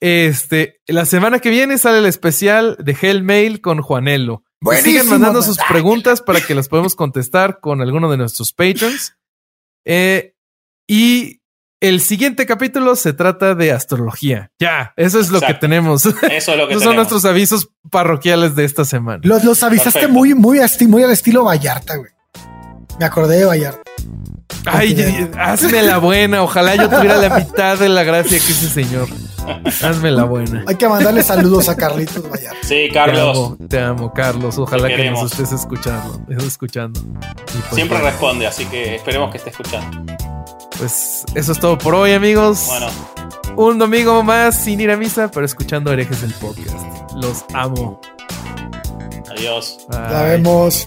Este, 0.00 0.80
la 0.86 1.06
semana 1.06 1.38
que 1.38 1.50
viene 1.50 1.78
sale 1.78 1.98
el 1.98 2.06
especial 2.06 2.76
de 2.80 2.96
Hellmail 3.00 3.60
con 3.60 3.80
Juanelo. 3.80 4.42
Sigan 4.82 5.08
mandando 5.08 5.42
sus 5.42 5.58
preguntas 5.68 6.22
para 6.22 6.40
que 6.40 6.54
las 6.54 6.68
podamos 6.68 6.94
contestar 6.94 7.60
con 7.60 7.80
alguno 7.82 8.10
de 8.10 8.16
nuestros 8.16 8.52
patrons. 8.52 9.16
Eh, 9.84 10.34
y 10.88 11.40
el 11.80 12.00
siguiente 12.00 12.46
capítulo 12.46 12.96
se 12.96 13.12
trata 13.12 13.54
de 13.54 13.72
astrología. 13.72 14.50
Ya, 14.58 14.94
eso 14.96 15.20
es 15.20 15.30
lo 15.30 15.40
que 15.40 15.54
tenemos. 15.54 16.06
Eso 16.06 16.52
es 16.52 16.58
lo 16.58 16.66
que 16.66 16.72
Esos 16.74 16.84
son 16.84 16.96
nuestros 16.96 17.24
avisos 17.24 17.70
parroquiales 17.90 18.54
de 18.56 18.64
esta 18.64 18.84
semana. 18.84 19.20
Los, 19.22 19.44
los 19.44 19.62
avisaste 19.62 20.08
muy, 20.08 20.34
muy, 20.34 20.60
muy 20.88 21.02
al 21.02 21.10
estilo 21.10 21.44
Vallarta, 21.44 21.96
güey. 21.96 22.10
Me 22.98 23.04
acordé 23.04 23.38
de 23.38 23.44
Vallarta. 23.44 23.82
Ay, 24.64 25.30
hazme 25.38 25.82
la 25.82 25.98
buena. 25.98 26.42
Ojalá 26.42 26.74
yo 26.76 26.88
tuviera 26.88 27.16
la 27.16 27.38
mitad 27.38 27.78
de 27.78 27.88
la 27.88 28.02
gracia 28.04 28.38
que 28.38 28.52
ese 28.52 28.68
señor. 28.68 29.08
Hazme 29.82 30.10
la 30.10 30.24
buena. 30.24 30.64
Hay 30.66 30.76
que 30.76 30.88
mandarle 30.88 31.22
saludos 31.22 31.68
a 31.68 31.76
Carlitos 31.76 32.22
Vallarta. 32.30 32.58
Sí, 32.62 32.88
Carlos. 32.92 33.54
Te 33.68 33.80
amo, 33.80 34.12
Carlos. 34.12 34.58
Ojalá 34.58 34.88
que 34.88 35.10
nos 35.10 35.30
estés 35.30 35.52
escuchando. 35.52 36.20
escuchando. 36.38 37.00
Pues 37.34 37.74
Siempre 37.74 37.98
responde, 37.98 38.46
así 38.46 38.64
que 38.66 38.96
esperemos 38.96 39.30
que 39.30 39.38
esté 39.38 39.50
escuchando. 39.50 40.16
Pues 40.78 41.24
eso 41.34 41.52
es 41.52 41.60
todo 41.60 41.78
por 41.78 41.94
hoy, 41.94 42.12
amigos. 42.12 42.66
Bueno. 42.68 42.88
Un 43.56 43.78
domingo 43.78 44.22
más 44.22 44.62
sin 44.64 44.80
ir 44.80 44.90
a 44.90 44.96
misa, 44.96 45.30
pero 45.32 45.46
escuchando 45.46 45.92
herejes 45.92 46.22
el 46.22 46.32
podcast. 46.34 46.76
Los 47.14 47.44
amo. 47.54 48.00
Adiós. 49.30 49.78
La 49.90 50.22
vemos. 50.22 50.86